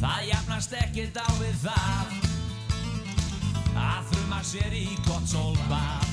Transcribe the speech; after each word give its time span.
Það 0.00 0.20
jafnast 0.30 0.74
ekkert 0.80 1.18
á 1.20 1.28
við 1.36 1.56
það. 1.60 2.12
Að 3.76 4.06
þrjuma 4.10 4.40
sér 4.48 4.76
í 4.78 4.86
gott 5.04 5.26
sólbað. 5.28 6.06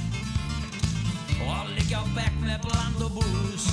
Og 1.47 1.69
liggja 1.77 2.01
á 2.01 2.05
bekk 2.17 2.41
með 2.43 2.65
bland 2.65 3.05
og 3.07 3.15
bús. 3.15 3.67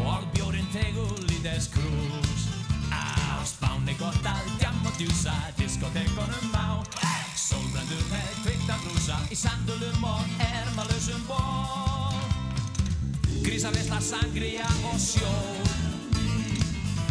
Og 0.00 0.24
bjórin 0.32 0.70
tegur 0.72 1.12
lítið 1.28 1.60
skrús. 1.66 2.46
Á 2.88 3.44
spáni 3.44 3.98
gott 4.00 4.30
að 4.32 4.48
djam 4.62 4.80
og 4.88 4.96
djúsa 4.96 5.36
diskotekonum 5.60 6.56
á. 6.56 6.80
Sólbrendur 7.36 8.04
með 8.08 8.32
kvikta 8.46 8.80
brúsa 8.86 9.20
í 9.28 9.36
sandulum 9.36 10.08
og 10.08 10.44
ermalösum 10.48 11.20
ból 11.28 11.84
grísavistla, 13.44 14.00
sangria 14.00 14.66
og 14.88 14.96
sjó 14.98 15.93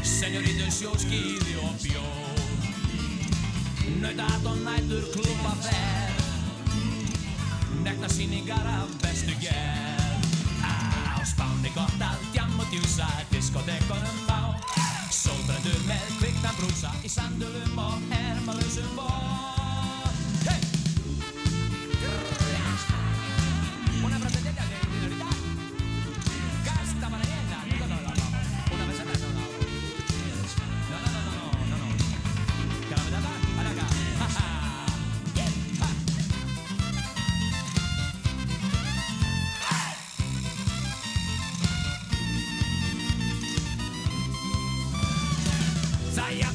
Senjorítun 0.04 0.68
sjóskýði 0.68 1.54
og 1.64 1.76
bjóð 1.80 2.40
Nautat 4.02 4.48
og 4.52 4.58
nætur 4.66 5.06
klúpa 5.14 5.54
ferð 5.64 6.20
Nekna 7.86 8.10
síningar 8.12 8.68
af 8.68 8.92
bestu 9.04 9.36
gerð 9.40 10.28
Á 10.64 11.23
spáni 11.28 11.72
gott 11.78 12.04
að 12.04 12.20
djam 12.36 12.60
og 12.60 12.68
djúsa 12.73 13.08
Diskotekonum 13.32 14.28
á 14.28 14.60
Sólbrendur 15.08 15.80
með 15.88 16.06
kvikna 16.20 16.52
brúsa 16.60 16.92
Í 17.04 17.10
sandulum 17.12 17.80
og 17.80 17.98
hermalösum 18.12 18.23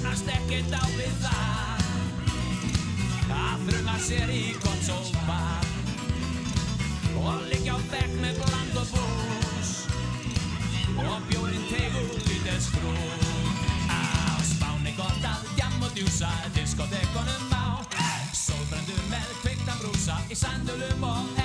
Það 0.09 0.17
jafnast 0.17 0.29
ekkert 0.33 0.73
á 0.73 0.85
við 0.97 1.17
það. 1.21 1.81
Að 3.29 3.65
þrjuma 3.67 3.97
sér 4.01 4.31
í 4.33 4.45
gott 4.63 4.83
sólbað 4.87 5.67
og 7.19 7.43
liggja 7.51 7.77
á 7.77 7.79
bekk 7.91 8.15
með 8.23 8.39
bland 8.41 8.79
og 8.81 8.87
bús. 8.95 9.73
Og 10.97 11.19
bjórin 11.29 11.67
tegur 11.69 12.09
lítið 12.25 12.61
skrúm 12.65 12.97
á 13.93 14.41
spáni 14.49 14.97
gott 14.97 15.29
að 15.29 15.45
djam 15.59 15.77
og 15.85 15.93
djúsa 15.93 16.33
diskotekonum 16.57 17.53
á. 17.53 17.85
Sólbrendur 18.33 19.05
með 19.13 19.29
kvikta 19.43 19.77
brúsa 19.83 20.17
í 20.33 20.41
sandulum 20.41 21.05
og 21.05 21.38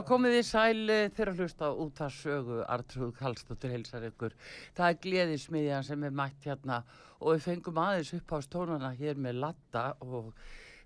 Já, 0.00 0.04
komið 0.08 0.32
þið 0.32 0.44
sæl 0.48 0.90
eh, 0.94 1.10
þegar 1.12 1.28
að 1.30 1.40
hlusta 1.42 1.66
út 1.82 1.98
að 2.00 2.12
sögu 2.16 2.60
Artrúð 2.72 3.10
Kallstóttir 3.18 3.72
heilsar 3.74 4.06
ykkur. 4.06 4.32
Það 4.72 4.86
er 4.86 4.98
gleðismiðjan 5.04 5.84
sem 5.84 6.04
er 6.08 6.14
mætt 6.16 6.46
hérna 6.48 6.78
og 7.18 7.34
við 7.34 7.42
fengum 7.44 7.80
aðeins 7.82 8.14
upp 8.16 8.30
á 8.32 8.38
stónana 8.46 8.88
hér 8.96 9.18
með 9.20 9.42
latta 9.42 9.82
og 10.00 10.30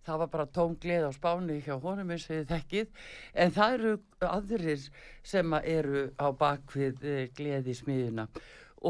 það 0.03 0.19
var 0.19 0.33
bara 0.33 0.47
tóm 0.59 0.75
gleð 0.83 1.07
á 1.07 1.13
spáni 1.15 1.61
hjá 1.63 1.77
honum 1.85 2.11
eins 2.11 2.25
og 2.27 2.49
þekkið. 2.49 2.91
En 3.39 3.55
það 3.55 3.77
eru 3.77 3.93
aðrir 4.27 4.89
sem 5.31 5.55
eru 5.61 6.03
á 6.19 6.27
bakvið 6.41 7.07
uh, 7.07 7.21
gleðismiðjuna 7.39 8.25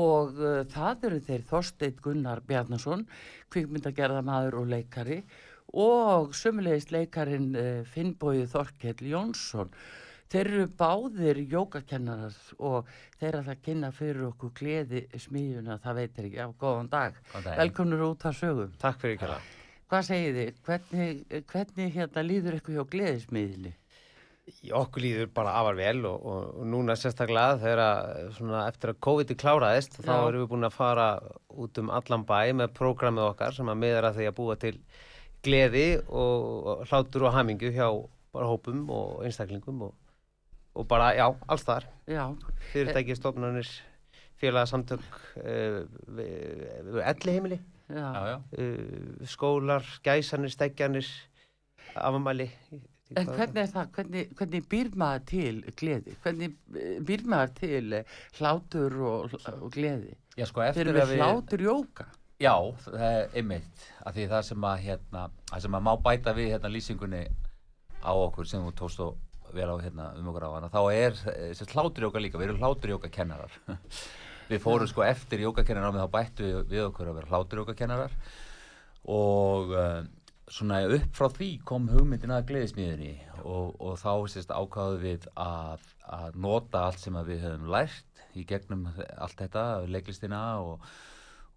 og 0.01 0.41
uh, 0.41 0.63
það 0.73 1.05
eru 1.11 1.19
þeir 1.27 1.45
Þorsteit 1.51 2.01
Gunnar 2.07 2.41
Bjarnason, 2.49 3.05
kvikmyndagerðamaður 3.53 4.57
og 4.63 4.73
leikari 4.73 5.21
og 5.85 6.33
sömulegist 6.39 6.97
leikarin 6.97 7.53
Finnbóið 7.93 8.49
Þorkell 8.55 9.13
Jónsson. 9.13 9.77
Þeir 10.33 10.51
eru 10.51 10.65
báðir 10.79 11.41
jógakennarar 11.53 12.39
og 12.59 12.89
þeir 13.21 13.39
að 13.41 13.51
það 13.51 13.61
kynna 13.67 13.91
fyrir 13.95 14.25
okkur 14.31 14.55
gleði 14.59 15.05
smíðuna, 15.21 15.79
það 15.85 16.01
veitir 16.01 16.29
ekki. 16.31 16.41
Já, 16.41 16.49
góðan 16.61 16.91
dag. 16.91 17.21
Daginn. 17.35 17.61
Velkomnur 17.61 18.09
út 18.09 18.27
að 18.27 18.41
sögum. 18.41 18.75
Takk 18.83 19.01
fyrir 19.03 19.19
ekki 19.19 19.31
það. 19.31 19.53
Hvað 19.93 20.07
segið 20.09 20.37
þið? 20.41 20.61
Hvernig, 20.67 21.25
hvernig 21.53 21.97
hérna 21.99 22.25
líður 22.25 22.59
ykkur 22.59 22.79
hjá 22.79 22.87
gleðismiðinni? 22.95 23.75
Okkur 24.77 25.01
líður 25.01 25.29
bara 25.33 25.55
afar 25.57 25.77
vel 25.79 26.01
og, 26.05 26.25
og, 26.29 26.49
og 26.61 26.67
núna 26.69 26.97
sérstaklega 27.01 27.57
þegar 27.63 27.81
að, 27.85 28.09
svona, 28.37 28.65
eftir 28.69 28.93
að 28.93 28.99
COVID 29.07 29.31
kláraðist 29.41 29.97
þá 30.03 30.11
Já. 30.11 30.17
erum 30.27 30.43
við 30.43 30.51
búin 30.51 30.69
að 30.69 30.77
fara 30.77 31.07
út 31.65 31.81
um 31.81 31.93
allan 31.97 32.27
bæ 32.29 32.41
með 32.59 32.75
prógramið 32.77 33.29
okkar 33.31 33.57
sem 33.57 33.71
að 33.73 33.81
miðar 33.81 34.09
að 34.11 34.19
því 34.19 34.27
að 34.29 34.37
búa 34.41 34.57
til 34.61 34.75
gleði 35.45 35.87
og, 36.03 36.45
og 36.75 36.85
hlátur 36.91 37.25
og 37.29 37.37
hamingu 37.39 37.73
hjá 37.73 37.89
bara 38.35 38.51
hópum 38.51 38.85
og 38.93 39.25
einstaklingum 39.25 39.87
og, 39.89 39.97
og 40.75 40.89
bara, 40.91 41.13
já, 41.17 41.27
alls 41.49 41.67
þar. 41.67 41.87
Fyrirtæki, 42.73 43.17
stofnanir, 43.19 43.69
félagsamtök, 44.43 45.05
uh, 45.41 47.05
elli 47.05 47.37
heimili, 47.37 47.61
já, 47.89 48.09
Já, 48.15 48.25
já. 48.33 48.41
uh, 48.59 49.27
skólar, 49.27 49.87
gæsanir, 50.05 50.51
steggjanir, 50.53 51.07
afamæli. 51.95 52.51
En 53.15 53.29
hvernig 53.29 53.61
er 53.63 53.71
það? 53.71 53.89
Hvernig, 53.95 54.29
hvernig 54.39 54.67
býr 54.73 54.91
maður 54.99 55.25
til 55.29 55.59
gleði? 55.79 56.15
Hvernig 56.25 56.55
eh, 56.81 56.95
býr 57.05 57.25
maður 57.29 57.53
til 57.59 57.97
eh, 57.99 58.15
hlátur 58.39 58.97
og, 59.07 59.35
og 59.53 59.69
gleði? 59.75 60.15
Já, 60.39 60.47
sko, 60.49 60.65
eftir 60.65 60.89
að 60.91 60.97
við 60.99 61.13
við... 61.13 61.21
hlátur 61.21 61.65
jóka. 61.67 62.07
Já, 62.43 62.55
það 62.87 63.05
er 63.11 63.37
einmitt. 63.39 63.85
Af 64.03 64.17
því 64.17 64.25
það 64.33 64.47
sem 64.49 64.67
að, 64.71 64.81
hérna, 64.89 65.27
það 65.53 65.67
sem 65.67 65.77
að 65.79 65.85
má 65.87 65.93
bæta 66.09 66.35
við 66.35 66.51
hérna 66.55 66.73
lýsingunni 66.73 67.23
á 68.03 68.13
okkur 68.13 68.49
sem 68.51 68.65
þú 68.65 68.73
tókst 68.81 69.05
og 69.05 69.21
vel 69.57 69.71
á 69.71 69.77
hérna 69.81 70.11
um 70.19 70.29
okkur 70.33 70.47
á 70.47 70.51
hana, 70.57 70.73
þá 70.73 70.83
er 70.93 71.19
þessi 71.23 71.71
hláturjóka 71.73 72.23
líka, 72.23 72.41
við 72.41 72.51
erum 72.51 72.63
hláturjóka 72.63 73.11
kennarar. 73.13 73.55
við 74.51 74.61
fórum 74.65 74.89
sko 74.89 75.05
eftir 75.07 75.45
jókakennarar 75.45 75.95
mig 75.95 76.05
þá 76.05 76.13
bættu 76.13 76.45
við, 76.45 76.59
við 76.73 76.85
okkur 76.89 77.11
að 77.11 77.19
vera 77.21 77.31
hláturjóka 77.33 77.77
kennarar 77.79 78.13
og 79.11 79.73
uh, 79.73 80.03
svona 80.53 80.83
upp 80.97 81.17
frá 81.17 81.29
því 81.33 81.51
kom 81.69 81.89
hugmyndin 81.93 82.35
að 82.35 82.51
gleðismíðinni 82.51 83.15
og, 83.43 83.75
og 83.81 83.97
þá 84.01 84.13
sérst 84.33 84.53
ákvaðu 84.53 85.01
við 85.05 85.29
að, 85.41 85.87
að 86.19 86.39
nota 86.45 86.85
allt 86.89 87.01
sem 87.01 87.17
við 87.25 87.45
höfum 87.47 87.73
lært 87.73 88.25
í 88.35 88.45
gegnum 88.49 88.89
allt 88.93 89.39
þetta, 89.39 89.65
leiklistina 89.89 90.43
og, 90.61 90.85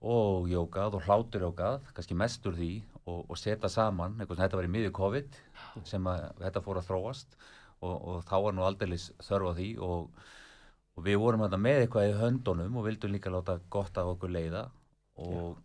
og 0.06 0.48
jókað 0.52 1.00
og 1.00 1.08
hláturjókað, 1.08 1.92
kannski 1.98 2.18
mest 2.20 2.46
úr 2.48 2.56
því 2.56 2.72
og, 3.04 3.26
og 3.26 3.40
setja 3.40 3.72
saman, 3.72 4.16
eitthvað 4.20 4.38
sem 4.38 4.46
þetta 4.46 4.62
var 4.62 4.70
í 4.70 4.74
miðju 4.76 4.96
COVID 4.96 5.40
sem 5.88 6.12
að 6.12 6.28
þetta 6.46 6.64
fór 6.64 6.80
að 6.80 6.92
þróast 6.92 7.40
og, 7.84 7.96
og 7.96 8.26
þá 8.28 8.36
var 8.46 8.58
nú 8.58 8.66
aldeilis 8.66 9.12
þörf 9.24 9.54
á 9.54 9.58
því 9.58 9.70
og, 9.86 10.26
og 10.98 11.06
við 11.06 11.22
vorum 11.22 11.46
þetta 11.46 11.62
með 11.62 11.84
eitthvað 11.84 12.10
í 12.10 12.18
höndunum 12.22 12.80
og 12.80 12.88
vildum 12.88 13.14
líka 13.14 13.34
láta 13.34 13.60
gott 13.74 13.98
af 14.02 14.12
okkur 14.16 14.34
leiða. 14.34 14.68
Og 15.22 15.58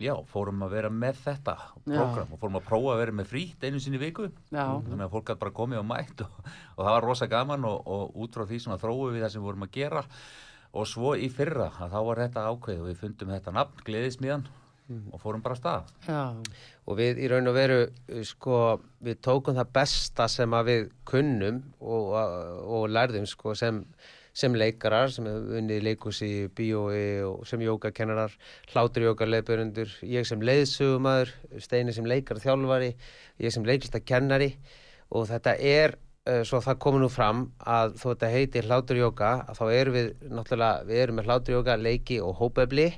já, 0.00 0.14
fórum 0.30 0.62
að 0.64 0.76
vera 0.76 0.92
með 0.92 1.24
þetta 1.26 1.56
program 1.86 2.34
og 2.34 2.42
fórum 2.42 2.60
að 2.60 2.68
prófa 2.68 2.92
að 2.94 3.02
vera 3.02 3.16
með 3.20 3.32
frýtt 3.32 3.66
einu 3.66 3.82
sinni 3.82 4.00
viku. 4.02 4.30
Já, 4.50 4.64
þannig 4.86 5.06
að 5.06 5.16
fólk 5.16 5.26
gæti 5.30 5.42
bara 5.44 5.56
komið 5.60 5.82
og 5.82 5.90
mætt 5.90 6.24
og, 6.26 6.38
og 6.76 6.84
það 6.84 6.94
var 6.94 7.06
rosa 7.06 7.28
gaman 7.30 7.66
og, 7.68 7.82
og 7.86 8.22
út 8.24 8.38
frá 8.38 8.46
því 8.48 8.62
svona 8.64 8.80
þróum 8.82 9.14
við 9.14 9.26
það 9.26 9.34
sem 9.34 9.42
við 9.42 9.50
vorum 9.50 9.66
að 9.66 9.76
gera. 9.76 10.06
Og 10.70 10.86
svo 10.86 11.16
í 11.18 11.26
fyrra 11.34 11.72
að 11.82 11.94
þá 11.96 12.00
var 12.06 12.22
þetta 12.24 12.46
ákveð 12.46 12.82
og 12.84 12.90
við 12.90 13.00
fundum 13.00 13.32
þetta 13.34 13.54
nafn, 13.56 13.84
gleðismíðan 13.86 14.44
Mhm. 14.90 15.12
og 15.14 15.20
fórum 15.22 15.42
bara 15.42 15.54
stað. 15.54 15.90
Já, 16.08 16.34
og 16.86 16.96
við 16.98 17.20
í 17.22 17.28
raun 17.30 17.46
og 17.46 17.54
veru 17.54 17.82
uh, 17.86 18.22
sko, 18.26 18.80
við 19.06 19.20
tókum 19.22 19.54
það 19.54 19.68
besta 19.76 20.26
sem 20.28 20.50
að 20.50 20.64
við 20.66 20.88
kunnum 21.06 21.60
og, 21.78 22.16
og 22.66 22.88
lærðum 22.90 23.28
sko, 23.30 23.54
sem, 23.54 23.84
sem 24.34 24.54
leikarar 24.58 25.12
sem 25.14 25.28
hefur 25.30 25.60
unnið 25.60 25.84
leikus 25.86 26.22
í 26.26 26.48
bíói 26.50 27.22
og 27.22 27.46
sem 27.46 27.62
jógakennarar 27.62 28.34
hláturjókar 28.72 29.30
leifbjörnundur, 29.30 29.94
ég 30.02 30.26
sem 30.26 30.42
leiðsögumæður 30.42 31.34
Steini 31.62 31.94
sem 31.94 32.08
leikar 32.10 32.42
þjálfari 32.42 32.96
ég 33.38 33.54
sem 33.54 33.66
leiklistakennari. 33.66 34.56
Og 35.14 35.28
þetta 35.30 35.54
er 35.54 35.94
uh, 36.26 36.42
svo 36.46 36.58
það 36.64 36.80
komið 36.82 37.04
nú 37.04 37.10
fram 37.14 37.44
að 37.62 37.94
þó 38.00 38.08
þetta 38.08 38.32
heitir 38.34 38.66
hláturjóka 38.66 39.30
að 39.46 39.62
þá 39.62 39.64
erum 39.76 39.96
við 40.00 40.10
náttúrulega, 40.34 40.82
við 40.90 41.04
erum 41.04 41.20
með 41.20 41.30
hláturjóka 41.30 41.78
leiki 41.78 42.18
og 42.22 42.34
hópefli. 42.42 42.88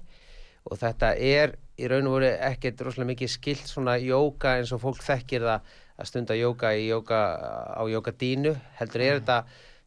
Og 0.71 0.79
þetta 0.79 1.12
er 1.19 1.56
í 1.81 1.89
raun 1.89 2.11
og 2.11 2.19
veru 2.19 2.31
ekkert 2.51 2.83
rosalega 2.85 3.13
mikið 3.15 3.33
skilt 3.33 3.71
svona 3.71 3.97
jóka 4.03 4.59
eins 4.59 4.73
og 4.77 4.83
fólk 4.83 5.01
þekkir 5.07 5.47
það 5.49 5.73
að 6.03 6.09
stunda 6.11 6.37
jóka 6.37 6.73
á 6.73 7.83
jókadínu 7.89 8.55
heldur 8.81 9.05
er 9.07 9.21
þetta 9.21 9.39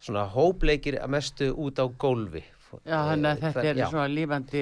svona 0.05 0.25
hópleikir 0.33 0.99
að 1.01 1.13
mestu 1.15 1.51
út 1.53 1.79
á 1.81 1.85
gólfi 1.89 2.43
já 2.83 2.97
þannig 3.07 3.29
að 3.29 3.41
þetta 3.45 3.63
er 3.69 3.77
Já. 3.79 3.85
svona 3.87 4.07
lífandi, 4.11 4.61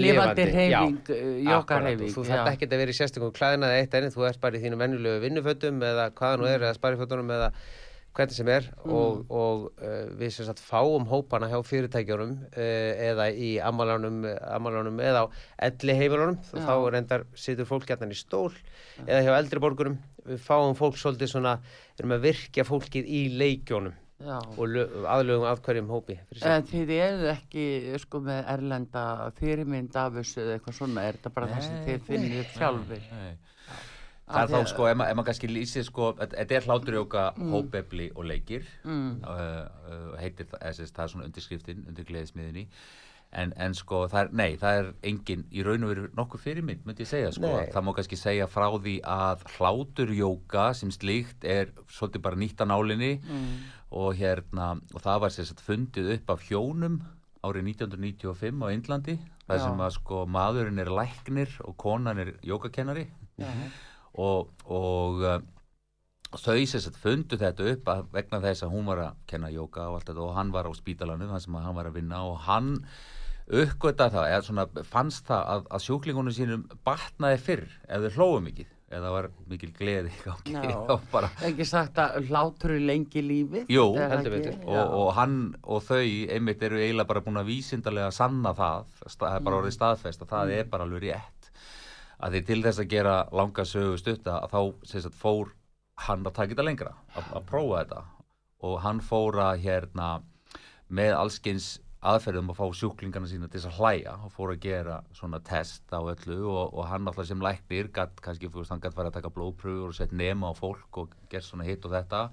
lífandi 0.00 0.44
reyfing, 0.48 1.10
já. 1.10 1.50
jóka 1.50 1.58
Akkurat, 1.58 1.82
og 1.82 1.86
reyfing. 1.90 2.14
þú 2.14 2.24
þarf 2.30 2.50
ekki 2.54 2.68
að 2.70 2.80
vera 2.80 2.94
í 2.94 2.96
sérstökum 2.96 3.32
klæðinaði 3.36 3.80
eitt 3.82 3.96
enni, 3.98 4.12
þú 4.14 4.24
ert 4.30 4.40
bara 4.40 4.56
í 4.56 4.62
þínum 4.62 4.80
vennulegu 4.84 5.20
vinnufötum 5.26 5.82
eða 5.84 6.06
hvaða 6.16 6.38
nú 6.40 6.48
er, 6.48 6.64
eða 6.64 6.78
sparifötunum 6.78 7.34
eða 7.36 7.50
hvernig 8.16 8.34
sem 8.34 8.48
er 8.50 8.66
og, 8.84 9.20
og 9.30 9.66
uh, 9.78 10.10
við 10.18 10.32
sem 10.34 10.48
sagt 10.48 10.62
fáum 10.64 11.06
hópana 11.10 11.48
hjá 11.52 11.58
fyrirtækjunum 11.66 12.32
uh, 12.50 12.90
eða 13.10 13.28
í 13.30 13.52
amalánum, 13.62 14.24
amalánum 14.50 14.98
eða 15.04 15.24
á 15.24 15.26
elli 15.70 15.94
heimilunum 16.00 16.38
Já. 16.50 16.64
þá 16.66 16.74
reyndar 16.96 17.26
situr 17.38 17.68
fólk 17.70 17.86
gætnan 17.90 18.10
í 18.14 18.18
stól 18.18 18.50
eða 19.06 19.22
hjá 19.28 19.32
eldri 19.38 19.62
borgurum 19.62 19.98
við 20.26 20.42
fáum 20.44 20.74
fólk 20.78 20.98
svolítið 21.00 21.32
svona 21.36 21.56
erum 21.98 22.16
að 22.18 22.26
virkja 22.28 22.66
fólkið 22.68 23.06
í 23.08 23.22
leikjónum 23.40 23.94
Já. 24.20 24.36
og 24.36 24.66
lö- 24.68 24.88
aðlögum 25.08 25.46
að 25.48 25.62
hverjum 25.64 25.86
hópi. 25.94 26.18
En 26.44 26.66
þið 26.68 26.90
eruð 26.92 27.28
ekki 27.32 27.62
sko 28.02 28.20
með 28.26 28.50
erlenda 28.52 29.04
fyrirmynd 29.38 29.96
af 29.96 30.18
þessu 30.18 30.42
eða 30.42 30.58
eitthvað 30.58 30.76
svona, 30.76 31.04
er 31.08 31.16
þetta 31.16 31.32
bara 31.38 31.48
það 31.54 31.64
sem 31.64 31.78
þið 31.86 32.02
finnir 32.10 32.42
upp 32.42 32.50
sjálfur? 32.58 33.06
Nei. 33.16 33.30
Af 33.32 33.49
Það 34.30 34.42
er 34.42 34.54
þá 34.54 34.66
sko, 34.70 34.86
ef 34.90 34.96
ma- 34.96 35.08
ef 35.10 35.16
maður 35.18 35.28
kannski 35.30 35.48
lýsir 35.50 35.84
sko, 35.84 36.12
þetta 36.20 36.56
er 36.60 36.66
hláturjóka, 36.68 37.26
hópefli 37.36 38.10
og 38.14 38.24
leikir 38.30 38.64
Mm. 38.84 39.20
uh, 39.24 39.68
uh, 39.90 40.16
heitir 40.20 40.46
það, 40.46 40.72
sagt, 40.74 40.94
það 40.96 41.04
er 41.04 41.08
svona 41.14 41.24
undirskriftin 41.30 41.84
undir 41.88 42.04
gleðismiðinni 42.04 42.66
en, 43.32 43.52
en 43.56 43.74
sko, 43.74 44.08
það 44.10 44.24
er, 44.24 44.30
nei, 44.32 44.56
það 44.58 44.78
er 44.80 44.88
engin 45.06 45.44
í 45.54 45.62
raun 45.62 45.84
og 45.86 45.90
veru 45.92 46.08
nokkuð 46.18 46.40
fyrirmynd, 46.46 46.80
myndi 46.86 47.04
ég 47.04 47.10
segja 47.10 47.30
sko, 47.32 47.46
Nei. 47.46 47.68
það 47.70 47.84
má 47.86 47.92
kannski 47.94 48.16
segja 48.18 48.46
frá 48.50 48.66
því 48.74 48.96
að 49.06 49.44
hláturjóka 49.56 50.64
sem 50.74 50.90
slíkt 50.90 51.44
er 51.46 51.70
svolítið 51.90 52.22
bara 52.24 52.36
nýtt 52.40 52.62
að 52.64 52.70
nálinni 52.72 53.12
og 53.90 54.14
hérna, 54.18 54.72
og 54.94 55.02
það 55.02 55.20
var 55.24 55.30
sagt 55.34 55.62
fundið 55.66 56.12
upp 56.16 56.30
af 56.34 56.42
hjónum 56.48 57.00
árið 57.46 57.70
1995 57.72 58.60
á 58.62 58.68
Indlandi, 58.74 59.14
það 59.48 59.56
Já. 59.58 59.62
sem 59.64 59.78
að 59.86 59.94
sko 59.96 60.24
maðurinn 60.28 60.78
er 60.82 60.90
læknir 60.92 61.54
og 61.64 61.76
konan 61.80 62.18
er 62.18 62.34
jókakennari. 62.44 63.06
Og, 64.20 64.50
og 64.70 65.22
uh, 65.24 65.38
þau 66.30 66.58
sagt 66.70 66.98
fundu 67.02 67.38
þetta 67.40 67.70
upp 67.72 67.88
að 67.90 68.02
vegna 68.14 68.42
þess 68.44 68.66
að 68.66 68.74
hún 68.74 68.90
var 68.90 69.04
að 69.06 69.22
kenna 69.30 69.50
jóka 69.52 69.88
og 69.88 69.98
allt 69.98 70.12
þetta 70.12 70.26
og 70.26 70.36
hann 70.36 70.52
var 70.54 70.68
á 70.70 70.72
spítalanum 70.76 71.32
þar 71.32 71.46
sem 71.46 71.56
að 71.58 71.64
hann 71.66 71.78
var 71.80 71.90
að 71.90 71.96
vinna 71.98 72.20
og 72.28 72.36
hann 72.46 72.74
uppgöta 73.50 74.06
það, 74.14 74.26
eða 74.30 74.42
svona 74.46 74.84
fannst 74.86 75.24
það 75.26 75.48
að, 75.54 75.64
að 75.74 75.86
sjúklingunum 75.86 76.36
sínum 76.36 76.68
batnaði 76.86 77.40
fyrr 77.42 77.64
ef 77.88 78.04
þau 78.04 78.20
hlóðu 78.20 78.44
mikið 78.46 78.76
eða 78.90 79.10
var 79.14 79.28
mikil 79.50 79.70
gleði 79.74 80.10
í 80.10 80.22
gangi 80.24 80.72
og 80.94 81.26
Ekki 81.46 81.66
sagt 81.68 81.98
að 82.02 82.30
hlátur 82.30 82.74
er 82.74 82.86
lengi 82.88 83.22
lífið? 83.22 83.68
Jú, 83.70 83.84
heldur. 83.94 84.38
Já. 84.40 84.54
og, 84.64 84.94
og 84.98 85.10
hann 85.18 85.36
og 85.62 85.84
þau 85.86 86.00
einmitt 86.02 86.62
eru 86.66 86.80
eiginlega 86.80 87.10
bara 87.10 87.22
búin 87.26 87.38
að 87.42 87.52
vísindarlega 87.52 88.10
sanna 88.14 88.54
það, 88.58 88.96
það 89.06 89.36
er 89.36 89.46
bara 89.46 89.60
orðið 89.60 89.76
staðfest 89.78 90.26
að 90.26 90.34
það 90.34 90.56
er 90.58 90.72
bara 90.72 90.88
alveg 90.88 91.06
rétt 91.06 91.39
að 92.20 92.36
því 92.36 92.40
til 92.48 92.60
þess 92.64 92.82
að 92.82 92.90
gera 92.94 93.16
langa 93.32 93.64
sögu 93.68 93.98
stutta 94.00 94.38
að 94.44 94.54
þá 94.54 94.88
sagt, 94.92 95.18
fór 95.18 95.52
hann 96.06 96.24
að 96.24 96.36
taka 96.36 96.54
þetta 96.54 96.66
lengra 96.66 96.96
að, 97.14 97.30
að 97.36 97.46
prófa 97.48 97.82
þetta. 97.82 98.02
Og 98.68 98.74
hann 98.84 99.00
fór 99.04 99.38
að 99.40 99.62
hérna 99.64 100.08
með 100.90 101.14
allskins 101.16 101.70
aðferðum 102.00 102.50
að 102.52 102.58
fá 102.60 102.66
sjúklingarna 102.80 103.28
sína 103.28 103.48
til 103.48 103.60
þess 103.60 103.68
að 103.70 103.78
hlæja 103.80 104.14
og 104.24 104.32
fór 104.32 104.54
að 104.54 104.62
gera 104.64 104.98
svona 105.16 105.40
test 105.44 105.92
á 105.92 106.00
öllu. 106.00 106.38
Og, 106.48 106.72
og 106.72 106.88
hann 106.88 107.08
alltaf 107.08 107.28
sem 107.28 107.44
læknir 107.44 107.90
gatt 107.96 108.20
kannski, 108.24 108.48
veist, 108.52 108.72
hann 108.72 108.82
gætt 108.82 108.96
farið 108.96 109.12
að 109.12 109.18
taka 109.18 109.32
blóðpröfur 109.36 109.92
og 109.92 109.96
sett 109.96 110.14
nema 110.16 110.52
á 110.52 110.54
fólk 110.56 111.00
og 111.02 111.16
gert 111.32 111.46
svona 111.46 111.68
hitt 111.68 111.84
og 111.88 111.94
þetta. 111.96 112.26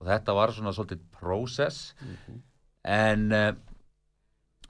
Og 0.00 0.10
þetta 0.10 0.36
var 0.38 0.54
svona 0.54 0.74
svolítið 0.76 1.02
prósess. 1.18 1.94
En 2.84 3.26
uh, 3.34 3.50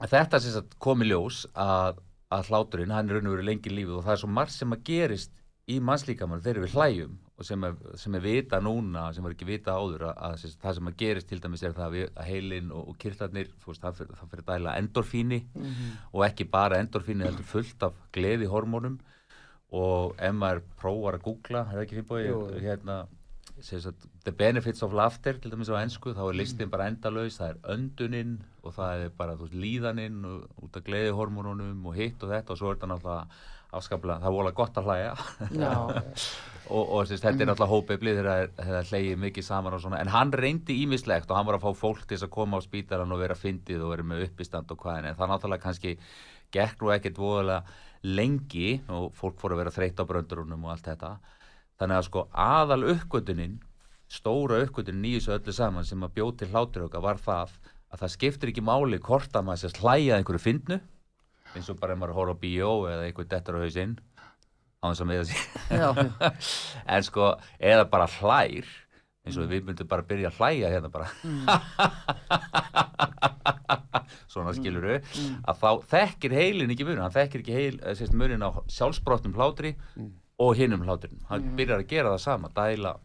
þetta 0.01 0.41
sem 0.41 0.55
sagt 0.55 0.77
kom 0.81 1.05
í 1.05 1.09
ljós 1.11 1.43
að, 1.53 2.01
að 2.35 2.51
hláturinn, 2.51 2.93
hann 2.95 3.09
er 3.09 3.17
raun 3.17 3.29
og 3.29 3.35
verið 3.37 3.49
lengi 3.49 3.73
lífið 3.73 3.99
og 3.99 4.05
það 4.05 4.15
er 4.15 4.21
svo 4.23 4.31
margt 4.35 4.55
sem 4.55 4.75
að 4.75 4.83
gerist 4.89 5.33
í 5.65 5.79
mannslíkamann 5.81 6.43
þegar 6.45 6.65
við 6.65 6.75
hlæjum 6.75 7.15
og 7.35 7.47
sem 7.47 7.65
er, 7.67 7.73
sem 7.99 8.15
er 8.15 8.23
vita 8.23 8.59
núna, 8.63 9.07
sem 9.15 9.25
var 9.25 9.33
ekki 9.35 9.47
vita 9.49 9.73
áður 9.75 10.05
að, 10.11 10.19
að 10.27 10.35
sem 10.43 10.53
það 10.61 10.77
sem 10.77 10.89
að 10.91 10.97
gerist 11.01 11.29
til 11.31 11.39
dæmis 11.43 11.65
er 11.65 11.73
það 11.75 11.85
að, 11.87 11.95
við, 11.97 12.05
að 12.13 12.29
heilin 12.29 12.69
og, 12.71 12.85
og 12.91 12.99
kirtlarnir, 13.01 13.49
þú 13.63 13.71
veist, 13.71 13.81
það 13.83 13.97
fyrir, 13.99 14.19
það 14.19 14.31
fyrir 14.33 14.47
dæla 14.51 14.75
endorfíni 14.81 15.41
og 16.13 16.23
ekki 16.29 16.47
bara 16.53 16.79
endorfíni 16.83 17.27
heldur 17.27 17.49
fullt 17.49 17.87
af 17.89 17.97
gleði 18.15 18.47
hormónum 18.51 18.99
og 19.75 20.15
ef 20.21 20.37
maður 20.37 20.63
prófar 20.79 21.17
að 21.17 21.25
googla, 21.25 21.65
er 21.65 21.81
það 21.81 21.85
ekki 21.87 21.97
Jú. 21.99 22.05
fyrir 22.13 22.67
hérna 22.69 22.99
sagt, 23.61 24.07
the 24.25 24.31
benefits 24.31 24.83
of 24.83 24.93
laughter 24.93 25.37
til 25.39 25.51
dæmis 25.51 25.71
á 25.71 25.79
ennsku, 25.79 26.13
þá 26.15 26.23
er 26.27 26.39
listin 26.39 26.71
bara 26.71 26.89
endalaus 26.91 27.39
það 27.39 27.53
er 27.53 27.75
önduninn 27.75 28.37
og 28.65 28.75
það 28.75 29.05
er 29.05 29.13
bara 29.17 29.37
veist, 29.39 29.55
líðaninn 29.55 30.23
og, 30.27 30.47
út 30.65 30.79
af 30.79 30.85
gleðihormónunum 30.87 31.85
og 31.87 31.95
hitt 31.95 32.23
og 32.25 32.33
þetta 32.33 32.55
og 32.55 32.59
svo 32.59 32.71
er 32.71 32.79
þetta 32.79 32.91
náttúrulega 32.91 33.53
afskaplega, 33.75 34.19
það 34.23 34.29
er 34.29 34.35
vola 34.35 34.51
gott 34.55 34.77
að 34.79 34.89
hlæja. 34.89 35.15
Og, 36.65 36.81
og 36.81 37.03
sagt, 37.05 37.21
þetta 37.21 37.43
er 37.43 37.49
náttúrulega 37.51 37.69
hópefli 37.69 38.13
þegar 38.17 38.47
það 38.57 38.87
hleyið 38.89 39.19
mikið 39.21 39.45
saman 39.45 39.75
og 39.77 39.81
svona 39.83 39.99
en 40.01 40.09
hann 40.09 40.31
reyndi 40.33 40.79
ímislegt 40.81 41.29
og 41.29 41.37
hann 41.37 41.45
var 41.45 41.59
að 41.59 41.67
fá 41.67 41.77
fólk 41.77 41.99
til 42.07 42.15
þess 42.15 42.25
að 42.25 42.31
koma 42.33 42.57
á 42.57 42.65
spítalan 42.65 43.13
og 43.13 43.21
vera 43.21 43.37
fyndið 43.37 43.83
og 43.85 43.91
vera 43.91 44.05
með 44.09 44.23
uppistand 44.25 44.73
og 44.73 44.79
hvað 44.81 45.11
en 45.11 45.19
það 45.19 45.29
náttúrulega 45.29 45.61
kannski 45.61 45.93
gekk 46.55 46.81
nú 46.81 46.89
ekkert 46.95 47.21
voðalega 47.21 48.15
lengi 48.17 48.71
og 48.89 49.13
fólk 49.13 49.37
fór 49.43 49.53
að 49.53 49.61
vera 49.61 49.75
þreytt 49.77 50.01
á 50.01 50.09
bröndurunum 50.09 50.65
og 50.65 50.73
allt 50.73 50.89
þetta 50.89 51.11
þannig 51.79 51.99
að 51.99 52.07
sko 52.09 52.25
aðal 52.31 52.81
uppgötunin 52.95 53.59
stóra 54.11 54.61
uppgötunin 54.63 55.07
í 55.09 55.15
þessu 55.17 55.35
öllu 55.35 55.55
saman 55.55 55.87
sem 55.87 56.03
að 56.05 56.15
bjóð 56.19 56.33
til 56.39 56.51
hlátur 56.53 56.87
okkar 56.87 57.05
var 57.05 57.21
það 57.21 57.55
að 57.91 58.01
það 58.03 58.13
skiptir 58.15 58.51
ekki 58.51 58.65
máli 58.65 58.99
hvort 59.03 59.35
að 59.35 59.47
maður 59.47 59.63
sést 59.65 59.81
hlæja 59.81 60.19
einhverju 60.19 60.43
fyndnu 60.43 60.79
eins 61.55 61.69
og 61.71 61.79
bara 61.79 61.95
ef 61.95 62.01
maður 62.01 62.17
horf 62.19 62.35
á 62.35 62.41
bíó 62.41 62.71
eða 62.91 63.07
einhver 63.07 63.29
dettur 63.31 63.59
á 63.59 63.63
hausinn 63.63 63.95
á 64.83 64.85
þess 64.91 65.01
að 65.05 65.29
sér 65.29 65.43
Já. 65.81 65.89
en 66.95 67.05
sko, 67.07 67.29
eða 67.59 67.85
bara 67.89 68.09
hlær 68.19 68.67
eins 69.25 69.39
og 69.41 69.49
við 69.49 69.65
myndum 69.65 69.89
bara 69.89 70.05
byrja 70.05 70.29
að 70.29 70.37
hlæja 70.37 70.69
hérna 70.69 70.91
bara. 70.93 71.07
Svona 74.29 74.53
skiluru 74.53 74.99
að 74.99 75.63
þá 75.63 75.69
þekkir 75.95 76.35
heilin 76.37 76.73
ekki 76.75 76.85
munin 76.85 77.01
hann 77.01 77.15
þekkir 77.15 77.41
ekki 77.41 77.55
heil, 77.55 77.79
eh, 77.81 77.95
sérst, 77.97 78.13
munin 78.13 78.45
á 78.45 78.49
sjálfsbrotnum 78.69 79.33
hlátri 79.37 79.73
og 80.41 80.55
hinum 80.59 80.83
hláturinn. 80.85 81.23
Hann 81.29 81.53
byrjar 81.57 81.83
að 81.83 81.91
gera 81.91 82.13
það 82.15 82.23
sama, 82.25 82.51
dæla 82.55 82.95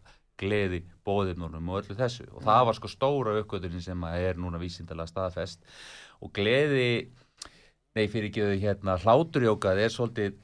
gleði, 0.41 0.81
bóðirnunum 1.05 1.69
og 1.69 1.81
öllu 1.81 1.97
þessu. 1.97 2.27
Og 2.33 2.45
það 2.45 2.67
var 2.69 2.77
sko 2.77 2.91
stóra 2.91 3.35
uppgötunin 3.41 3.83
sem 3.83 4.07
að 4.07 4.27
er 4.29 4.39
núna 4.41 4.61
vísindalega 4.61 5.11
staðfest. 5.11 5.61
Og 6.21 6.33
gleði 6.35 7.11
nei 7.97 8.07
fyrir 8.07 8.31
ekki 8.31 8.63
hérna 8.63 8.97
hláturjókað 9.01 9.83
er 9.85 9.93
svolítið 9.93 10.39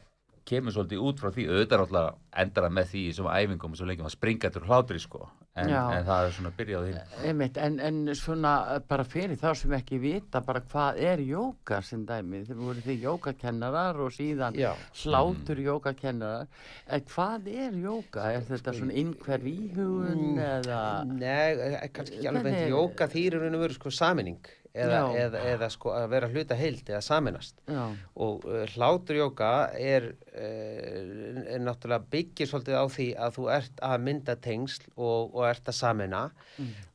kemur 0.47 0.71
svolítið 0.71 1.03
út 1.03 1.19
frá 1.19 1.31
því, 1.33 1.47
auðvitað 1.51 1.75
er 1.75 1.83
alltaf 1.83 2.19
endar 2.43 2.67
það 2.67 2.75
með 2.77 2.91
því 2.93 3.03
í 3.03 3.15
svona 3.17 3.39
æfingum 3.41 3.75
svo 3.75 3.87
lengi 3.87 4.05
maður 4.05 4.15
springa 4.15 4.51
til 4.53 4.63
hlátri 4.63 5.01
sko 5.03 5.25
en, 5.57 5.71
en 5.73 6.05
það 6.07 6.27
er 6.27 6.35
svona 6.37 6.51
byrjað 6.57 6.87
því. 6.87 7.03
Einmitt, 7.29 7.59
en, 7.61 7.79
en 7.87 8.13
svona 8.17 8.53
eh, 8.75 8.81
bara 8.89 9.05
fyrir 9.07 9.39
þá 9.41 9.47
sem 9.61 9.75
ekki 9.77 9.99
vita 10.03 10.41
bara 10.45 10.61
hvað 10.71 11.01
er 11.11 11.23
jóka 11.25 11.81
sem 11.85 12.03
dæmi, 12.07 12.43
þeir 12.47 12.61
voru 12.61 12.85
því 12.85 12.97
jókakennarar 13.05 14.01
og 14.05 14.13
síðan 14.15 14.57
Já. 14.57 14.71
hlátur 15.03 15.63
jókakennarar 15.65 16.47
en 16.93 17.07
hvað 17.13 17.49
er 17.53 17.81
jóka? 17.87 18.29
Er 18.37 18.45
þetta 18.47 18.75
svona 18.77 18.97
innhver 19.01 19.49
íhugun 19.53 20.39
eða 20.43 20.83
Nei, 21.09 21.51
eh, 21.55 21.89
kannski 21.93 22.21
ekki 22.21 22.31
alveg 22.31 22.61
jóka 22.71 23.09
þýr 23.11 23.37
er 23.37 23.45
raun 23.45 23.59
og 23.59 23.67
veru 23.67 23.79
sko 23.79 23.93
saminning 23.93 24.53
eða, 24.83 24.99
eða, 25.23 25.41
eða 25.53 25.69
sko 25.73 25.93
að 25.95 26.05
vera 26.13 26.29
hluta 26.31 26.57
heild 26.59 26.89
eða 26.89 27.01
saminast 27.05 27.61
Já, 27.65 27.83
og 28.25 28.45
uh, 28.47 28.63
hláturjóka 28.73 29.51
er, 29.77 30.11
uh, 30.33 31.41
er 31.55 31.63
náttúrulega 31.63 32.11
byggir 32.13 32.51
svolítið 32.51 32.77
á 32.79 32.85
því 32.93 33.07
að 33.25 33.39
þú 33.39 33.47
ert 33.57 33.81
að 33.89 34.05
mynda 34.09 34.37
tengsl 34.47 34.85
og, 34.95 35.33
og 35.33 35.41
ert 35.49 35.71
að 35.71 35.79
samina 35.79 36.23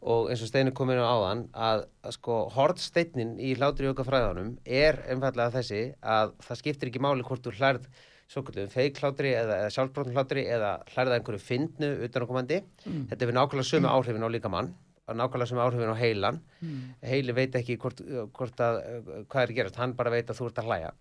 og 0.03 0.31
eins 0.31 0.45
og 0.45 0.53
Steinu 0.53 0.75
kom 0.77 0.93
inn 0.95 1.03
á 1.03 1.07
áðan 1.07 1.45
að, 1.53 1.85
að 2.03 2.17
sko 2.19 2.39
hortsteinin 2.55 3.37
í 3.43 3.55
hláturjóka 3.59 4.07
fræðanum 4.07 4.57
er 4.65 5.03
einfallega 5.09 5.59
þessi 5.59 5.85
að 6.01 6.35
það 6.47 6.62
skiptir 6.65 6.93
ekki 6.93 7.05
máli 7.05 7.27
hvort 7.27 7.45
þú 7.47 7.55
hlærð 7.59 7.91
svo 8.33 8.43
kallum 8.47 8.71
feiklátri 8.73 9.35
eða, 9.37 9.59
eða 9.65 9.75
sjálfbróttum 9.75 10.17
hlátri 10.17 10.47
eða 10.49 10.73
hlærða 10.95 11.19
einhverju 11.19 11.43
fyndnu 11.43 11.91
utanakomandi. 12.07 12.62
Þetta 13.11 13.27
hefur 13.27 13.37
nákvæmlega 13.37 13.69
sömu 13.69 13.91
áhrifin 13.93 14.25
á 14.25 14.31
líkamann. 14.33 14.71
og 14.73 14.92
nákvæmlega 15.19 15.50
sömu 15.50 15.64
áhrifin 15.64 15.95
á 15.95 15.97
heilan. 15.99 16.40
Heili 17.02 17.37
veit 17.37 17.57
ekki 17.59 17.78
hvort, 17.83 18.02
hvort 18.37 18.61
að, 18.61 18.83
hvað 19.28 19.42
er 19.47 19.54
gerast, 19.57 19.81
hann 19.81 19.97
bara 19.99 20.12
veit 20.14 20.31
að 20.31 20.40
þú 20.40 20.50
ert 20.50 20.61
að 20.62 20.71
hlæja. 20.71 20.92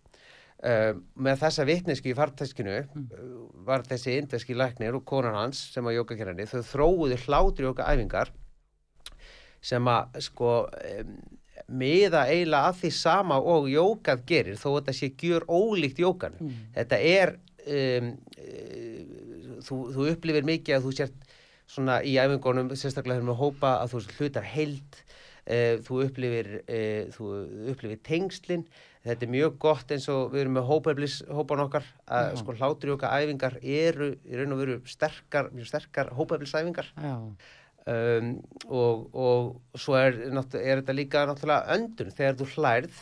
Uh, 0.62 0.94
með 1.18 1.40
þessa 1.42 1.64
vitneski 1.66 2.12
í 2.12 2.14
farteskinu 2.14 2.74
uh, 2.84 3.30
var 3.66 3.82
þessi 3.82 4.20
indeski 4.20 4.54
læknir 4.54 4.94
og 4.94 5.02
konan 5.10 5.34
hans 5.34 5.58
sem 5.74 5.88
að 5.90 5.96
jókakerrani, 5.96 6.46
þau 6.46 6.62
þróuðu 6.70 7.18
hlátri 7.24 7.66
jóka 7.66 7.88
æfingar 7.90 8.30
sem 9.66 9.90
að 9.90 10.20
sko 10.22 10.52
um, 10.70 11.16
miða 11.66 12.28
eiginlega 12.30 12.70
að 12.70 12.78
því 12.84 12.92
sama 13.00 13.40
og 13.42 13.72
jókað 13.74 14.22
gerir 14.30 14.62
þó 14.62 14.68
þetta 14.76 14.96
sé 15.00 15.10
gjör 15.18 15.48
ólíkt 15.50 16.04
jókanu. 16.04 16.52
Þetta 16.78 17.02
er 17.10 17.34
um, 17.66 18.14
uh, 18.38 19.02
þú, 19.66 19.82
þú 19.96 20.08
upplifir 20.14 20.46
mikið 20.52 20.78
að 20.78 20.86
þú 20.86 20.96
sért 21.00 21.31
svona 21.72 22.02
í 22.04 22.18
æfingunum, 22.20 22.72
sérstaklega 22.76 23.22
þegar 23.22 23.32
við 23.32 23.42
hópa 23.42 23.74
að 23.80 23.94
þú 23.94 24.02
hlutar 24.18 24.48
heild 24.52 25.02
uh, 25.02 25.76
þú 25.88 26.00
upplifir 26.06 26.50
uh, 26.62 27.12
þú 27.16 27.30
upplifir 27.74 28.02
tengslin. 28.08 28.66
Þetta 29.02 29.26
er 29.26 29.32
mjög 29.34 29.56
gott 29.64 29.92
eins 29.96 30.06
og 30.14 30.28
við 30.30 30.44
erum 30.44 30.60
með 30.60 30.68
hópaeflis 30.68 31.16
hópan 31.26 31.64
okkar 31.64 31.88
að 32.06 32.36
sko 32.38 32.54
hlátri 32.60 32.92
okkar 32.94 33.16
æfingar 33.18 33.56
eru 33.64 34.12
í 34.30 34.38
raun 34.38 34.54
og 34.54 34.62
veru 34.62 34.76
sterkar, 34.86 35.50
mjög 35.56 35.72
sterkar 35.72 36.12
hópaeflisæfingar 36.20 36.92
já, 36.94 37.16
um, 37.90 38.30
og, 38.70 39.08
og 39.18 39.80
svo 39.82 39.98
er, 39.98 40.20
er 40.30 40.84
þetta 40.84 40.98
líka 41.00 41.26
náttúrulega 41.26 41.80
öndun. 41.80 42.14
Þegar 42.14 42.38
þú 42.38 42.50
hlærð 42.54 43.02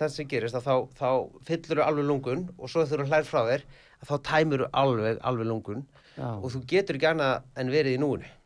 það 0.00 0.12
sem 0.12 0.28
gerist 0.28 0.58
að 0.60 0.68
þá, 0.68 0.74
þá 1.00 1.08
fyllur 1.48 1.80
þú 1.80 1.86
alveg 1.86 2.10
lungun 2.10 2.44
og 2.58 2.72
svo 2.72 2.84
þú 2.88 3.06
hlærð 3.06 3.32
frá 3.32 3.40
þér 3.48 3.64
að 4.00 4.12
þá 4.12 4.14
tæmur 4.28 4.64
þú 4.64 4.70
alveg, 4.82 5.24
alveg 5.30 5.50
lungun 5.50 5.82
já, 6.16 6.28
og 6.36 6.46
þú 6.52 6.62
getur 6.74 6.98
ekki 6.98 7.10
annað 7.10 7.48
en 7.62 7.72
verið 7.74 7.96
í 7.96 8.02
núinu. 8.02 8.36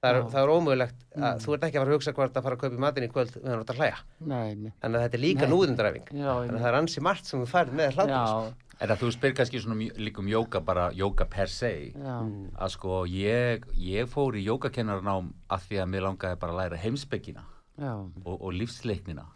Það 0.00 0.16
er, 0.16 0.22
það 0.32 0.40
er 0.40 0.50
ómögulegt 0.54 1.00
að 1.20 1.42
þú 1.44 1.54
ert 1.54 1.64
ekki 1.66 1.76
að 1.76 1.82
fara 1.82 1.90
að 1.90 1.98
hugsa 1.98 2.12
hvort 2.16 2.38
að 2.38 2.44
fara 2.46 2.56
að 2.56 2.62
kaupa 2.62 2.76
í 2.78 2.80
matinn 2.80 3.04
í 3.04 3.10
kvöld 3.12 3.34
meðan 3.36 3.58
þú 3.58 3.64
ert 3.66 3.72
að 3.74 3.80
hlæja. 3.82 3.98
Nei, 4.30 4.54
nei, 4.56 4.70
þannig 4.80 4.96
að 4.96 5.04
þetta 5.04 5.18
er 5.18 5.22
líka 5.26 5.48
núðundræfing. 5.50 6.06
Þannig 6.14 6.54
að 6.54 6.62
það 6.62 6.68
er 6.70 6.78
ansi 6.78 7.02
margt 7.04 7.28
sem 7.28 7.42
þú 7.42 7.48
færð 7.50 7.74
með 7.76 7.98
hlátur 7.98 8.14
já, 8.14 8.54
En 8.80 8.88
að 8.94 9.02
þú 9.02 9.10
spyr 9.12 9.34
kannski 9.36 9.60
svona 9.60 9.88
líka 10.00 10.22
um 10.22 10.28
jóka, 10.30 10.62
bara 10.64 10.86
jóka 10.96 11.26
per 11.28 11.50
se, 11.52 11.68
já, 11.92 12.14
að 12.56 12.70
sko 12.72 13.02
ég, 13.12 13.66
ég 13.76 14.08
fór 14.08 14.38
í 14.40 14.46
jókakennarnám 14.46 15.28
að 15.52 15.66
því 15.66 15.82
að 15.82 15.90
mér 15.92 16.06
langaði 16.06 16.38
bara 16.40 16.54
að 16.54 16.60
læra 16.62 16.78
heimsbyggina 16.80 17.44
já, 17.76 17.92
og, 18.24 18.38
og 18.38 18.54
lífsleiknina. 18.56 19.26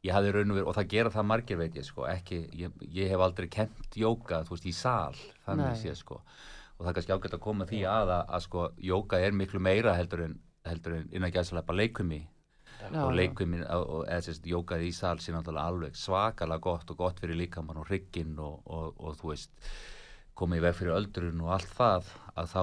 Ég 0.00 0.16
hafði 0.16 0.32
raun 0.32 0.54
og 0.54 0.56
verið, 0.56 0.70
og 0.70 0.78
það 0.78 0.88
gera 0.94 1.12
það 1.12 1.28
margir 1.28 1.60
veit 1.60 1.76
ég 1.76 1.84
sko, 1.84 2.06
ekki, 2.08 2.38
ég, 2.56 2.80
ég 2.96 3.12
hef 3.12 3.20
aldrei 3.20 3.50
kent 3.52 4.00
jóka, 4.00 4.40
þú 4.48 4.56
veist, 4.56 4.70
í 4.72 4.72
sal, 4.72 5.20
þannig 5.44 5.74
Nei. 5.74 5.80
sé 5.82 5.92
sko. 5.98 6.22
Og 6.80 6.86
það 6.86 6.90
er 6.90 6.96
kannski 6.96 7.12
ágætt 7.12 7.36
að 7.36 7.42
koma 7.44 7.68
því 7.68 7.80
að, 7.84 8.10
að, 8.16 8.22
að 8.32 8.44
sko, 8.46 8.66
jóka 8.80 9.18
er 9.20 9.34
miklu 9.36 9.60
meira 9.60 9.92
heldur 9.98 10.24
en, 10.24 10.38
heldur 10.64 10.94
en 10.96 11.10
innan 11.12 11.32
gæðslega 11.34 11.66
bara 11.68 11.82
leikumi 11.82 12.22
já, 12.80 13.02
og 13.04 13.14
leikviminn 13.16 13.64
og 13.68 14.04
eða 14.06 14.24
sérst 14.24 14.46
jókað 14.48 14.84
í 14.86 14.90
sal 14.96 15.18
sé 15.20 15.34
náttúrulega 15.34 15.72
alveg 15.72 15.98
svakalega 15.98 16.64
gott 16.64 16.92
og 16.92 17.00
gott 17.00 17.20
fyrir 17.22 17.38
líkamann 17.38 17.80
og 17.80 17.88
hrygginn 17.90 18.38
og, 18.40 18.60
og, 18.64 18.94
og 18.96 19.18
þú 19.20 19.32
veist 19.34 19.72
komið 20.38 20.62
í 20.62 20.64
veg 20.66 20.78
fyrir 20.78 20.96
öldrun 20.96 21.42
og 21.44 21.54
allt 21.56 21.74
það 21.76 22.12
að 22.34 22.52
þá 22.54 22.62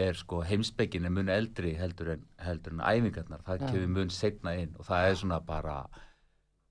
er 0.00 0.20
sko 0.20 0.44
heimsbyggin 0.46 1.08
er 1.08 1.14
mun 1.14 1.32
eldri 1.32 1.74
heldur 1.78 2.14
en, 2.14 2.28
heldur 2.40 2.76
en 2.76 2.84
æfingarnar, 2.86 3.42
það 3.46 3.64
Já. 3.64 3.72
kemur 3.72 3.96
mun 3.96 4.14
setna 4.14 4.54
inn 4.60 4.76
og 4.78 4.86
það 4.86 5.08
er 5.08 5.18
svona 5.18 5.40
bara 5.44 5.80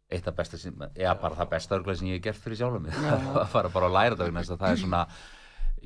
eitt 0.10 0.30
af 0.30 0.38
besta 0.38 0.58
sem, 0.58 0.86
eða 0.96 1.18
bara 1.22 1.38
það 1.38 1.52
besta 1.52 1.76
örglega 1.78 2.00
sem 2.00 2.08
ég 2.10 2.18
hef 2.18 2.30
gert 2.30 2.42
fyrir 2.46 2.62
sjálfum 2.62 2.88
mig 2.88 2.96
að 3.44 3.52
fara 3.52 3.74
bara 3.74 3.92
að 3.92 3.98
læra 3.98 4.20
það 4.24 4.56
það 4.56 4.72
er 4.72 4.82
svona 4.86 5.04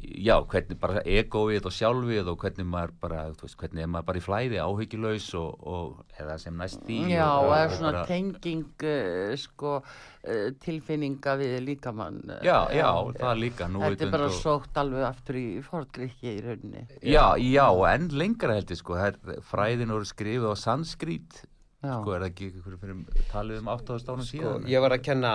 já, 0.03 0.36
hvernig 0.51 0.77
bara 0.81 1.01
egoið 1.07 1.65
og 1.69 1.74
sjálfið 1.75 2.27
og 2.31 2.38
hvernig 2.43 2.65
maður 2.67 2.91
bara, 3.03 3.22
þú 3.38 3.45
veist, 3.48 3.57
hvernig 3.62 3.83
er 3.86 3.91
maður 3.93 4.07
bara 4.10 4.19
í 4.19 4.24
flæði 4.25 4.60
áhyggjulegs 4.63 5.27
og, 5.39 5.67
og 5.74 6.17
eða 6.19 6.36
sem 6.41 6.57
næst 6.60 6.89
í 6.91 6.98
Já, 7.12 7.24
og, 7.29 7.45
og 7.45 7.51
og, 7.51 7.55
er 7.60 7.75
svona 7.77 7.91
bara- 7.93 8.05
tenging 8.10 8.65
uh, 8.89 9.36
sko 9.39 9.72
uh, 9.79 10.50
tilfinninga 10.65 11.38
við 11.39 11.55
líkamann 11.67 12.19
uh, 12.29 12.41
Já, 12.45 12.57
já, 12.75 12.89
það 13.22 13.41
líka 13.45 13.69
nú 13.72 13.86
Þetta 13.86 14.07
er 14.10 14.13
bara 14.17 14.27
og- 14.31 14.38
sótt 14.41 14.81
alveg 14.83 15.07
aftur 15.07 15.39
í 15.39 15.48
forngrikki 15.69 16.36
í 16.36 16.43
rauninni 16.45 16.86
Já, 17.01 17.25
já, 17.39 17.65
og 17.72 17.86
enn 17.93 18.10
lengra 18.19 18.60
held 18.60 18.75
ég 18.75 18.81
sko, 18.83 19.00
það 19.00 19.10
er, 19.33 19.41
fræðin 19.53 19.93
voru 19.95 20.10
skrifið 20.12 20.51
á 20.51 20.55
sanskrít, 20.67 21.41
Já, 21.83 21.98
sko, 22.00 22.13
er 22.15 22.22
það 22.24 22.29
ekki 22.31 22.45
ykkur 22.51 22.77
fyrir 22.79 23.24
talið 23.31 23.57
um 23.60 23.72
8000 23.74 24.12
árum 24.13 24.22
sko, 24.24 24.38
síðan? 24.38 24.67
ég 24.72 24.83
var 24.86 24.93
að 24.95 25.01
kenna 25.03 25.31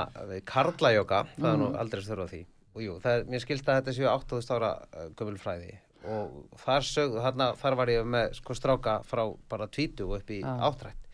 karlajóka 0.49 1.25
það 1.35 1.51
er 1.53 1.59
nú 1.61 1.67
Mm. 1.73 1.77
aldrei 1.83 2.01
þurfa 2.07 2.25
á 2.25 2.33
því 2.33 2.41
og 2.79 2.87
jú, 2.87 2.97
það 3.03 3.29
mér 3.35 3.45
skilta 3.45 3.75
að 3.75 3.83
þetta 3.83 3.97
séu 3.99 4.09
8000 4.15 4.57
ára 4.57 4.73
uh, 4.79 5.11
gömul 5.19 5.39
fræði. 5.43 5.75
Og 6.09 6.61
þar, 6.63 6.87
sögðu, 6.87 7.21
þarna, 7.25 7.51
þar 7.59 7.77
var 7.81 7.91
ég 7.91 8.07
með 8.07 8.37
sko 8.39 8.55
stráka 8.55 9.01
frá 9.05 9.25
bara 9.51 9.67
20 9.67 10.07
og 10.07 10.15
upp 10.21 10.31
í 10.31 10.39
Já. 10.41 10.53
áttrætt 10.71 11.09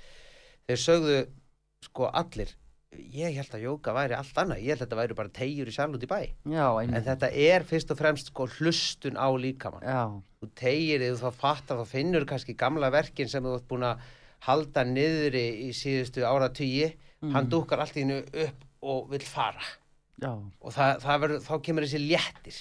þeir 0.68 0.80
sögðu 0.80 1.16
sko 1.84 2.10
allir 2.12 2.52
ég 2.94 3.34
held 3.34 3.54
að 3.56 3.64
jóka 3.66 3.92
væri 3.94 4.14
allt 4.14 4.36
annað. 4.38 4.60
Ég 4.62 4.70
held 4.70 4.78
að 4.78 4.84
þetta 4.84 4.98
væri 5.00 5.16
bara 5.18 5.32
tegjur 5.34 5.70
í 5.70 5.74
sal 5.74 5.88
út 5.96 6.04
í 6.06 6.08
bæ. 6.10 6.18
Já, 6.46 6.66
en 6.78 6.94
þetta 7.08 7.30
er 7.44 7.64
fyrst 7.66 7.90
og 7.90 7.98
fremst 7.98 8.30
sko 8.30 8.46
hlustun 8.54 9.18
á 9.18 9.28
líkamann. 9.34 9.82
Já, 9.82 10.02
þú 10.38 10.50
þig, 10.60 11.02
þú 11.02 11.16
þá 11.24 11.40
fattar, 11.40 11.80
þá 11.80 11.90
finnur 11.90 12.28
kannski 12.30 12.54
gamla 12.60 12.92
verkin 12.94 13.30
sem 13.32 13.42
þú 13.42 13.56
ert 13.58 13.66
búin 13.72 13.88
að 13.88 14.04
halda 14.46 14.84
niðri 14.86 15.44
í 15.66 15.72
síðustu 15.74 16.22
áratugi. 16.28 16.92
Hann 17.34 17.50
dúkkar 17.50 17.82
allt 17.82 17.98
í 17.98 18.04
hennu 18.04 18.20
upp 18.44 18.64
og 18.84 19.10
vill 19.10 19.24
fara 19.26 19.64
já, 20.22 20.30
og 20.60 20.72
það, 20.76 20.92
það 21.04 21.20
verður, 21.24 21.42
þá 21.48 21.54
kemur 21.66 21.86
þessi 21.88 22.02
léttir. 22.04 22.60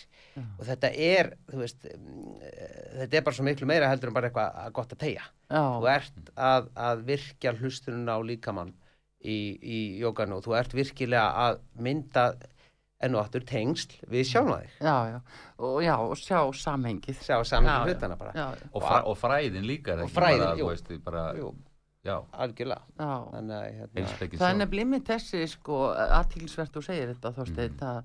Og 0.58 0.64
þetta 0.66 0.90
er, 0.98 1.28
þú 1.52 1.60
veist 1.62 1.84
mm, 1.86 2.30
eh, 2.42 2.86
þetta 3.04 3.18
er 3.20 3.26
bara 3.28 3.36
svo 3.38 3.44
miklu 3.46 3.68
meira 3.70 3.90
heldur 3.92 4.10
en 4.10 4.16
bara 4.16 4.32
eitthvað 4.32 4.56
að 4.64 4.72
gott 4.74 4.96
að 4.96 5.02
tegja 5.04 5.26
þú 5.52 5.86
já, 5.86 5.92
ert 5.94 6.32
að, 6.34 6.70
að 6.88 7.04
virkja 7.12 7.54
hlustunum 7.60 8.10
á 8.10 8.18
líkamann 8.26 8.72
í, 9.22 9.36
í 9.62 9.78
jókanu 10.02 10.40
og 10.40 10.48
þú 10.48 10.56
ert 10.58 10.74
virkilega 10.74 11.28
að 11.44 11.60
mynda 11.86 12.26
enn 13.04 13.14
og 13.20 13.22
aftur 13.28 13.44
tengsl 13.46 13.94
við 14.10 14.26
sjálfa 14.32 14.58
þig. 14.64 14.74
Já, 14.88 14.96
já. 15.12 15.20
Og 15.68 15.78
já, 15.84 15.94
og 16.00 16.18
sjá 16.18 16.40
samhengið. 16.64 17.18
Sjá 17.20 17.36
Já, 17.44 17.60
já. 17.60 17.78
hlutana 17.84 18.16
bara. 18.18 18.34
Já, 18.34 18.46
Og, 18.72 18.82
fræ, 18.82 19.00
og 19.12 19.18
fræðin 19.20 19.68
líka, 19.68 19.94
er 19.98 20.06
Og 20.06 20.12
fræðin, 20.16 20.40
bara, 20.48 20.58
jú. 20.58 20.66
þú 20.66 20.70
veist, 20.72 20.92
bara, 21.04 21.24
Jú, 21.38 21.50
já, 22.04 22.18
algjörlega 22.36 22.82
já 23.00 23.12
þannig 23.32 23.54
að 23.56 23.66
hérna, 23.78 24.00
er 24.50 24.58
nefnilega 24.60 24.90
með 24.94 25.04
þessi 25.08 25.42
sko 25.54 25.78
aðtílisvert 26.04 26.74
þú 26.76 26.82
segir 26.84 27.12
þetta 27.14 27.32
þorsteinn 27.38 27.78
Mhm. 27.78 27.84
að, 27.88 28.04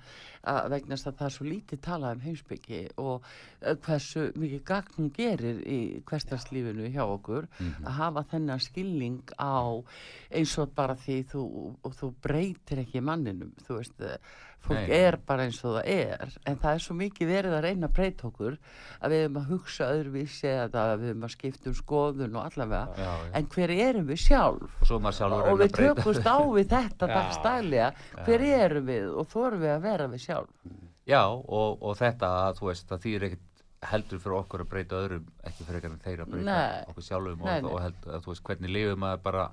að 0.52 0.68
vegnast 0.70 1.06
að 1.10 1.16
það 1.18 1.26
er 1.26 1.34
svo 1.36 1.46
lítið 1.48 1.80
talað 1.88 2.12
um 2.14 2.20
heimsbyggi 2.28 2.80
og 3.02 3.22
eh, 3.60 3.74
hversu 3.74 4.26
mikið 4.38 4.62
gagn 4.70 4.94
hún 4.98 5.10
gerir 5.18 5.58
í 5.66 5.78
hverstarslífinu 6.06 6.92
hjá 6.94 7.02
okkur 7.04 7.48
Mhm. 7.58 7.84
að 7.86 7.96
hafa 7.98 8.24
þennan 8.30 8.60
skilning 8.62 9.22
á 9.38 9.82
eins 10.30 10.58
og 10.58 10.74
bara 10.74 10.94
því 10.94 11.24
þú, 11.32 11.42
og 11.82 11.92
þú 11.98 12.12
breytir 12.22 12.78
ekki 12.84 13.00
manninum 13.02 13.50
þú 13.66 13.80
veist, 13.80 14.00
eh, 14.00 14.16
fólk 14.64 14.80
Nei. 14.80 14.90
er 14.98 15.16
bara 15.28 15.46
eins 15.46 15.58
og 15.64 15.76
það 15.78 15.90
er 15.94 16.34
en 16.50 16.58
það 16.58 16.74
er 16.74 16.82
svo 16.84 16.96
mikið 16.98 17.30
verið 17.30 17.56
að 17.56 17.64
reyna 17.64 17.88
að 17.88 17.94
breyta 17.98 18.26
okkur 18.28 18.56
að 18.98 19.14
við 19.14 19.22
höfum 19.24 19.38
að 19.40 19.52
hugsa 19.52 19.90
öðruvísi 19.94 20.50
eða 20.50 20.84
við 20.98 21.12
höfum 21.12 21.26
að 21.28 21.34
skipta 21.34 21.70
um 21.70 21.76
skoðun 21.78 22.36
og 22.38 22.48
allavega 22.48 22.98
Já, 22.98 23.12
já. 23.12 23.32
en 23.38 23.48
hver 23.54 23.74
erum 23.76 24.10
við 24.10 24.22
sjálf 24.24 24.82
og 24.82 25.08
að 25.12 25.36
og 25.38 25.62
við 25.62 25.68
að 25.68 25.78
tökumst 25.78 26.28
á 26.28 26.38
við 26.58 26.70
þetta 26.74 27.08
Já. 27.10 27.14
dagstælega 27.14 27.90
hver 28.26 28.46
erum 28.48 28.88
við 28.90 29.10
og 29.14 29.32
þorum 29.32 29.64
við 29.64 29.74
að 29.76 29.84
vera 29.88 30.10
við 30.12 30.24
sjálf 30.26 30.76
Já, 31.08 31.22
og, 31.24 31.78
og 31.80 31.94
þetta 31.96 32.28
að 32.44 32.58
þú 32.58 32.66
veist, 32.68 32.88
það 32.90 33.04
þýr 33.06 33.28
ekkert 33.30 33.44
heldur 33.88 34.20
fyrir 34.20 34.36
okkur 34.40 34.62
að 34.64 34.70
breyta 34.72 34.98
öðrum, 34.98 35.28
ekki 35.46 35.64
fyrir 35.64 35.78
ekkert 35.78 36.02
þeir 36.04 36.22
að 36.24 36.32
breyta 36.32 36.56
Nei. 36.58 36.80
okkur 36.90 37.06
sjálfum 37.06 37.44
Nei, 37.46 37.58
og, 37.62 37.68
og 37.70 37.82
held, 37.84 38.00
að, 38.08 38.24
þú 38.24 38.32
veist, 38.32 38.44
hvernig 38.48 38.72
lifið 38.74 38.98
maður 39.04 39.22
bara 39.28 39.44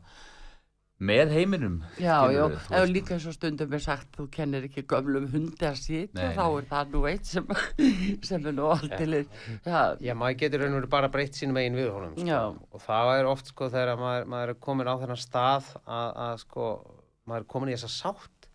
með 0.96 1.32
heiminum 1.36 1.74
Já, 2.00 2.22
já, 2.32 2.46
veist. 2.48 2.92
líka 2.94 3.16
eins 3.18 3.26
og 3.28 3.34
stundum 3.36 3.74
er 3.76 3.82
sagt 3.84 4.14
þú 4.16 4.28
kennir 4.32 4.64
ekki 4.70 4.86
gömlum 4.88 5.26
hundi 5.34 5.66
að 5.68 5.76
sitja 5.82 6.30
þá 6.38 6.44
er 6.46 6.68
það 6.70 6.94
nú 6.94 7.02
eitt 7.10 7.28
sem, 7.28 7.50
sem 8.24 8.46
er 8.48 8.56
nú 8.56 8.70
alltilir 8.72 9.26
já, 9.66 9.82
Já, 10.00 10.14
maður 10.16 10.38
getur 10.46 10.64
raun 10.64 10.78
og 10.78 10.80
veru 10.80 10.92
bara 10.96 11.10
breytt 11.12 11.36
sínum 11.36 11.60
eigin 11.60 11.76
við 11.76 11.90
honum 11.92 12.14
sko. 12.16 12.28
Já. 12.30 12.40
og 12.72 12.86
það 12.86 13.12
er 13.18 13.30
oft 13.34 13.52
sko 13.52 13.68
þegar 13.74 14.00
maður, 14.00 14.30
maður 14.36 14.54
er 14.56 14.62
komin 14.70 14.88
á 14.88 14.96
þennan 15.04 15.20
stað 15.26 15.68
að, 15.84 16.10
að 16.30 16.38
sko, 16.46 16.70
maður 17.28 17.44
er 17.44 17.50
komin 17.56 17.74
í 17.74 17.76
þessa 17.76 17.92
sátt 17.98 18.50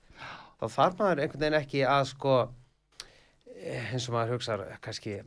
þá 0.60 0.66
þarf 0.78 0.98
maður 1.04 1.22
einhvern 1.26 1.44
veginn 1.44 1.60
ekki 1.60 1.84
að 1.88 2.08
sko 2.14 2.38
eins 3.60 4.06
og 4.08 4.14
maður 4.14 4.30
hugsar 4.36 4.60
kannski 4.80 5.12
eh, 5.20 5.24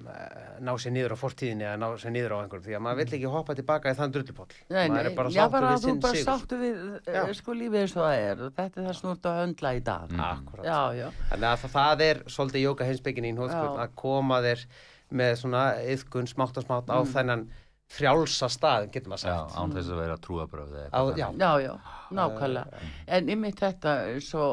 ná 0.66 0.72
sér 0.82 0.94
niður 0.96 1.14
á 1.14 1.18
fortíðinni 1.22 1.66
eða 1.68 1.78
ná 1.84 1.88
sér 2.02 2.14
niður 2.16 2.34
á 2.34 2.38
einhverjum 2.42 2.66
því 2.66 2.76
að 2.78 2.84
maður 2.86 3.00
vill 3.04 3.18
ekki 3.20 3.32
hoppa 3.34 3.56
tilbaka 3.60 3.92
í 3.94 3.98
þann 4.00 4.14
drullupoll 4.16 4.48
Nei, 4.74 4.88
maður 4.90 5.10
er 5.12 5.16
bara 5.20 5.30
já, 5.30 5.38
sáttur 5.44 5.54
bara 5.58 5.72
við 5.74 5.84
þú 5.84 5.90
sinn 5.90 6.00
bara 6.06 6.14
sigur. 6.18 6.30
sáttu 6.32 6.60
við 6.64 6.78
Já. 7.14 7.22
uh, 7.24 7.34
sko 7.40 7.56
lífið 7.60 7.80
eins 7.84 7.96
og 7.98 8.02
það 8.04 8.16
er. 8.24 8.44
Þetta 8.58 8.82
er 8.82 8.88
það 8.90 8.98
snúrt 9.02 9.28
að 9.30 9.40
höndla 9.44 9.74
í 9.78 9.82
dag. 9.90 10.16
Akkúrat. 10.30 10.66
já, 10.66 10.80
já, 10.98 11.08
Þannig 11.34 11.50
að 11.54 11.60
það, 11.64 11.74
það 11.78 12.06
er 12.10 12.24
svolítið 12.38 12.66
jóka 12.66 12.88
heimsbyggin 12.90 13.28
í 13.30 13.34
hóðskvöld 13.38 13.76
Já. 13.78 13.84
að 13.86 13.96
koma 14.04 14.40
þér 14.48 14.66
með 15.14 15.36
svona 15.44 15.64
yðkun 15.94 16.32
smátt 16.34 16.58
og 16.58 16.66
smátt 16.66 16.90
á 16.90 16.98
Mm. 17.04 17.12
þennan 17.14 17.46
frjálsa 17.94 18.48
stað, 18.50 18.88
getur 18.90 19.12
maður 19.12 19.28
Já, 19.30 19.36
sagt. 19.46 19.58
án 19.60 19.74
þess 19.76 19.90
að 19.94 20.00
vera 20.02 20.16
trúabröð 20.18 20.72
Á, 20.90 21.02
já, 21.14 21.28
já, 21.38 21.52
já, 21.62 21.74
nákvæmlega. 22.10 22.82
En 23.08 23.28
ymmið 23.30 23.60
þetta 23.60 23.94
svo 24.24 24.48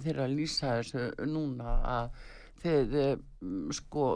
þeir 0.00 0.22
að 0.24 0.32
lýsa 0.38 0.70
þessu 0.80 1.26
núna 1.28 1.74
að 1.84 2.10
þið 2.62 2.94
eh, 3.00 3.16
mm, 3.42 3.72
sko 3.76 4.06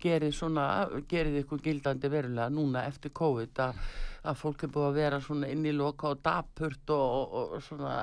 gerið 0.00 0.34
svona, 0.36 0.66
gerið 1.10 1.40
ykkur 1.42 1.62
gildandi 1.64 2.10
verulega 2.12 2.48
núna 2.52 2.84
eftir 2.88 3.14
COVID 3.16 3.62
að, 3.64 3.80
að 4.30 4.40
fólk 4.42 4.64
er 4.64 4.72
búið 4.74 4.88
að 4.88 5.00
vera 5.00 5.20
svona 5.24 5.50
inn 5.52 5.66
í 5.66 5.74
loka 5.76 6.12
og 6.12 6.22
dapurt 6.24 6.94
og, 6.94 7.06
og, 7.08 7.56
og 7.58 7.66
svona 7.66 7.94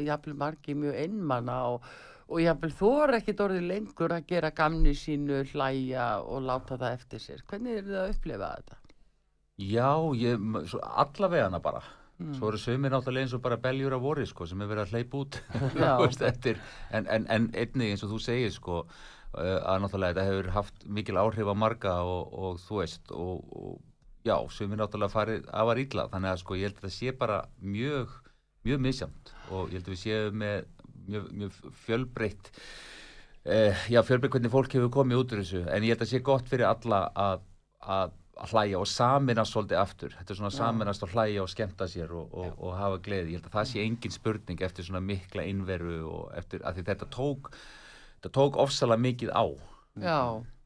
jafnvel 0.00 0.36
margi 0.44 0.76
mjög 0.78 1.00
einmanna 1.04 1.58
og, 1.72 1.90
og 2.28 2.44
jafnvel 2.44 2.76
þú 2.78 2.92
er 3.02 3.18
ekkit 3.20 3.44
orðið 3.46 3.68
lengur 3.72 4.16
að 4.16 4.30
gera 4.30 4.54
gamni 4.56 4.94
sínu 4.98 5.42
hlæja 5.52 6.08
og 6.22 6.46
láta 6.48 6.78
það 6.80 7.00
eftir 7.00 7.26
sér. 7.26 7.44
Hvernig 7.50 7.80
er 7.80 7.90
þið 7.90 8.00
að 8.00 8.16
upplifa 8.16 8.54
þetta? 8.54 8.80
Já, 9.54 9.90
ég, 10.18 10.48
allavega 10.82 11.46
hana 11.46 11.62
bara. 11.62 11.84
Svo 12.14 12.48
eru 12.52 12.58
sömur 12.62 12.92
náttúrulega 12.94 13.26
eins 13.26 13.32
og 13.34 13.42
bara 13.42 13.58
beljur 13.58 13.94
á 13.94 13.98
vori 13.98 14.24
sko, 14.26 14.46
sem 14.46 14.60
er 14.62 14.68
verið 14.70 14.84
að 14.84 14.92
hleypa 14.94 15.18
út. 15.18 15.38
Eftir, 16.30 16.60
en, 16.94 17.08
en, 17.10 17.26
en 17.26 17.48
einnig 17.50 17.90
eins 17.90 18.04
og 18.06 18.12
þú 18.14 18.20
segir 18.22 18.52
sko, 18.54 18.84
að 19.40 19.82
náttúrulega 19.82 20.14
þetta 20.14 20.28
hefur 20.28 20.52
haft 20.54 20.86
mikil 20.98 21.18
áhrif 21.20 21.50
á 21.50 21.54
marga 21.56 21.96
og, 22.06 22.32
og 22.32 22.62
þú 22.62 22.80
veist 22.80 23.12
og, 23.14 23.44
og 23.54 23.80
já, 24.24 24.36
sömur 24.50 24.80
náttúrulega 24.80 25.12
farið 25.12 25.48
afar 25.52 25.80
illa. 25.82 26.08
Þannig 26.12 26.32
að 26.32 26.40
sko 26.42 26.58
ég 26.58 26.68
held 26.68 26.80
að 26.80 26.86
það 26.86 26.96
sé 26.96 27.14
bara 27.20 27.40
mjög, 27.60 28.16
mjög 28.64 28.82
misjamt 28.88 29.34
og 29.50 29.68
ég 29.68 29.78
held 29.78 29.88
að 29.88 29.94
við 29.94 30.02
séum 30.04 30.42
með 30.42 30.66
mjög, 31.04 31.30
mjög 31.42 31.62
fjölbreytt 31.84 32.50
uh, 33.44 33.86
já, 33.92 34.00
fjölbreytt 34.00 34.36
hvernig 34.36 34.54
fólk 34.54 34.76
hefur 34.78 34.92
komið 34.98 35.22
út 35.22 35.34
úr 35.34 35.42
þessu. 35.44 35.64
En 35.68 35.86
ég 35.86 35.94
held 35.94 36.06
að 36.06 36.12
sé 36.14 36.22
gott 36.24 36.50
fyrir 36.50 36.68
alla 36.70 37.04
að, 37.26 37.46
að, 37.84 38.16
að 38.40 38.56
hlæja 38.56 38.80
og 38.80 38.90
saminast 38.90 39.54
svolítið 39.54 39.82
aftur, 39.82 40.18
þetta 40.18 40.34
er 40.34 40.40
svona 40.40 40.54
saminast 40.54 41.06
og 41.06 41.14
hlæja 41.14 41.44
og 41.44 41.52
skemmta 41.52 41.88
sér 41.90 42.16
og, 42.16 42.32
og, 42.32 42.58
og 42.58 42.76
hafa 42.80 43.00
gleði. 43.04 43.34
Ég 43.34 43.42
held 43.42 43.50
að 43.50 43.58
það 43.60 43.72
sé 43.72 43.84
engin 43.84 44.16
spurning 44.16 44.64
eftir 44.64 44.88
svona 44.88 45.04
mikla 45.04 45.46
innveru 45.50 46.00
og 46.08 46.28
eftir 46.38 46.64
að 46.64 46.84
þetta 46.84 47.10
tók 47.12 47.52
þetta 48.24 48.34
tók 48.40 48.58
ofsalega 48.64 49.04
mikið 49.04 49.32
á. 49.36 49.44
Já, 50.00 50.20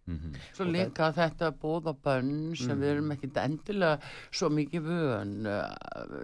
mm 0.08 0.36
svo 0.56 0.64
líka 0.64 1.10
þetta 1.12 1.50
bóða 1.52 1.92
bönn 1.92 2.54
sem 2.56 2.78
við 2.80 2.94
erum 2.94 3.10
ekkert 3.12 3.42
endilega 3.42 3.98
svo 4.30 4.48
mikið 4.48 4.86
vön 4.86 5.34
uh, 5.44 5.66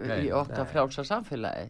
Nei, 0.08 0.28
í 0.28 0.32
okkar 0.32 0.70
frjálsa 0.70 1.04
samfélagi. 1.04 1.68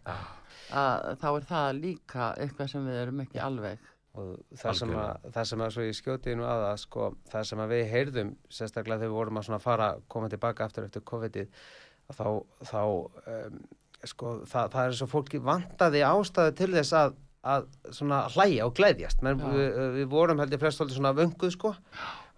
Að 0.75 1.09
þá 1.19 1.27
er 1.33 1.49
það 1.49 1.67
líka 1.81 2.29
eitthvað 2.39 2.71
sem 2.71 2.87
við 2.87 3.01
erum 3.01 3.19
ekki 3.25 3.43
alveg 3.43 3.91
og 4.15 4.59
það 4.59 4.77
sem, 4.79 4.91
að, 4.95 5.25
það 5.35 5.47
sem 5.49 5.63
að 5.65 5.71
svo 5.75 5.85
ég 5.85 5.97
skjóti 5.97 6.35
nú 6.37 6.45
að 6.47 6.65
að 6.69 6.77
sko, 6.85 7.07
það 7.31 7.47
sem 7.49 7.63
að 7.63 7.73
við 7.73 7.81
heyrðum 7.91 8.29
sérstaklega 8.47 9.01
þegar 9.01 9.11
við 9.11 9.17
vorum 9.19 9.39
að 9.39 9.47
svona 9.49 9.63
fara 9.63 9.89
koma 10.11 10.29
tilbaka 10.31 10.67
aftur 10.67 10.87
eftir 10.87 11.03
COVID-ið 11.11 11.65
að 12.11 12.19
þá, 12.21 12.29
þá 12.69 12.81
um, 12.85 13.59
sko, 14.05 14.33
það, 14.47 14.69
það 14.75 14.81
er 14.85 14.97
svo 14.99 15.09
fólki 15.11 15.41
vantaði 15.43 16.03
ástæðu 16.07 16.55
til 16.61 16.71
þess 16.77 16.95
að, 17.01 17.17
að 17.45 17.67
svona 17.93 18.23
hlæja 18.33 18.67
og 18.67 18.75
gleðjast. 18.77 19.23
Men, 19.25 19.41
við, 19.53 19.81
við 19.99 20.07
vorum 20.11 20.41
held 20.41 20.55
ég 20.55 20.61
flest 20.61 20.79
svolítið 20.79 20.99
svona 20.99 21.15
vönguð 21.17 21.53
sko. 21.55 21.73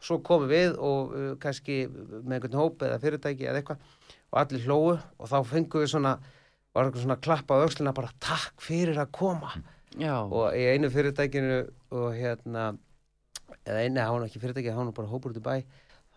Svo 0.03 0.19
komum 0.25 0.51
við 0.51 0.75
og 0.83 1.13
uh, 1.15 1.29
kannski 1.41 1.85
með 1.89 2.37
einhvern 2.37 2.59
hóp 2.59 2.83
eða 2.85 2.99
fyrirtæki 3.01 3.47
eða 3.47 3.61
eitthvað 3.61 3.87
og 4.27 4.41
allir 4.41 4.65
hlóu 4.67 4.97
og 4.97 5.29
þá 5.31 5.37
fengum 5.47 5.83
við 5.83 5.93
svona 5.93 6.17
var 6.75 6.89
eitthvað 6.89 7.05
svona 7.05 7.21
klapp 7.23 7.49
á 7.49 7.63
öxlina 7.63 7.95
bara 7.95 8.13
takk 8.21 8.61
fyrir 8.61 8.99
að 9.01 9.13
koma. 9.15 9.55
Já, 9.97 10.19
og 10.21 10.51
í 10.53 10.67
einu 10.67 10.91
fyrirtækinu 10.93 11.61
og 11.97 12.11
hérna 12.13 12.69
eða 13.65 13.81
einu, 13.81 13.97
það 13.97 14.11
var 14.11 14.21
nú 14.21 14.27
ekki 14.27 14.41
fyrirtæki, 14.43 14.69
það 14.69 14.81
var 14.81 14.89
nú 14.89 14.95
bara 14.99 15.11
hópur 15.11 15.33
út 15.33 15.39
í 15.39 15.45
bæ 15.47 15.55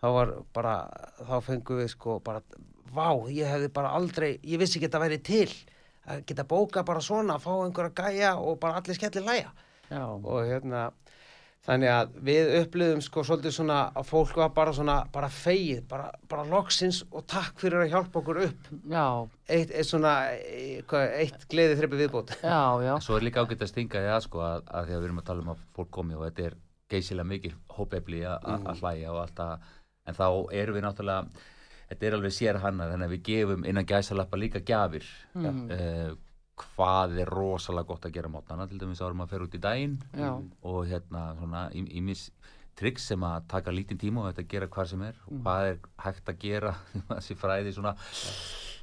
þá 0.01 0.07
var 0.15 0.33
bara, 0.55 0.75
þá 1.27 1.35
fengum 1.45 1.81
við 1.81 1.91
sko 1.93 2.17
bara, 2.25 2.41
vá, 2.91 3.07
ég 3.29 3.49
hefði 3.49 3.69
bara 3.75 3.93
aldrei, 3.97 4.31
ég 4.41 4.61
vissi 4.61 4.79
ekki 4.79 4.89
að 4.89 4.89
þetta 4.89 5.03
væri 5.05 5.19
til 5.25 5.49
að 6.09 6.23
geta 6.25 6.43
bóka 6.49 6.83
bara 6.87 7.01
svona, 7.05 7.37
fá 7.39 7.51
einhverja 7.65 7.93
gæja 7.93 8.31
og 8.41 8.59
bara 8.59 8.79
allir 8.81 8.97
skellir 8.97 9.25
læja 9.27 9.51
já, 9.91 10.01
og 10.07 10.45
hérna 10.47 10.87
þannig 11.61 11.91
að 11.93 12.13
við 12.25 12.47
upplöðum 12.63 13.01
sko 13.05 13.21
svolítið 13.27 13.53
svona 13.53 13.75
að 13.93 14.07
fólk 14.09 14.31
var 14.39 14.49
bara 14.55 14.71
svona, 14.73 14.95
bara 15.13 15.27
feið 15.29 15.83
bara, 15.91 16.07
bara 16.31 16.45
loksins 16.49 17.03
og 17.11 17.27
takk 17.29 17.59
fyrir 17.61 17.83
að 17.83 17.91
hjálpa 17.91 18.17
okkur 18.23 18.39
upp. 18.47 18.71
Já, 18.89 19.03
eitt, 19.45 19.69
eitt 19.77 19.85
svona, 19.85 20.13
eitthvað, 20.41 21.05
eitt 21.21 21.45
gleði 21.53 21.75
þreppi 21.77 21.99
viðbót. 22.01 22.33
Já, 22.41 22.57
já, 22.81 22.95
Svo 23.05 23.19
er 23.19 23.27
líka 23.27 23.43
ágætt 23.45 23.61
að 23.61 23.69
stinga 23.75 24.01
það 24.07 24.25
sko 24.25 24.41
að, 24.47 24.63
að 24.73 24.89
því 24.89 24.95
að 24.97 25.03
við 25.03 25.09
erum 25.11 25.21
að 25.21 25.27
tala 25.29 25.45
um 25.45 25.53
að 25.53 25.61
fólk 25.77 25.91
komi 25.99 26.17
og 26.17 26.25
þetta 26.25 26.47
er 26.49 26.57
geysilega 26.95 27.29
mikil 27.35 27.53
hópefli 27.77 28.23
að 28.25 28.49
Mm. 28.51 28.65
að 28.73 28.81
hlæja 28.81 29.13
og 29.13 29.21
allt 29.21 29.37
það. 29.43 29.69
En 30.09 30.17
þá 30.17 30.25
erum 30.63 30.79
við 30.79 30.87
náttúrulega 30.87 31.45
þetta 31.91 32.07
er 32.09 32.15
alveg 32.17 32.33
sér 32.39 32.59
hana 32.63 32.87
þannig 32.93 33.07
að 33.09 33.13
við 33.17 33.23
gefum 33.29 33.65
innan 33.69 33.85
gæsalappa 33.91 34.39
líka 34.39 34.63
gjafir 34.65 35.05
Mm. 35.35 35.67
uh, 35.71 36.15
hvað 36.61 37.15
er 37.23 37.29
rosalega 37.31 37.87
gott 37.89 38.03
að 38.05 38.13
gera 38.17 38.29
mótana 38.29 38.67
til 38.69 38.77
dæmis 38.81 38.99
árum 39.01 39.21
að 39.23 39.29
fer 39.35 39.45
út 39.47 39.55
í 39.57 39.61
daginn 39.63 39.95
Já. 40.13 40.31
og 40.63 40.81
hérna 40.87 41.23
svona 41.39 41.61
ímis 41.73 42.27
tryggs 42.77 43.07
sem 43.11 43.23
að 43.25 43.47
taka 43.51 43.71
lítinn 43.73 43.97
tíma 43.99 44.21
og 44.23 44.29
þetta 44.33 44.47
gera 44.51 44.67
hvað 44.67 44.87
sem 44.91 45.01
er 45.07 45.15
og 45.25 45.31
Mm. 45.33 45.41
hvað 45.43 45.69
er 45.71 45.79
hægt 46.05 46.29
að 46.29 46.37
gera 46.39 46.75
þessi 47.09 47.35
fræði 47.35 47.73
svona 47.73 47.95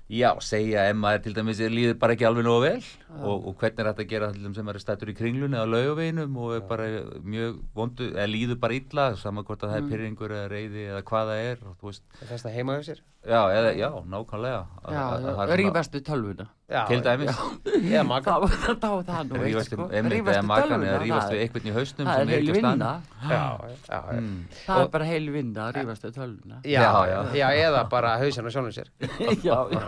já, 0.09 0.31
segja 0.45 0.87
ef 0.89 0.97
maður 0.97 1.25
til 1.27 1.35
dæmis 1.37 1.61
líður 1.73 1.99
bara 2.01 2.15
ekki 2.17 2.27
alveg 2.29 2.47
nógu 2.47 2.63
vel? 2.65 2.87
Og, 3.19 3.49
og 3.51 3.57
hvernig 3.61 3.83
er 3.83 3.91
þetta 3.91 4.05
að 4.05 4.13
gera 4.13 4.31
til 4.33 4.45
dæmis 4.47 4.61
sem 4.61 4.71
er 4.73 4.81
stættur 4.83 5.13
í 5.13 5.17
kringlunni 5.19 5.59
eða 5.59 5.71
laugaveginum 5.75 6.39
og 6.45 6.55
er 6.57 6.65
bara 6.71 6.89
mjög 7.25 7.61
vondu 7.77 8.09
eða 8.15 8.29
líður 8.33 8.61
bara 8.63 8.79
illa 8.81 9.07
saman 9.21 9.47
hvort 9.49 9.65
að 9.65 9.75
það 9.75 9.83
er 9.83 9.91
pyrringur 9.93 10.35
eða 10.39 10.51
reyði 10.55 10.87
eða 10.89 11.05
hvað 11.13 11.33
það 11.33 11.45
er 11.51 11.63
og 11.69 11.77
þú 11.81 11.91
veist, 11.93 12.05
þess 12.23 12.49
að 12.49 12.57
heima 12.57 12.79
hjá 12.79 12.89
sér 12.89 13.03
já, 13.27 13.41
eða, 13.51 13.73
já, 13.77 13.89
nákvæmlega 14.07 14.61
Að- 14.85 14.93
já, 14.95 15.03
að- 15.03 15.13
að 15.13 15.25
já, 15.25 15.29
er 15.29 15.35
svona- 15.35 15.57
rífastu 15.59 16.01
tölvuna 16.07 16.47
til 16.89 17.01
dæmis 17.03 17.31
eða 17.65 18.03
maga 18.07 18.25
Það 18.29 18.41
var 18.45 18.51
það, 18.51 18.91
var 18.93 19.05
það 19.09 19.29
nú 19.29 19.35
eitt, 19.39 19.45
rífast 19.49 19.71
sko. 19.73 19.83
um 19.85 19.91
einmitt 19.91 20.27
eða 20.29 20.43
makan 20.45 20.83
eða 20.85 20.99
rífast 21.03 21.33
við 21.33 21.41
einhvern 21.45 21.67
í 21.69 21.73
hausnum 21.73 22.07
Það 22.09 22.19
sem 22.19 22.29
er 22.29 22.35
heil 22.39 22.53
vinna 22.53 22.91
já, 23.25 23.29
já, 23.33 23.79
já. 23.89 24.01
Mm. 24.21 24.43
Það 24.67 24.83
er 24.85 24.89
bara 24.93 25.05
heil 25.09 25.31
vinna 25.33 25.65
að 25.69 25.79
rífast 25.79 26.05
við 26.05 26.13
tölvuna 26.19 26.61
Já, 26.65 26.81
Já, 26.83 26.93
já, 27.09 27.21
já. 27.41 27.49
eða 27.69 27.89
bara 27.89 28.15
hausinn 28.21 28.45
á 28.47 28.51
sjálfum 28.53 28.73
sér 28.77 28.89
Já, 29.49 29.57
já, 29.73 29.85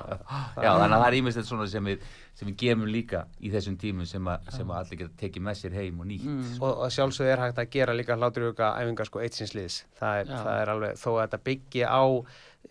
Já, 0.57 0.71
þannig 0.81 0.97
að 0.97 1.01
það 1.01 1.07
er 1.11 1.19
ímest 1.21 1.45
svona 1.45 1.69
sem 1.69 1.85
við, 1.85 1.99
sem 2.35 2.49
við 2.49 2.57
gefum 2.64 2.87
líka 2.88 3.25
í 3.40 3.53
þessum 3.53 3.77
tímum 3.77 4.07
sem, 4.09 4.25
að, 4.33 4.51
sem 4.57 4.66
að 4.73 4.77
allir 4.81 4.99
geta 5.05 5.16
tekið 5.21 5.43
með 5.51 5.55
sér 5.61 5.77
heim 5.77 6.01
og 6.01 6.07
nýtt. 6.09 6.25
Mm. 6.25 6.62
og, 6.64 6.79
og 6.87 6.90
sjálfsögðu 6.97 7.33
er 7.37 7.45
hægt 7.45 7.59
að 7.61 7.71
gera 7.77 7.93
líka 7.97 8.16
hláturjöka 8.16 8.73
æfingar 8.81 9.05
sko 9.07 9.21
eitt 9.21 9.37
síns 9.37 9.53
liðs 9.55 9.83
það 10.01 10.23
er, 10.25 10.33
það 10.33 10.62
er 10.64 10.73
alveg, 10.75 10.97
þó 10.97 11.09
að 11.12 11.21
þetta 11.27 11.43
byggi 11.45 11.85
á 11.85 12.03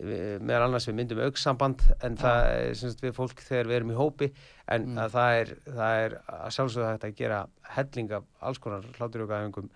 meðal 0.00 0.62
annars 0.68 0.86
við 0.88 0.94
myndum 1.00 1.18
auksamband 1.26 1.82
en 2.06 2.16
það 2.16 2.44
er 2.54 2.74
semst 2.78 3.02
við 3.04 3.12
fólk 3.18 3.42
þegar 3.44 3.66
við 3.68 3.76
erum 3.80 3.90
í 3.92 3.98
hópi 3.98 4.30
en 4.70 4.86
Mm. 4.86 4.98
að 5.02 5.10
það, 5.16 5.30
er, 5.42 5.48
það 5.66 6.02
er 6.04 6.12
að 6.30 6.50
sjálfsögðu 6.56 6.90
hægt 6.92 7.04
að 7.08 7.16
gera 7.18 7.40
helling 7.76 8.12
af 8.12 8.24
alls 8.40 8.58
konar 8.62 8.84
hláturjöka 8.96 9.40
æfingum 9.42 9.70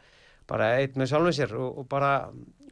bara 0.46 0.66
eitt 0.78 0.94
með 1.00 1.08
sjálfum 1.08 1.32
sér 1.32 1.52
og, 1.56 1.78
og 1.80 1.86
bara 1.88 2.10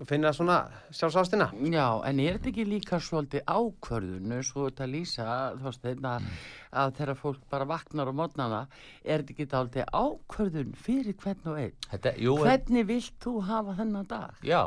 finna 0.06 0.32
svona 0.36 0.58
sjálfsástina 0.92 1.46
Já, 1.72 1.86
en 2.04 2.20
er 2.20 2.36
þetta 2.38 2.50
ekki 2.52 2.66
líka 2.68 2.98
svolítið 3.00 3.42
ákvörðun 3.48 4.34
svo 4.44 4.66
þetta 4.68 4.88
lýsa, 4.92 5.26
þú 5.56 5.64
veist, 5.68 5.82
þeirna, 5.82 6.12
að 6.72 6.94
þegar 6.98 7.20
fólk 7.20 7.42
bara 7.50 7.64
vaknar 7.68 8.10
á 8.12 8.14
mótnana, 8.16 8.60
er 9.04 9.22
þetta 9.24 9.32
ekki 9.36 9.48
dálítið 9.54 9.92
ákvörðun 9.92 10.74
fyrir 10.84 11.16
hvern 11.22 11.48
og 11.52 11.58
einn? 11.64 11.76
Þetta, 11.90 12.14
jú, 12.20 12.36
Hvernig 12.44 12.86
vilt 12.92 13.16
þú 13.24 13.34
hafa 13.48 13.76
þennan 13.80 14.08
dag? 14.08 14.34
já, 14.44 14.62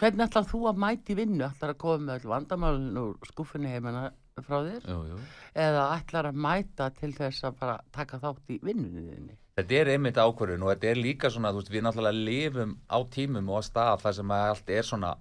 Hvernig 0.00 0.26
ætlar 0.26 0.48
þú 0.50 0.60
að 0.70 0.82
mæti 0.84 1.16
vinnu? 1.18 1.46
Ætlar 1.46 1.74
að 1.74 1.80
koma 1.84 1.98
með 2.08 2.26
vandamálun 2.30 3.00
úr 3.00 3.30
skúfunni 3.30 3.70
heimana 3.72 4.08
frá 4.42 4.58
þér? 4.66 4.88
jú, 4.90 4.98
jú. 5.12 5.20
Eða 5.54 5.84
ætlar 5.94 6.28
að 6.30 6.40
mæta 6.46 6.90
til 6.98 7.12
þess 7.14 7.46
að 7.46 7.58
bara 7.60 7.78
taka 7.94 8.18
þátt 8.22 8.50
í 8.50 8.58
vinnunni 8.64 9.04
þinni? 9.12 9.38
Þetta 9.54 9.76
er 9.78 9.92
einmitt 9.92 10.18
ákvörðun 10.18 10.64
og 10.66 10.72
þetta 10.72 10.90
er 10.90 10.98
líka 10.98 11.30
svona, 11.30 11.52
þú 11.54 11.60
veist, 11.62 11.70
við 11.70 11.84
náttúrulega 11.86 12.24
lifum 12.26 12.72
á 12.90 12.98
tímum 13.14 13.50
og 13.54 13.62
á 13.62 13.68
stað 13.68 14.00
þar 14.02 14.16
sem 14.16 14.32
allt 14.34 14.72
er 14.74 14.88
svona, 14.88 15.12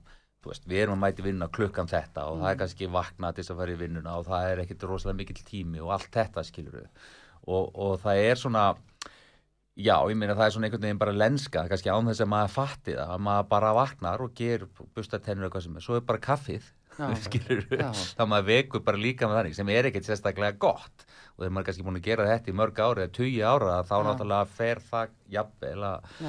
þú 0.41 0.49
veist, 0.49 0.65
við 0.71 0.81
erum 0.81 0.95
að 0.97 1.03
mæti 1.03 1.25
vinna 1.27 1.49
klukkan 1.53 1.91
þetta 1.91 2.23
og 2.31 2.39
það 2.41 2.49
er 2.49 2.57
kannski 2.63 2.89
vakna 2.95 3.29
til 3.29 3.43
þess 3.43 3.53
að 3.53 3.61
fara 3.61 3.75
í 3.75 3.81
vinnuna 3.83 4.15
og 4.17 4.25
það 4.31 4.47
er 4.49 4.63
ekkit 4.63 4.87
rosalega 4.89 5.19
mikill 5.21 5.45
tími 5.45 5.83
og 5.83 5.93
allt 5.93 6.09
þetta 6.17 6.45
skilur 6.49 6.79
við 6.79 6.89
og, 7.45 7.69
og 7.75 7.93
það 8.01 8.23
er 8.23 8.41
svona, 8.41 8.65
já, 9.73 9.95
ég 10.09 10.17
meina 10.19 10.35
það 10.37 10.45
er 10.45 10.53
svona 10.55 10.67
einhvern 10.69 10.85
veginn 10.85 11.01
bara 11.01 11.15
lenska, 11.17 11.65
kannski 11.69 11.89
án 11.89 12.09
þess 12.11 12.23
að 12.25 12.31
maður 12.33 12.53
fatti 12.53 12.93
það, 12.93 13.11
að 13.15 13.23
maður 13.27 13.49
bara 13.55 13.73
vaknar 13.79 14.23
og 14.25 14.33
ger 14.37 14.67
bustar 14.93 15.23
tennur 15.23 15.47
eitthvað 15.47 15.65
sem 15.65 15.79
er, 15.79 15.85
svo 15.85 15.97
er 15.97 16.05
bara 16.07 16.21
kaffið, 16.27 16.67
skilur 17.25 17.63
þá 18.13 18.23
maður 18.29 18.49
vekur 18.51 18.83
bara 18.85 19.01
líka 19.01 19.25
með 19.29 19.39
þannig 19.39 19.57
sem 19.57 19.73
er 19.73 19.89
ekkert 19.89 20.09
sérstaklega 20.09 20.59
gott. 20.61 21.07
Og 21.33 21.41
þegar 21.41 21.53
maður 21.55 21.63
er 21.63 21.67
kannski 21.71 21.85
búin 21.87 21.97
að 21.97 22.05
gera 22.05 22.27
þetta 22.29 22.51
í 22.51 22.57
mörg 22.59 22.81
ári 22.85 23.01
eða 23.07 23.13
tugi 23.17 23.39
ára 23.41 23.79
þá 23.89 23.95
Já. 23.95 24.03
náttúrulega 24.05 24.51
fer 24.59 24.81
það 24.91 25.15
jafnvel 25.33 25.87
að 25.89 26.19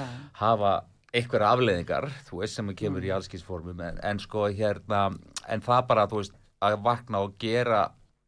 hafa 0.41 0.73
einhverja 1.15 1.51
afleðingar, 1.55 2.09
þú 2.27 2.41
veist, 2.41 2.57
sem 2.57 2.73
kemur 2.75 3.05
í 3.05 3.13
allskýrsformum, 3.15 3.85
en, 3.87 4.01
en 4.03 4.23
sko 4.23 4.49
hérna, 4.51 5.05
en 5.47 5.63
það 5.63 5.85
bara, 5.93 6.09
þú 6.11 6.23
veist, 6.23 6.41
að 6.65 6.79
vakna 6.83 7.21
og 7.27 7.37
gera 7.39 7.85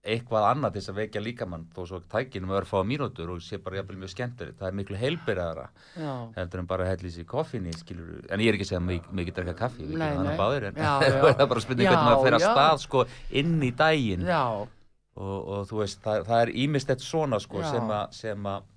eitthvað 0.06 0.44
annað 0.52 0.76
þess 0.78 0.90
að 0.92 0.98
vekja 1.00 1.20
líkamann 1.24 1.64
þó 1.74 1.80
svo 1.90 1.98
tækinum 2.12 2.50
að 2.52 2.56
vera 2.58 2.66
að 2.66 2.72
fá 2.72 2.80
mínútur 2.86 3.30
og 3.34 3.40
sé 3.42 3.58
bara 3.62 3.80
jafnvel 3.80 3.96
mjög 4.02 4.12
skemmtur, 4.14 4.52
það 4.58 4.68
er 4.70 4.76
miklu 4.80 5.00
heilbyrðara 5.00 5.66
heldur 6.36 6.62
en 6.62 6.68
bara 6.70 6.86
að 6.86 6.90
hella 6.94 7.10
í 7.10 7.14
sig 7.16 7.26
koffinni 7.30 7.74
en 8.30 8.40
ég 8.44 8.48
er 8.52 8.58
ekki 8.58 8.66
að 8.66 8.70
segja 8.70 8.82
að 8.82 9.10
mikið 9.20 9.34
drekka 9.40 9.56
kaffi 9.64 9.88
við 9.88 9.98
Nei, 9.98 10.12
nei. 10.22 10.36
báðir 10.38 10.68
en 10.70 10.78
það 10.84 11.06
er 11.42 11.50
bara 11.50 11.64
spurning 11.64 11.90
hvernig 11.90 12.00
Já, 12.00 12.08
maður 12.10 12.24
fer 12.28 12.38
að 12.38 12.46
stað 12.46 12.80
sko 12.86 13.04
inn 13.42 13.58
í 13.62 13.70
daginn. 13.82 14.24
Og, 15.16 15.36
og 15.48 15.62
þú 15.70 15.78
veist, 15.80 16.00
það, 16.04 16.24
það 16.28 16.40
er 16.44 16.50
ímistett 16.60 17.00
svona 17.00 17.38
sko 17.40 17.62
sem 17.64 17.86
að, 17.88 18.18
að 18.52 18.72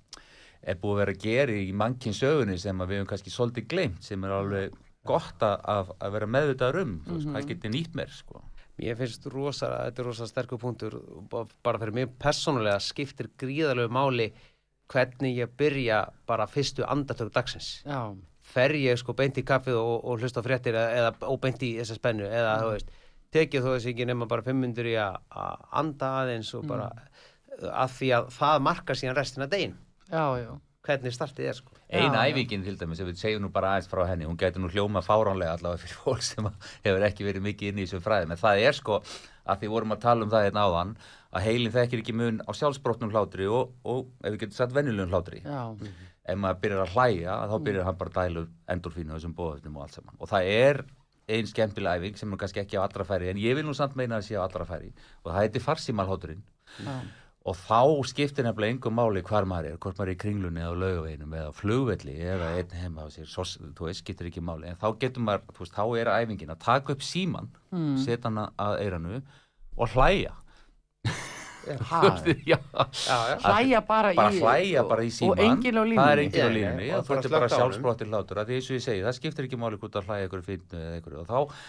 er 0.70 0.78
búið 0.80 0.94
að 0.94 1.00
vera 1.02 1.12
að 1.16 1.24
gera 1.24 1.56
í 1.56 1.72
mannkinn 1.76 2.16
sögunni 2.16 2.56
sem 2.60 2.80
að 2.80 2.88
við 2.92 2.98
höfum 3.02 3.10
kannski 3.12 3.32
svolítið 3.32 3.66
glemt 3.68 4.02
sem 4.04 4.24
er 4.24 4.32
alveg 4.38 4.78
gott 5.08 5.40
að, 5.44 5.58
að, 5.72 5.92
að 6.04 6.14
vera 6.16 6.26
meðvitaður 6.28 6.80
um, 6.82 6.94
veist, 7.06 7.26
Mhm. 7.26 7.34
hvað 7.36 7.46
getur 7.52 7.70
nýtt 7.76 7.94
mér 7.96 8.10
sko. 8.12 8.42
Mér 8.80 8.96
finnst 8.96 9.26
rosa, 9.28 9.68
þetta 9.86 10.02
er 10.02 10.08
rosa 10.08 10.26
sterkur 10.30 10.60
punktur. 10.62 10.96
Bara 11.30 11.80
fyrir 11.82 11.92
mig 11.96 12.14
persónulega 12.20 12.80
skiptir 12.80 13.28
gríðalegu 13.40 13.92
máli 13.92 14.30
hvernig 14.90 15.36
ég 15.38 15.52
byrja 15.60 16.00
bara 16.26 16.48
fyrstu 16.50 16.82
andartök 16.88 17.32
dagsins. 17.34 17.82
já, 17.86 18.16
Fer 18.50 18.72
ég 18.74 18.98
sko 18.98 19.12
beint 19.14 19.36
í 19.38 19.44
kaffið 19.46 19.76
og, 19.78 20.00
og 20.10 20.18
hlusta 20.24 20.42
fréttir 20.42 20.74
eða, 20.74 20.88
eða 20.96 21.28
og 21.30 21.38
beint 21.44 21.60
í 21.62 21.76
þessa 21.76 21.94
spennu 22.00 22.24
eða 22.26 22.56
þú 22.64 22.70
veist, 22.72 22.88
tekið 23.36 23.62
þó 23.62 23.68
þess 23.76 23.90
ekki 23.92 24.06
nema 24.08 24.26
bara 24.26 24.42
fimm 24.42 24.64
myndur 24.64 24.88
í 24.90 24.96
að 24.98 25.20
anda 25.78 26.08
aðeins 26.24 26.50
og 26.58 26.64
bara 26.66 26.88
að 27.60 27.94
því 27.98 28.08
að 28.16 28.32
það 28.34 28.64
markar 28.66 28.98
síðan 28.98 29.18
restina 29.20 29.46
degin 29.52 29.76
já, 30.10 30.24
já. 30.40 30.50
Hvernig 30.90 31.14
startið 31.14 31.50
er 31.50 31.58
sko. 31.58 31.74
Ein 31.88 32.10
Já, 32.10 32.20
já. 32.20 32.34
æfingin 32.34 32.64
til 32.66 32.76
dæmis, 32.80 33.00
ef 33.00 33.08
við 33.08 33.22
segjum 33.22 33.46
nú 33.46 33.50
bara 33.54 33.74
aðeins 33.74 33.90
frá 33.90 34.04
henni, 34.10 34.28
hún 34.28 34.38
getur 34.40 34.62
nú 34.62 34.70
hljóma 34.72 35.02
fáránlega 35.06 35.56
allavega 35.56 35.82
fyrir 35.84 35.98
fólk 36.04 36.26
sem 36.26 36.50
hefur 36.84 37.06
ekki 37.08 37.26
verið 37.26 37.46
mikið 37.46 37.72
inn 37.72 37.80
í 37.80 37.86
þessum 37.86 38.04
fræðum, 38.04 38.34
en 38.34 38.42
það 38.42 38.62
er 38.66 38.78
sko 38.78 39.00
að 39.50 39.62
því 39.62 39.72
vorum 39.72 39.96
að 39.96 40.04
tala 40.04 40.26
um 40.26 40.30
það 40.32 40.46
hérna 40.46 40.66
áðan 40.68 40.94
að 41.30 41.44
heilin 41.46 41.74
þekkir 41.74 42.02
ekki 42.02 42.14
mun 42.18 42.40
á 42.42 42.50
sjálfsbrotnum 42.58 43.12
hlátri 43.14 43.48
og, 43.50 43.74
og 43.86 44.08
ef 44.22 44.34
við 44.34 44.40
getum 44.44 44.56
sagt 44.58 44.74
venjulegum 44.74 45.12
hlátri 45.14 45.42
já. 45.44 45.60
ef 46.26 46.38
maður 46.38 46.62
byrjar 46.64 46.84
að 46.84 46.94
hlæja, 46.96 47.36
þá 47.50 47.56
byrjar 47.68 47.88
hann 47.88 48.00
bara 48.00 48.12
að 48.12 48.18
dælu 48.18 48.46
endorfínu 48.74 49.14
og 49.14 49.20
þessum 49.20 49.36
bóðöfnum 49.38 49.78
og 49.78 49.86
allt 49.86 49.98
saman 49.98 50.18
og 50.18 50.30
það 50.30 50.50
er 50.56 50.82
ein 51.30 51.46
skemmtileg 51.46 52.00
æfing 52.00 52.18
sem 52.18 52.34
er 52.34 52.40
kannski 52.42 52.62
ekki 52.64 52.78
á 52.78 52.82
allra 52.82 53.06
færi, 53.06 53.30
en 53.30 53.38
ég 53.38 53.54
vil 53.54 53.66
nú 53.66 53.74
samt 53.78 53.94
meina 53.98 54.18
að 54.18 54.26
sé 54.26 54.38
á 54.38 54.42
allra 54.42 54.66
færi 54.66 54.90
og 55.22 55.30
það 55.30 55.40
heitir 55.44 55.66
farsímalhátturinn 55.66 56.42
já. 56.82 56.94
Og 57.48 57.56
þá 57.56 57.80
skiptir 58.10 58.44
nefnilega 58.44 58.74
engum 58.74 58.98
máli 58.98 59.22
hvar 59.24 59.46
maður 59.48 59.70
er, 59.70 59.78
hvort 59.80 59.96
maður 59.96 60.10
er 60.10 60.16
í 60.16 60.20
kringlunni 60.20 60.60
eða 60.60 60.74
á 60.76 60.80
laugaveginum 60.82 61.36
eða 61.38 61.48
á 61.48 61.56
flugvelli 61.56 62.16
eða 62.20 62.50
einn 62.58 62.74
heima 62.82 63.06
á 63.06 63.08
sér, 63.14 63.30
svo, 63.32 63.46
þú 63.78 63.86
veist, 63.88 64.02
skiptir 64.04 64.28
ekki 64.28 64.42
máli. 64.44 64.68
En 64.68 64.76
þá 64.80 64.88
getur 65.00 65.24
maður, 65.24 65.46
þú 65.56 65.64
veist, 65.64 65.78
þá 65.78 65.84
er 66.02 66.12
æfingin 66.18 66.52
að 66.52 66.60
taka 66.66 66.92
upp 66.96 67.04
síman, 67.06 67.48
mm. 67.72 67.94
setja 68.04 68.28
hann 68.28 68.42
að 68.44 68.76
eiranu 68.84 69.22
og 69.76 69.96
hlæja. 69.96 70.36
Ha, 71.60 71.98
já, 72.24 72.56
Já, 72.56 73.16
já. 73.28 73.34
hlæja 73.44 73.80
bara, 73.84 74.14
bara 74.16 74.32
í 74.32 74.38
hlæja 74.40 74.82
bara 74.88 75.02
í 75.04 75.10
síman 75.12 75.34
og 75.34 75.42
enginn 75.44 75.76
á 75.76 75.84
línunni. 75.84 75.98
Það 76.00 76.12
er 76.12 76.22
enginn 76.22 76.40
á 76.40 76.50
línunni, 76.56 76.86
þú 76.88 77.10
bara 77.10 77.20
ert 77.20 77.34
bara 77.34 77.50
sjálfsbrottir 77.52 78.08
hlátur. 78.08 78.40
Að 78.40 78.48
því 78.48 78.56
eins 78.56 78.70
og 78.70 78.78
ég 78.78 78.84
segi, 78.86 79.02
það 79.04 79.16
skiptir 79.18 79.46
ekki 79.46 79.58
máli 79.60 79.78
hvort 79.82 79.98
að 80.00 80.08
hlæja 80.08 80.30
ykkur 80.30 80.44
finnu 80.46 80.80
eða 80.80 81.02
ykkur 81.02 81.18
og 81.20 81.28
þá 81.28 81.60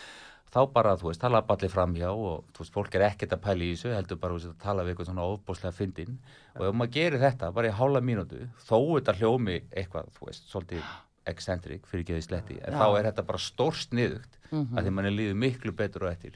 þá 0.51 0.59
bara, 0.73 0.95
þú 0.99 1.07
veist, 1.11 1.21
tala 1.21 1.39
allir 1.47 1.71
framhjá 1.71 2.09
og 2.11 2.43
þú 2.51 2.63
veist, 2.63 2.73
fólk 2.75 2.95
er 2.95 3.05
ekkert 3.07 3.35
að 3.37 3.41
pæla 3.45 3.63
í 3.63 3.71
þessu 3.75 3.93
heldur 3.95 4.17
bara 4.19 4.33
þú 4.33 4.39
veist, 4.41 4.49
að 4.51 4.63
tala 4.65 4.83
við 4.83 4.91
eitthvað 4.95 5.07
svona 5.11 5.27
ofbúslega 5.31 5.77
fyndin 5.77 6.17
og 6.59 6.65
ef 6.67 6.75
maður 6.75 6.91
gerir 6.97 7.19
þetta 7.23 7.51
bara 7.55 7.67
í 7.71 7.77
hálfa 7.79 8.01
mínútu 8.03 8.41
þó 8.67 8.77
þetta 8.97 9.15
hljómi 9.21 9.57
eitthvað, 9.71 10.11
þú 10.17 10.27
veist, 10.27 10.49
svolítið 10.51 10.83
eccentric 11.31 11.85
fyrir 11.87 12.03
ekki 12.03 12.17
því 12.17 12.23
sletti 12.25 12.59
en 12.65 12.73
Já. 12.73 12.79
þá 12.81 12.87
er 12.99 13.07
þetta 13.11 13.25
bara 13.31 13.37
stórst 13.47 13.91
niðugt 13.93 14.37
Mhm. 14.51 14.75
að 14.75 14.83
því 14.83 14.91
manni 14.91 15.11
líður 15.15 15.35
miklu 15.39 15.71
betur 15.71 16.03
og 16.03 16.11
eftir 16.11 16.33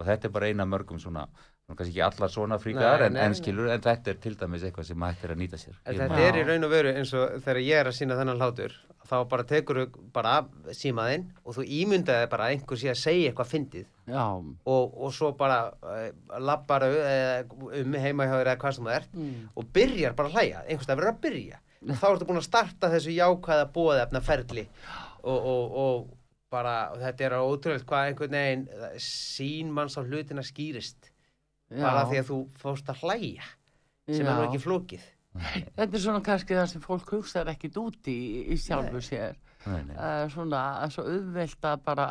og 0.00 0.06
þetta 0.06 0.24
er 0.24 0.30
bara 0.32 0.46
eina 0.48 0.64
mörgum 0.64 0.96
svona 1.02 1.26
kannski 1.76 1.92
ekki 1.92 2.04
allar 2.06 2.30
svona 2.32 2.56
fríkaðar 2.62 3.02
Nei, 3.04 3.08
en, 3.10 3.16
en 3.28 3.34
skilur, 3.36 3.68
en 3.72 3.82
þetta 3.84 4.12
er 4.14 4.20
til 4.22 4.34
dæmis 4.40 4.62
eitthvað 4.64 4.86
sem 4.88 5.02
hægt 5.04 5.24
er 5.26 5.32
að 5.34 5.40
nýta 5.42 5.58
sér. 5.60 5.74
En 5.84 5.94
Ég 5.96 6.00
þetta 6.00 6.20
er 6.28 6.38
í 6.40 6.44
raun 6.48 6.64
og 6.68 6.70
veru 6.72 6.92
eins 6.96 7.12
og 7.18 7.34
þegar 7.44 7.60
ég 7.64 7.80
er 7.82 7.90
að 7.90 7.96
sína 7.98 8.16
þennan 8.18 8.40
hlátur 8.40 8.76
þá 9.08 9.14
bara 9.28 9.44
tekur 9.48 9.78
bara 10.12 10.32
símaðinn 10.76 11.26
og 11.44 11.54
þú 11.56 11.64
ímyndaði 11.78 12.28
bara 12.32 12.48
að 12.48 12.54
einhver 12.56 12.80
sé 12.80 12.90
að 12.92 12.98
segja 13.00 13.30
eitthvað 13.30 13.50
fyndið. 13.52 13.86
Já, 14.08 14.24
og, 14.68 14.96
og 15.04 15.12
svo 15.16 15.30
bara 15.36 15.58
uh, 15.80 16.08
lappar 16.44 16.84
um 16.88 17.96
heima 18.00 18.26
hjá 18.28 18.34
þér 18.36 18.50
eða 18.52 18.60
hvað 18.64 18.76
sem 18.78 18.88
það 18.88 18.98
ert 19.00 19.16
Mm. 19.18 19.48
og 19.56 19.70
byrjar 19.76 20.14
bara 20.18 20.28
að 20.28 20.36
hlæja, 20.38 20.60
einhvers 20.68 20.88
það 20.88 20.98
verður 21.00 21.12
að 21.14 21.20
byrja. 21.24 21.60
Þá 21.88 22.04
ertu 22.10 22.26
búin 22.28 22.40
að 22.40 22.46
starta 22.48 22.90
þessu 22.92 23.12
jákvæða 23.16 23.68
bóðefna 23.76 24.20
ferli 24.24 24.64
og, 25.22 25.38
og, 25.38 25.76
og 25.84 26.08
bara, 26.52 26.74
og 26.94 27.00
þetta 27.04 27.24
er 27.28 27.36
ótrúlega 27.38 27.84
hvað 27.88 28.08
einhvern 28.10 28.36
veginn 28.38 28.66
eh, 28.72 28.96
sín 29.04 29.70
manns 29.76 29.96
á 29.96 30.02
hlutina 30.04 30.42
skýrist 30.44 31.10
bara 31.74 32.06
því 32.08 32.22
að 32.22 32.32
þú 32.32 32.40
fórst 32.62 32.90
að 32.92 33.04
hlæja 33.04 33.48
sem 34.08 34.24
er 34.24 34.32
nú 34.32 34.42
Já. 34.42 34.48
ekki 34.48 34.62
flókið. 34.64 35.06
Þetta 35.76 35.92
er 35.92 36.02
svona 36.02 36.24
kannski 36.24 36.56
það 36.56 36.70
sem 36.72 36.82
fólk 36.82 37.14
hugsaður 37.14 37.52
ekkit 37.52 37.78
út 37.82 38.10
í, 38.10 38.18
í 38.54 38.58
sjálfu 38.58 39.02
sér. 39.04 39.38
Nei, 39.68 39.80
nei. 39.88 39.96
uh, 39.96 40.24
svona, 40.32 40.60
að 40.84 40.94
svo 40.94 41.04
auðvelt 41.10 41.66
að 41.66 41.80
bara 41.84 42.06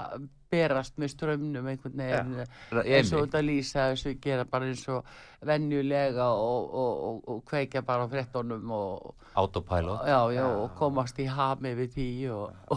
berast 0.52 0.96
með 1.00 1.12
strömmnum 1.12 1.66
einhvern 1.68 2.00
veginn 2.00 2.84
eins 2.84 3.10
og 3.12 3.26
þetta 3.26 3.42
lýsa 3.44 3.88
þessu 3.92 4.14
gera 4.24 4.46
bara 4.48 4.70
eins 4.70 4.84
og 4.92 5.08
venjulega 5.48 6.28
og, 6.32 6.70
og, 6.82 7.02
og, 7.08 7.18
og 7.34 7.42
kveikja 7.48 7.82
bara 7.88 8.08
á 8.08 8.12
fréttonum 8.12 8.72
og, 8.76 9.16
autopilot. 9.40 10.06
Já, 10.08 10.20
já, 10.38 10.44
og 10.48 10.76
komast 10.80 11.20
í 11.20 11.28
hami 11.28 11.74
við 11.82 11.98
því 11.98 12.10
og, 12.36 12.76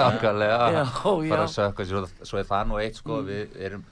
nákvæmlega. 0.00 0.58
Já, 0.76 0.82
já. 0.82 1.38
að 1.38 1.54
sér 1.54 2.02
og 2.02 2.12
svo 2.20 2.42
er 2.42 2.50
það 2.50 2.68
nú 2.68 2.82
eitt 2.82 3.00
sko 3.00 3.22
við 3.28 3.56
erum 3.68 3.86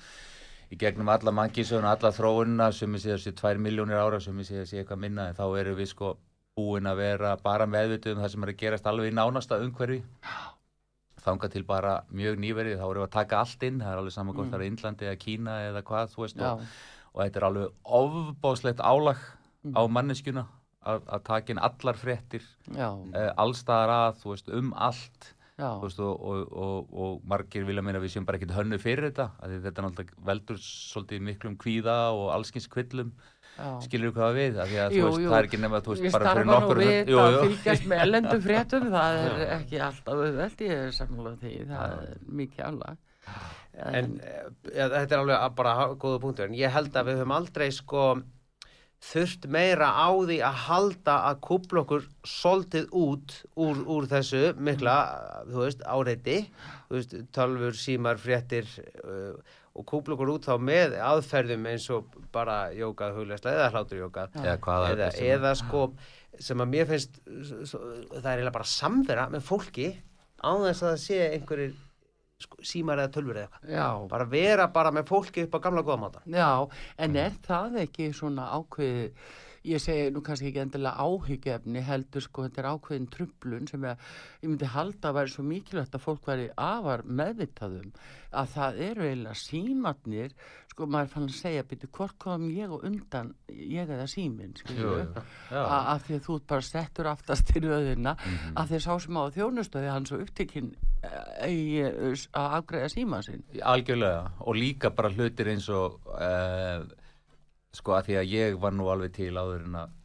í 0.70 0.78
gegnum 0.78 1.10
alla 1.10 1.32
mannkísögun, 1.34 1.88
alla 1.88 2.12
þróunina 2.14 2.70
sem 2.74 2.92
við 2.94 3.04
séu 3.04 3.16
þessi 3.16 3.34
tvær 3.38 3.58
miljónir 3.62 3.98
ára 3.98 4.20
sem 4.22 4.36
við 4.38 4.50
séu 4.50 4.60
þessi 4.62 4.80
eitthvað 4.80 5.02
minna 5.02 5.28
en 5.30 5.38
þá 5.38 5.44
erum 5.58 5.78
við 5.80 5.90
sko 5.90 6.14
búin 6.58 6.86
að 6.90 7.02
vera 7.02 7.34
bara 7.42 7.66
meðvituð 7.70 8.14
um 8.14 8.22
það 8.22 8.32
sem 8.34 8.46
er 8.46 8.52
að 8.52 8.60
gerast 8.62 8.86
alveg 8.86 9.10
í 9.10 9.16
nánasta 9.16 9.58
umhverfi. 9.64 10.00
Þanga 11.20 11.50
til 11.52 11.64
bara 11.68 11.96
mjög 12.16 12.38
nýverið 12.40 12.78
þá 12.80 12.86
erum 12.86 13.02
við 13.02 13.08
að 13.08 13.16
taka 13.16 13.42
allt 13.42 13.66
inn, 13.66 13.82
það 13.82 13.92
er 13.92 14.00
alveg 14.02 14.14
saman 14.14 14.36
hvort 14.38 14.52
það 14.52 14.60
er 14.60 14.70
Índlandi 14.70 15.08
eða 15.08 15.20
Kína 15.24 15.58
eða 15.66 15.82
hvað 15.90 16.14
þú 16.14 16.24
veist 16.24 16.40
og, 16.46 16.62
og 17.12 17.20
þetta 17.24 17.40
er 17.40 17.46
alveg 17.50 17.92
ofbáslegt 18.00 18.80
álag 18.80 19.26
á 19.76 19.82
manneskjuna 19.92 20.46
að, 20.80 21.02
að 21.04 21.26
taka 21.26 21.52
inn 21.52 21.60
allar 21.60 22.00
fréttir 22.00 22.46
já, 22.72 22.88
uh, 22.88 23.28
allstaðar 23.42 23.92
að, 23.96 24.22
þú 24.22 24.32
veist, 24.32 24.50
um 24.56 24.72
allt 24.88 25.30
veist, 25.82 26.00
og, 26.00 26.22
og, 26.30 26.54
og, 26.64 26.94
og 27.04 27.26
margir 27.28 27.66
vilja 27.68 27.84
meina 27.84 28.00
að 28.00 28.06
við 28.06 28.14
séum 28.14 28.28
bara 28.28 28.40
ekkert 28.40 28.56
hönnu 28.56 28.78
fyrir 28.80 29.10
þetta 29.10 29.26
að 29.40 29.58
þetta 29.66 29.84
náttúrulega 29.86 30.24
veldur 30.30 30.62
svolítið 30.64 31.26
miklum 31.26 31.58
kvíða 31.60 31.98
og 32.16 32.30
allskins 32.36 32.68
kvillum 32.70 33.12
já. 33.56 33.68
skilur 33.84 34.14
hvað 34.16 34.38
við, 34.38 34.58
af 34.62 34.70
því 34.70 34.80
að 34.84 34.96
Jú, 34.96 35.04
þú 35.04 35.06
veist, 35.10 35.20
jú. 35.22 35.30
það 35.30 35.38
er 35.38 35.48
ekki 35.48 35.60
nema, 35.60 35.82
þú 35.84 35.94
veist, 35.94 36.04
Við 36.06 36.16
bara 36.16 36.34
fyrir 36.34 36.50
nokkur 36.50 36.80
við 36.80 37.12
jú, 37.12 37.20
að 37.20 37.36
jú. 37.36 37.44
fylgjast 37.44 37.86
með 37.92 38.02
ellendum 38.06 38.42
fréttum, 38.46 38.90
það 38.94 39.20
er 39.20 39.46
ekki 39.58 39.80
alltaf 39.86 40.24
auðvelt, 40.24 40.66
ég 40.66 40.84
er 40.86 40.96
sammála 40.96 41.36
því, 41.40 41.54
það 41.70 41.96
er 41.96 42.20
mikið 42.40 42.66
álag. 42.70 43.06
en 43.80 44.12
eh, 44.26 44.44
ja, 44.74 44.88
þetta 44.90 45.14
er 45.14 45.20
alveg 45.20 45.36
að 45.38 45.56
bara 45.60 45.74
góða 46.00 46.20
punktur 46.24 46.48
en 46.48 46.56
ég 46.58 46.72
held 46.74 46.96
að 46.96 47.10
við 47.10 47.20
höfum 47.20 47.34
aldrei 47.36 47.68
sko 47.72 48.06
þurft 49.00 49.46
meira 49.48 49.86
á 49.96 50.08
því 50.12 50.36
að 50.44 50.58
halda 50.66 51.14
að 51.30 51.38
kúpla 51.46 51.80
okkur 51.86 52.02
soldið 52.28 52.90
út 53.00 53.32
úr, 53.56 53.80
úr 53.88 54.08
þessu 54.10 54.42
mikla, 54.60 54.96
þú 55.48 55.62
veist, 55.64 55.80
áreiti. 55.88 56.36
Þú 56.90 56.98
veist, 56.98 57.14
tölfur, 57.32 57.78
símar, 57.80 58.20
fréttir 58.20 58.68
uh, 59.04 59.38
og 59.78 59.86
kúpla 59.88 60.16
okkur 60.18 60.34
út 60.34 60.48
þá 60.50 60.54
með 60.60 60.98
aðferðum 61.00 61.68
eins 61.70 61.86
og 61.94 62.12
bara 62.34 62.58
jókað, 62.76 63.16
huglegsla 63.20 63.54
eða 63.56 63.70
hlátur 63.72 64.02
jókað 64.02 64.36
eða 64.42 64.56
eða, 64.92 65.10
eða 65.38 65.52
sko 65.62 65.84
sem 66.40 66.60
að 66.62 66.70
mér 66.74 66.88
finnst 66.90 67.16
s- 67.24 67.54
s- 67.70 67.76
það 67.78 68.26
er 68.26 68.34
eiginlega 68.36 68.56
bara 68.58 68.68
samvera 68.76 69.28
með 69.32 69.46
fólki 69.48 69.88
á 70.44 70.50
þess 70.60 70.82
að 70.82 70.90
það 70.90 71.00
sé 71.06 71.18
einhverjir 71.38 71.72
sko, 72.40 72.58
símar 72.66 73.02
eða 73.02 73.12
tölfur 73.16 73.36
eða 73.40 73.46
eitthvað. 73.48 73.68
Bara 74.10 74.26
vera 74.32 74.66
bara 74.72 74.90
með 74.96 75.06
fólki 75.12 75.44
upp 75.46 75.54
á 75.56 75.64
gamla 75.66 75.82
góða 75.86 76.00
máta 76.04 76.22
já, 76.26 76.48
en 76.98 77.16
er 77.16 77.36
það 77.46 77.78
ekki 77.84 78.10
svona 78.16 78.48
ákveðið, 78.58 79.12
ég 79.64 79.82
segi 79.82 80.10
nú 80.14 80.22
kannski 80.24 80.48
ekki 80.50 80.62
endilega 80.62 81.04
áhyggjefni, 81.04 81.82
heldur 81.84 82.24
sko, 82.24 82.46
þetta 82.46 82.62
er 82.62 82.70
ákveðin 82.70 83.10
trublun 83.12 83.68
sem 83.68 83.84
ég, 83.84 84.06
ég 84.40 84.48
myndi 84.48 84.70
halda 84.72 85.10
að 85.10 85.18
væri 85.18 85.34
svo 85.34 85.44
mikilvægt 85.44 85.94
að 85.98 86.04
fólk 86.06 86.30
væri 86.30 86.48
afar 86.56 87.02
meðvitaðum, 87.04 87.92
að 88.32 88.54
það 88.54 88.80
eru 88.88 89.04
eiginlega 89.08 89.40
símatnir, 89.42 90.34
sko, 90.70 90.86
maður 90.86 91.12
fann 91.12 91.28
að 91.28 91.36
segja, 91.36 91.64
byrju, 91.68 91.90
hvort 91.98 92.16
kom 92.22 92.46
ég 92.54 92.72
og 92.72 92.84
undan, 92.88 93.34
ég 93.50 93.90
eða 93.90 94.06
að 94.06 95.88
að 95.90 96.04
því 96.06 96.14
að 96.16 96.24
þú 96.28 96.38
bara 96.54 96.66
settur 96.70 97.10
aftast 97.10 97.50
í 97.56 97.60
röðina 97.64 98.16
Mhm. 98.20 98.54
að 98.56 98.68
því 98.70 98.76
að 98.78 98.86
sá 98.86 99.00
sem 99.00 99.16
á 99.20 99.24
þjónustöði 99.34 99.90
hann 99.90 100.06
svo 100.06 100.18
upptekinn 100.22 100.70
eh, 101.02 101.44
eh, 101.44 102.14
að 102.32 102.56
afgreða 102.60 102.88
síma 102.92 103.22
sinn. 103.24 103.42
Algjörlega 103.62 104.30
og 104.40 104.54
líka 104.56 104.90
bara 104.94 105.10
hlutir 105.10 105.48
eins 105.48 105.68
og 105.68 106.00
uh, 106.14 106.84
sko 107.76 107.94
að 107.96 108.10
því 108.10 108.18
að 108.20 108.32
ég 108.34 108.60
var 108.60 108.74
nú 108.74 108.88
alveg 108.90 109.14
til 109.16 109.32
áður 109.38 109.66
en 109.68 109.78
að 109.84 109.96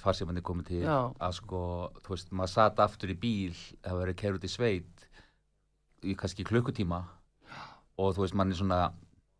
farsímandi 0.00 0.42
komið 0.42 0.70
til 0.70 0.80
Já. 0.82 1.12
að 1.20 1.36
sko, 1.36 1.60
þú 2.02 2.14
veist, 2.14 2.32
maður 2.34 2.52
satt 2.54 2.80
aftur 2.82 3.12
í 3.12 3.18
bíl 3.22 3.54
það 3.84 4.00
verið 4.00 4.18
keirut 4.22 4.46
í 4.46 4.50
sveit 4.50 5.04
í 6.02 6.16
kannski 6.18 6.46
klukkutíma 6.48 7.04
og 8.00 8.16
þú 8.16 8.24
veist, 8.24 8.38
mann 8.38 8.50
er 8.50 8.58
svona 8.58 8.80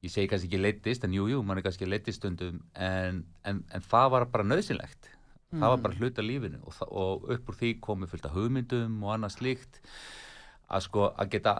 ég 0.04 0.12
segi 0.12 0.30
kannski 0.30 0.48
ekki 0.48 0.60
leittist, 0.60 1.04
en 1.04 1.16
jú, 1.16 1.26
jú, 1.28 1.40
mann 1.44 1.58
er 1.58 1.66
kannski 1.66 1.88
leittist 1.88 2.20
stundum 2.20 2.60
en, 2.74 3.24
en, 3.44 3.64
en 3.68 3.88
það 3.90 4.12
var 4.14 4.28
bara 4.32 4.46
nöðsynlegt 4.46 5.10
það 5.50 5.72
var 5.72 5.82
bara 5.82 5.98
hluta 5.98 6.22
lífinu 6.22 6.60
og, 6.62 6.80
og 6.86 7.30
upp 7.34 7.50
úr 7.50 7.58
því 7.58 7.72
komið 7.82 8.12
fullt 8.12 8.28
af 8.28 8.36
hugmyndum 8.36 9.00
og 9.02 9.14
annað 9.16 9.36
slíkt 9.38 9.80
að 10.70 10.84
sko, 10.86 11.08
að 11.18 11.32
geta 11.34 11.54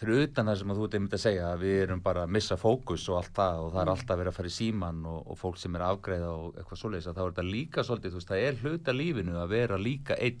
fyrir 0.00 0.22
utan 0.30 0.48
það 0.48 0.56
sem 0.60 0.72
þú 0.72 0.84
ert 0.86 0.94
einmitt 0.96 1.14
að 1.18 1.22
segja 1.26 1.48
að 1.52 1.62
við 1.64 1.76
erum 1.84 2.00
bara 2.04 2.22
að 2.24 2.32
missa 2.36 2.56
fókus 2.56 3.02
og 3.12 3.18
allt 3.20 3.34
það 3.36 3.58
og 3.66 3.72
það 3.74 3.82
er 3.82 3.90
alltaf 3.94 4.18
verið 4.20 4.32
að 4.32 4.38
fara 4.38 4.50
í 4.50 4.54
síman 4.56 5.02
og, 5.10 5.20
og 5.34 5.38
fólk 5.40 5.58
sem 5.60 5.76
er 5.76 5.84
að 5.84 5.94
afgreiða 5.96 6.30
og 6.32 6.56
eitthvað 6.60 6.80
svoleiðis 6.80 7.08
að 7.10 7.18
þá 7.18 7.22
er 7.26 7.30
þetta 7.34 7.46
líka 7.50 7.84
svolítið, 7.84 8.14
þú 8.14 8.20
veist, 8.20 8.30
það 8.32 8.44
er 8.48 8.60
hluta 8.64 8.94
lífinu 8.96 9.36
að 9.42 9.52
vera 9.54 9.78
líka 9.80 10.16
einn 10.16 10.40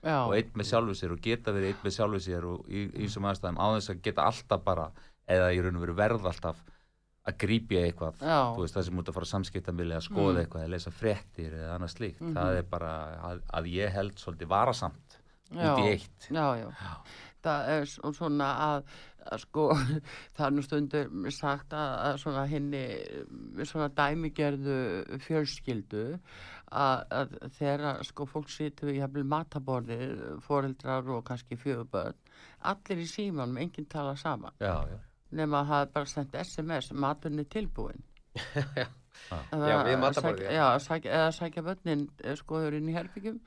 Já, 0.00 0.16
og 0.24 0.32
einn 0.38 0.52
með 0.56 0.68
sjálfu 0.70 0.94
sér 0.96 1.12
og 1.12 1.20
geta 1.26 1.52
verið 1.52 1.72
einn 1.74 1.82
með 1.84 1.96
sjálfu 1.98 2.20
sér 2.24 2.46
og 2.48 2.68
í 2.72 2.84
í 2.88 3.04
þessum 3.04 3.26
aðstæðum 3.28 3.58
á 3.60 3.66
þess 3.76 3.90
að 3.92 3.98
geta 4.06 4.28
alltaf 4.30 4.62
bara 4.64 4.86
eða 5.30 5.50
í 5.52 5.58
raun 5.60 5.76
og 5.76 5.82
veru 5.84 5.96
verð 5.98 6.28
alltaf 6.30 6.62
að 7.28 7.36
grípja 7.42 7.82
eitthvað 7.84 8.22
Já. 8.24 8.38
þú 8.56 8.62
veist 8.64 8.78
það 8.78 8.86
sem 8.86 9.00
út 9.02 9.10
að 9.10 9.16
fara 9.18 9.26
að 9.28 9.32
samskiptamili 9.34 9.92
að 9.98 10.06
skoða 10.06 10.32
Mm. 10.32 10.38
eitthvað, 10.40 10.62
að 10.64 10.72
lesa 10.72 10.90
fréttir 10.96 11.52
eða 11.58 11.74
annað 11.76 11.92
slíkt, 11.98 12.20
Mhm. 12.22 12.32
það 12.38 12.56
er 12.56 12.62
bara 12.70 12.92
að, 13.28 13.42
að 13.60 13.68
ég 13.74 13.92
held 13.92 14.14
svolítið 14.22 14.48
varasamt 14.54 15.18
út 15.50 15.82
í 15.84 15.90
eitt 15.92 16.30
já, 16.30 16.46
já. 16.62 16.70
Það 17.44 17.68
er 17.74 17.86
svo- 17.88 18.10
svona 18.16 18.48
að, 18.66 18.90
að 19.32 19.42
sko, 19.44 19.64
það 20.36 20.46
er 20.46 20.54
nú 20.56 20.64
stundur 20.66 21.10
sagt 21.32 21.72
að, 21.76 21.92
að 22.08 22.18
svona 22.24 22.46
henni, 22.50 22.82
svona 23.68 23.88
dæmigerðu 23.96 24.78
fjölskyldu 25.24 26.04
að, 26.70 27.04
að 27.20 27.36
þegar 27.58 28.02
sko 28.06 28.26
fólk 28.30 28.50
situr 28.52 28.90
við 28.92 29.00
jafnvel 29.02 29.24
mataborðið, 29.32 30.12
foreldrar 30.46 31.08
og 31.16 31.24
kannski 31.30 31.56
fjögubörn, 31.58 32.18
allir 32.70 33.00
í 33.02 33.08
símanum, 33.10 33.56
enginn 33.64 33.88
tala 33.90 34.16
saman. 34.20 34.52
já, 34.60 34.74
já, 34.90 34.98
nema 35.40 35.60
að 35.64 35.68
hafa 35.72 35.90
bara 35.94 36.10
sendt 36.10 36.34
SMS 36.44 36.92
maturinn 36.92 37.38
er 37.44 37.50
tilbúin 37.52 38.00
Já. 38.80 38.86
Já, 39.52 39.76
við 39.84 40.04
sækja- 40.16 40.52
já. 40.54 40.66
sækja, 40.80 41.10
eða 41.18 41.30
sækja 41.34 41.62
börnin 41.66 42.04
eh, 42.24 42.36
skoður 42.38 42.76
inn 42.78 42.88
í 42.88 42.94
herbyggjum 42.94 43.40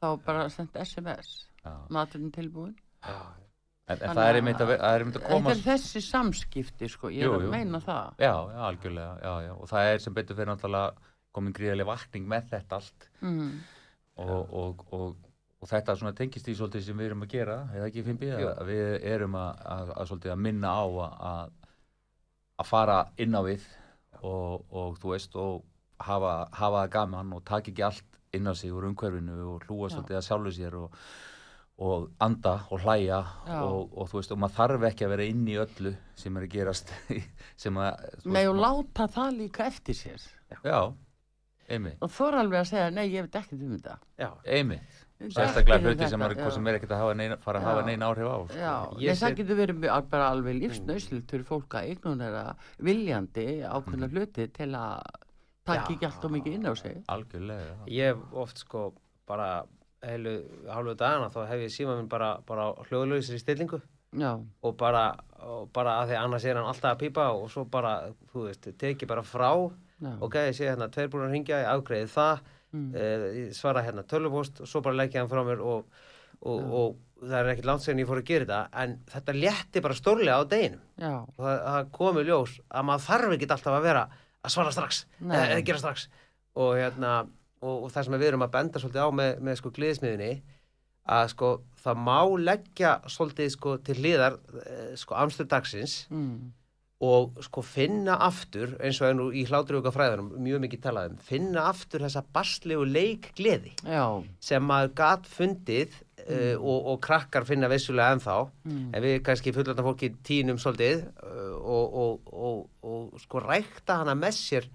þá 0.00 0.06
bara 0.24 0.46
sendt 0.50 0.76
SMS 0.82 1.28
já. 1.62 1.72
maturinn 1.94 2.32
tilbúin 2.34 2.72
En, 3.02 3.98
en 3.98 4.14
það 4.14 4.22
er 4.22 4.28
að- 4.32 4.36
einmitt 4.38 4.60
að, 4.62 4.70
er 4.78 5.02
einmitt 5.02 5.16
að 5.18 5.24
koma 5.26 5.50
þetta 5.50 5.58
er 5.58 5.66
þessi 5.72 6.02
samskipti 6.06 6.88
sko, 6.88 7.10
ég 7.12 7.26
Jú, 7.26 7.32
er 7.34 7.46
að 7.48 7.50
meina 7.50 7.80
það. 7.82 8.12
Já, 8.22 8.34
já, 8.54 8.60
algjörlega, 8.68 9.16
já, 9.24 9.32
já. 9.48 9.52
Og 9.58 9.68
það 9.72 9.88
er 9.90 9.98
sem 10.04 10.14
betur 10.14 10.38
fyrir 10.38 10.52
náttúrulega 10.52 11.10
komin 11.32 11.56
gríðarlega 11.56 11.90
vakning 11.90 12.28
með 12.30 12.48
þetta 12.52 12.78
allt. 12.78 13.08
Mm. 13.20 13.52
og, 14.22 14.52
og, 14.52 14.86
og, 14.92 15.16
og 15.62 15.68
þetta 15.70 15.96
svona 15.96 16.12
tengist 16.16 16.48
í 16.48 16.54
svolítið 16.54 16.82
sem 16.86 16.98
við 17.00 17.06
erum 17.10 17.22
að 17.24 17.32
gera 17.32 17.58
eða 17.74 17.86
ekki 17.88 18.02
Jú. 18.04 18.48
að 18.52 18.66
við 18.68 19.06
erum 19.08 19.36
að, 19.40 19.62
að, 19.64 19.92
að 19.96 20.26
að 20.34 20.42
minna 20.46 20.72
á 20.76 20.84
að, 20.84 21.14
að 21.32 21.52
að 22.62 22.68
fara 22.68 22.98
inn 23.16 23.34
á 23.34 23.42
við 23.46 23.64
og, 24.22 24.64
og 24.70 24.98
þú 25.00 25.14
veist 25.14 25.36
og 25.40 25.62
hafa, 26.02 26.48
hafa 26.52 26.82
það 26.84 26.92
gaman 26.96 27.32
og 27.36 27.44
taka 27.48 27.72
ekki 27.72 27.84
allt 27.86 28.18
inn 28.36 28.48
á 28.48 28.54
sig 28.54 28.72
úr 28.72 28.86
umhverfinu 28.90 29.38
og 29.54 29.66
hlúa 29.66 29.90
svolítið 29.92 30.18
að 30.20 30.26
sjálfu 30.28 30.52
sér 30.56 30.76
og, 30.78 30.94
og 31.78 32.10
anda 32.20 32.58
og 32.70 32.82
hlæja 32.84 33.18
og, 33.62 33.92
og 33.96 34.08
þú 34.10 34.18
veist 34.20 34.32
og 34.34 34.38
maður 34.42 34.56
þarf 34.58 34.82
ekki 34.90 35.06
að 35.06 35.14
vera 35.16 35.24
inn 35.24 35.46
í 35.48 35.54
öllu 35.58 35.94
sem 36.20 36.36
er 36.36 36.44
að 36.46 36.52
gerast 36.52 36.92
sem 37.62 37.78
að 37.80 38.02
þú 38.22 38.34
Nei 38.34 38.42
veist, 38.44 38.50
og 38.52 38.60
láta 38.62 39.06
það 39.14 39.38
líka 39.40 39.66
eftir 39.66 39.96
sér. 39.98 40.26
Já, 40.62 40.80
einmitt, 41.72 41.96
og 42.04 42.12
þú 42.12 42.28
er 42.28 42.36
alveg 42.42 42.60
að 42.60 42.68
segja, 42.74 42.90
nei 42.92 43.06
ég 43.08 43.24
veit 43.26 43.40
ekki 43.40 43.56
um 43.58 43.72
þetta. 43.78 43.96
Já, 44.20 44.28
einmitt. 44.58 45.00
Sérstaklega 45.22 45.78
um 45.78 45.84
hluti 45.86 46.06
sem, 46.10 46.22
er, 46.26 46.32
já. 46.34 46.46
sem 46.50 46.66
er 46.66 46.76
ekkert 46.80 46.92
að 46.96 46.98
hafa 47.04 47.12
neina, 47.14 47.36
fara 47.44 47.60
að 47.60 47.66
hafa 47.70 47.82
neina 47.86 48.06
áhrif 48.10 48.26
á 48.26 48.36
sko. 48.42 48.56
Já, 48.58 48.72
það 48.98 49.18
sé- 49.20 49.34
getur 49.38 49.58
verið 49.60 49.76
mjög- 49.84 50.08
bara 50.10 50.24
alveg 50.34 50.56
lífsnauðslut 50.58 51.30
fyrir 51.30 51.44
fólk 51.46 51.76
að 51.78 51.92
ignunera 51.92 52.42
viljandi 52.82 53.44
ákveðna 53.62 54.08
hluti 54.10 54.48
til 54.50 54.72
að 54.74 55.04
taka 55.64 55.84
Já. 55.86 55.94
ekki 55.94 56.08
allt 56.08 56.24
og 56.26 56.34
mikið 56.34 56.56
inn 56.58 56.66
á 56.66 56.74
sig. 56.74 56.96
Algjörlega. 57.14 57.76
Ég 57.86 58.10
hef 58.10 58.34
oft 58.44 58.58
sko 58.64 58.88
bara 59.30 59.62
heilu 60.06 60.36
hálfu 60.68 60.94
dagana 60.98 61.30
þá 61.32 61.42
hef 61.50 61.64
ég 61.66 61.74
síma 61.74 61.96
minn 61.98 62.10
bara, 62.10 62.34
bara 62.46 62.70
hljóðlausir 62.88 63.38
í 63.38 63.42
stillingu. 63.42 63.82
Já, 64.12 64.34
og 64.36 64.74
bara, 64.76 65.06
og 65.40 65.70
bara 65.72 66.00
að 66.02 66.10
því 66.10 66.16
annars 66.20 66.44
er 66.44 66.58
hann 66.60 66.68
alltaf 66.68 66.90
að 66.90 66.98
pípa 67.00 67.30
og 67.32 67.46
svo 67.52 67.64
bara, 67.64 67.94
þú 68.32 68.48
veist, 68.48 68.68
teki 68.78 69.08
bara 69.08 69.24
frá. 69.24 69.52
Já, 70.02 70.10
ok, 70.18 70.36
ég 70.50 70.58
sé 70.58 70.68
hérna 70.68 70.90
tveir 70.92 71.08
búin 71.12 71.28
að 71.28 71.36
ringja, 71.36 71.62
ég 71.62 71.70
afgreiði 71.72 72.10
það. 72.12 72.42
Mm. 72.72 72.92
eh, 72.96 73.24
ég 73.36 73.56
svara 73.56 73.82
hérna 73.84 74.04
tölvupost 74.08 74.62
og 74.64 74.68
svo 74.68 74.80
bara 74.84 74.96
leggja 74.96 75.20
hann 75.20 75.28
frá 75.28 75.42
mér 75.44 75.60
og, 75.60 75.88
og, 76.40 76.70
og 76.72 77.26
það 77.26 77.34
er 77.38 77.50
ekkert 77.52 77.68
langt 77.68 77.84
sen 77.84 78.00
ég 78.00 78.08
fór 78.08 78.22
að 78.22 78.30
gera 78.30 78.46
þetta 78.46 78.82
en 78.82 78.94
þetta 79.12 79.34
létti 79.36 79.82
bara 79.84 79.98
stórlega 79.98 80.38
á 80.40 80.42
deginum. 80.48 80.82
Og 81.36 81.44
það, 81.44 81.58
það 81.66 81.90
komi 81.98 82.24
ljós 82.26 82.54
að 82.68 82.88
maður 82.88 83.06
þarf 83.08 83.36
ekki 83.36 83.48
alltaf 83.50 83.76
að 83.76 83.86
vera 83.86 84.06
að 84.42 84.54
svara 84.56 84.74
strax 84.74 85.04
eða, 85.20 85.44
eða 85.44 85.66
gera 85.68 85.82
strax. 85.82 86.08
Og, 86.52 86.72
hérna, 86.80 87.12
og, 87.62 87.86
og 87.86 87.92
það 87.94 88.08
sem 88.08 88.18
við 88.18 88.32
erum 88.32 88.46
að 88.46 88.56
benda 88.56 88.82
svolítið 88.82 89.06
á 89.06 89.10
með, 89.20 89.38
með 89.46 89.60
sko 89.60 89.72
gliðismiðinni 89.78 90.32
að 91.10 91.28
sko 91.32 91.52
það 91.82 92.02
má 92.06 92.18
leggja 92.38 92.96
svolítið 93.10 93.54
sko 93.56 93.76
til 93.82 93.96
hliðar 93.98 94.40
eh, 94.62 94.90
sko 94.98 95.16
amstur 95.18 95.48
dagsins 95.50 95.96
mm. 96.12 96.36
og 97.02 97.40
sko 97.42 97.64
finna 97.66 98.20
aftur 98.22 98.76
eins 98.78 99.00
og 99.02 99.08
ennú 99.10 99.26
í 99.34 99.42
hlátriðuga 99.48 99.90
fræðunum 99.94 100.30
mjög 100.44 100.62
mikið 100.66 100.84
talaðum, 100.84 101.18
finna 101.26 101.66
aftur 101.72 102.04
þessa 102.06 102.22
bastlegu 102.34 102.86
leikgleði 102.86 103.74
sem 104.42 104.62
maður 104.62 104.94
gat 105.02 105.26
fundið 105.26 105.98
uh, 106.22 106.54
og, 106.60 106.78
og 106.94 107.02
krakkar 107.02 107.48
finna 107.48 107.70
vissulega 107.72 108.14
ennþá 108.14 108.38
mm. 108.46 108.86
en 108.94 109.06
við 109.08 109.18
kannski 109.26 109.54
fullanda 109.56 109.86
fólki 109.86 110.12
tínum 110.22 110.62
svolítið 110.62 111.02
uh, 111.18 111.58
og, 111.58 111.98
og, 112.04 112.32
og, 112.32 112.64
og 112.86 113.26
sko 113.26 113.42
rækta 113.42 114.04
hana 114.04 114.14
með 114.18 114.38
sér 114.38 114.70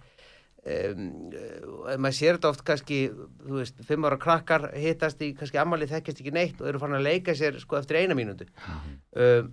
um, 0.68 1.04
maður 2.04 2.16
sér 2.18 2.38
þetta 2.38 2.50
oft 2.52 2.64
kannski 2.68 2.98
þú 3.14 3.60
veist, 3.62 3.78
fimm 3.88 4.06
ára 4.10 4.18
krakkar 4.22 4.66
hittast 4.76 5.22
í 5.24 5.30
kannski 5.38 5.60
ammalið 5.62 5.94
þekkist 5.96 6.22
ekki 6.24 6.34
neitt 6.36 6.60
og 6.62 6.68
eru 6.72 6.82
farin 6.82 6.98
að 7.00 7.06
leika 7.08 7.36
sér 7.40 7.60
sko 7.62 7.78
eftir 7.80 8.00
eina 8.02 8.18
mínútu. 8.18 8.48
Um, 9.18 9.48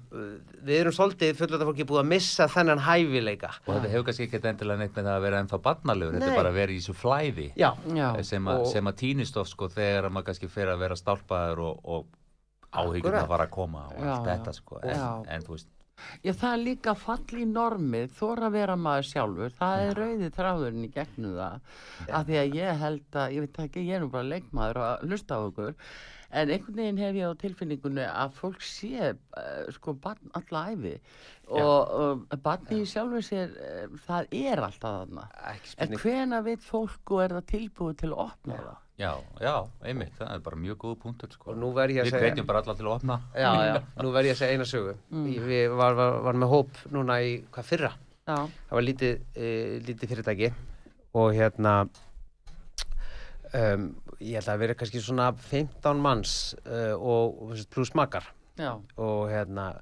við 0.66 0.81
erum 0.81 0.96
svolítið 0.96 1.37
fullanda 1.38 1.68
fólki 1.68 1.87
búið 1.88 2.03
að 2.03 2.11
missa 2.14 2.48
þennan 2.53 2.83
hæfileika. 2.85 3.53
Og 3.64 3.70
þetta 3.79 3.92
hefur 3.94 4.09
kannski 4.11 4.27
ekki 4.29 4.42
endilega 4.50 4.83
neitt 4.83 4.98
með 4.98 5.09
það 5.09 5.14
að 5.20 5.24
vera 5.29 5.42
ennþá 5.44 5.61
barnalegur, 5.68 6.18
þetta 6.18 6.33
er 6.33 6.40
bara 6.42 6.53
að 6.53 6.59
vera 6.61 6.74
í 6.74 6.81
þessu 6.83 6.96
flæði 6.98 7.46
já, 7.61 7.70
já, 7.94 8.09
sem, 8.33 8.48
a, 8.50 8.59
Og- 8.61 8.68
sem 8.74 8.90
að 8.92 8.98
týnist 9.05 9.38
of 9.40 9.48
sko 9.53 9.70
þegar 9.72 10.09
að 10.11 10.16
maður 10.18 10.29
kannski 10.33 10.50
fyrir 10.53 10.74
að 10.74 10.83
vera 10.85 10.98
stálpaður 11.00 11.64
og, 11.68 11.81
og 11.85 12.20
áhyggjum 12.74 13.14
að 13.20 13.29
fara 13.31 13.46
að 13.46 13.55
koma 13.55 13.87
og 13.94 14.03
allt 14.03 14.29
þetta 14.33 14.53
sko. 14.59 14.81
En, 14.83 15.00
en 15.31 15.46
þú 15.46 15.55
veist, 15.57 15.70
Já, 16.24 16.33
það 16.33 16.50
er 16.50 16.62
líka 16.62 16.94
fall 16.98 17.38
í 17.38 17.44
normið, 17.48 18.11
þóra 18.18 18.50
vera 18.54 18.74
maður 18.80 19.07
sjálfur, 19.11 19.54
það 19.59 19.85
er 19.85 20.00
rauði 20.00 20.30
þráðurinn 20.35 20.87
í 20.87 20.90
gegnum 20.94 21.37
það, 21.38 21.70
af 22.09 22.26
því 22.28 22.40
að 22.40 22.59
ég 22.59 22.83
held 22.83 23.18
að, 23.20 23.37
ég 23.37 23.46
veit 23.46 23.62
ekki, 23.64 23.87
ég 23.88 23.98
er 23.98 24.04
nú 24.04 24.11
bara 24.12 24.30
leikmaður 24.33 24.83
að 24.88 25.07
hlusta 25.09 25.38
á 25.38 25.40
okkur, 25.44 25.74
en 26.35 26.50
einhvern 26.50 26.78
veginn 26.80 27.02
hef 27.04 27.18
ég 27.20 27.30
á 27.30 27.40
tilfinningunni 27.44 28.07
að 28.11 28.38
fólk 28.40 28.64
sé, 28.66 29.12
uh, 29.14 29.66
sko, 29.76 29.94
barn 30.07 30.33
alla 30.35 30.64
æfi 30.72 30.94
og 31.54 31.92
uh, 31.94 32.38
barni 32.42 32.80
í 32.83 32.88
sjálfur 32.90 33.22
sér, 33.24 33.54
uh, 33.54 33.98
það 34.09 34.35
er 34.40 34.64
alltaf 34.64 34.98
þarna. 35.02 35.28
En 35.78 35.94
hvena 36.00 36.42
veit 36.46 36.64
fólk 36.64 37.14
og 37.14 37.26
er 37.26 37.38
það 37.38 37.52
tilbúið 37.52 38.00
til 38.02 38.11
að 38.14 38.24
opna 38.26 38.59
það? 38.64 38.84
Já, 39.00 39.11
já, 39.42 39.54
einmitt 39.85 40.14
það 40.18 40.30
er 40.37 40.42
bara 40.44 40.61
mjög 40.61 40.78
góð 40.85 40.94
punktur 41.02 41.33
sko. 41.35 41.50
Og 41.52 41.59
nú 41.59 41.72
verð 41.76 41.96
ég 41.96 42.04
að 42.04 42.09
við 42.09 42.14
segja 42.16 42.28
hvetjum 42.28 42.48
bara 42.50 42.62
alla 42.62 42.76
til 42.78 42.87
að 42.87 42.94
opna. 42.94 43.18
Já, 43.35 43.50
já, 43.68 43.74
nú 44.04 44.12
verð 44.14 44.30
ég 44.30 44.37
að 44.37 44.40
segja 44.42 44.57
eina 44.59 44.68
sögu. 44.70 44.94
Ég- 45.35 45.48
við 45.50 45.76
var, 45.80 45.98
var, 45.98 46.20
var 46.28 46.40
með 46.44 46.52
hóp 46.54 46.80
núna 46.94 47.18
í 47.24 47.35
hvað 47.54 47.70
fyrra? 47.72 47.92
Já, 48.24 48.37
það 48.38 48.78
var 48.78 48.87
lítið, 48.88 49.20
e, 49.37 49.50
lítið 49.85 50.14
fyrirtæki. 50.14 50.52
Og 51.14 51.35
hérna 51.37 51.74
um, 53.54 53.85
ég 54.22 54.38
held 54.38 54.48
að 54.50 54.62
vera 54.64 54.76
kannski 54.78 55.02
svona 55.02 55.28
15 55.37 56.00
manns 56.02 56.38
uh, 56.64 56.94
og 56.96 57.44
og 57.44 57.62
pluss 57.74 57.94
makar. 57.98 58.26
Já, 58.59 58.72
og 58.96 59.28
hérna 59.30 59.72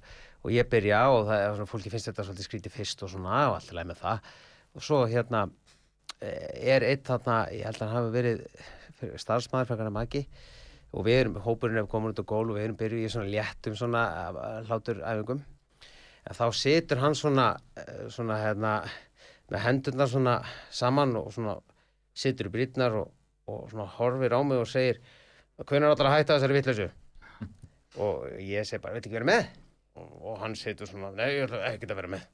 og 0.42 0.50
ég 0.50 0.66
byrja 0.66 1.04
og 1.12 1.28
það 1.28 1.38
er 1.44 1.56
svona 1.56 1.70
fólki 1.70 1.90
finnst 1.92 2.08
þetta 2.10 2.24
svolítið 2.26 2.46
skrítið 2.48 2.74
fyrst 2.74 3.02
og 3.06 3.12
svona 3.12 3.42
og 3.50 3.58
allt 3.58 3.70
í 3.70 3.76
lagi 3.76 3.90
með 3.92 4.00
það. 4.02 4.30
Og 4.72 4.82
svo 4.86 5.02
hérna 5.06 5.42
eh, 6.18 6.72
er 6.74 6.86
eitt 6.88 7.04
þarna, 7.06 7.36
ég 7.54 7.68
held 7.68 7.78
að 7.78 7.92
hann 7.92 7.98
hafi 8.00 8.14
verið 8.16 8.40
starfsmæður 9.20 9.70
fyrir 9.70 9.88
hann 9.88 9.96
maki. 9.96 10.26
Og 10.92 11.06
við 11.06 11.18
erum, 11.22 11.38
hópurinn 11.40 11.80
er 11.80 11.88
komin 11.88 12.12
út 12.12 12.20
á 12.20 12.24
gól 12.28 12.50
og 12.50 12.58
við 12.58 12.66
erum 12.66 12.78
byrjuð 12.80 13.06
í 13.06 13.12
svona 13.12 13.32
léttum 13.32 13.76
svona 13.78 14.02
hlátur 14.68 15.00
æfingum. 15.00 15.40
En 16.28 16.36
þá 16.38 16.44
situr 16.54 17.00
hann 17.02 17.16
svona 17.18 17.46
eh, 17.80 18.04
svona 18.12 18.36
hérna 18.42 18.74
með 19.50 19.64
hendurnar 19.64 20.10
svona 20.10 20.36
saman 20.70 21.16
og 21.18 21.32
svona 21.34 21.56
situr 22.14 22.50
í 22.50 22.52
brýtnar 22.52 22.94
og, 23.00 23.08
og 23.50 23.64
svona 23.72 23.88
horfir 23.96 24.36
á 24.36 24.40
mig 24.46 24.60
og 24.60 24.68
segir 24.70 25.00
hvernig 25.62 25.88
er 25.88 25.94
allar 25.94 26.10
að 26.10 26.16
hætta 26.18 26.36
þessari 26.36 26.58
vitleysu? 26.58 26.86
Og 28.04 28.24
ég 28.40 28.66
segi 28.66 28.80
bara, 28.82 28.96
veit 28.96 29.04
ekki 29.06 29.18
vera 29.18 29.28
með? 29.28 29.50
Og, 30.00 30.14
og 30.32 30.38
hann 30.40 30.56
situr 30.58 30.88
svona, 30.88 31.12
nei, 31.14 31.28
ég 31.36 31.44
ætla 31.46 31.60
ekki 31.68 31.86
að 31.86 31.98
vera 32.00 32.10
með. 32.14 32.24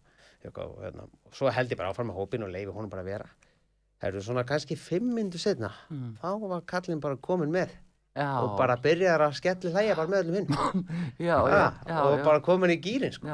Og, 0.49 0.77
hérna, 0.85 1.05
og 1.27 1.35
svo 1.35 1.51
held 1.53 1.75
ég 1.75 1.81
bara 1.81 1.91
áfram 1.93 2.09
með 2.13 2.21
hópin 2.21 2.47
og 2.47 2.53
leifi 2.55 2.73
honum 2.73 2.91
bara 2.93 3.03
að 3.03 3.11
vera 3.11 3.27
Herru, 3.99 4.21
svona 4.23 4.45
kannski 4.47 4.77
fimm 4.79 5.09
myndu 5.17 5.39
setna, 5.43 5.73
þá 6.23 6.29
var 6.47 6.61
kallin 6.71 7.01
bara 7.03 7.17
komin 7.19 7.51
með 7.51 7.73
já, 8.15 8.29
og 8.43 8.53
bara 8.59 8.77
byrjar 8.83 9.25
að 9.27 9.35
skelli 9.41 9.73
hlæja 9.75 9.97
bara 9.99 10.13
með 10.13 10.21
öllum 10.23 10.37
hinn. 10.39 10.49
já, 11.29 11.35
já, 11.51 11.65
og 12.05 12.23
bara 12.25 12.41
komin 12.47 12.71
í 12.71 12.79
gýrin, 12.85 13.13
sko. 13.17 13.27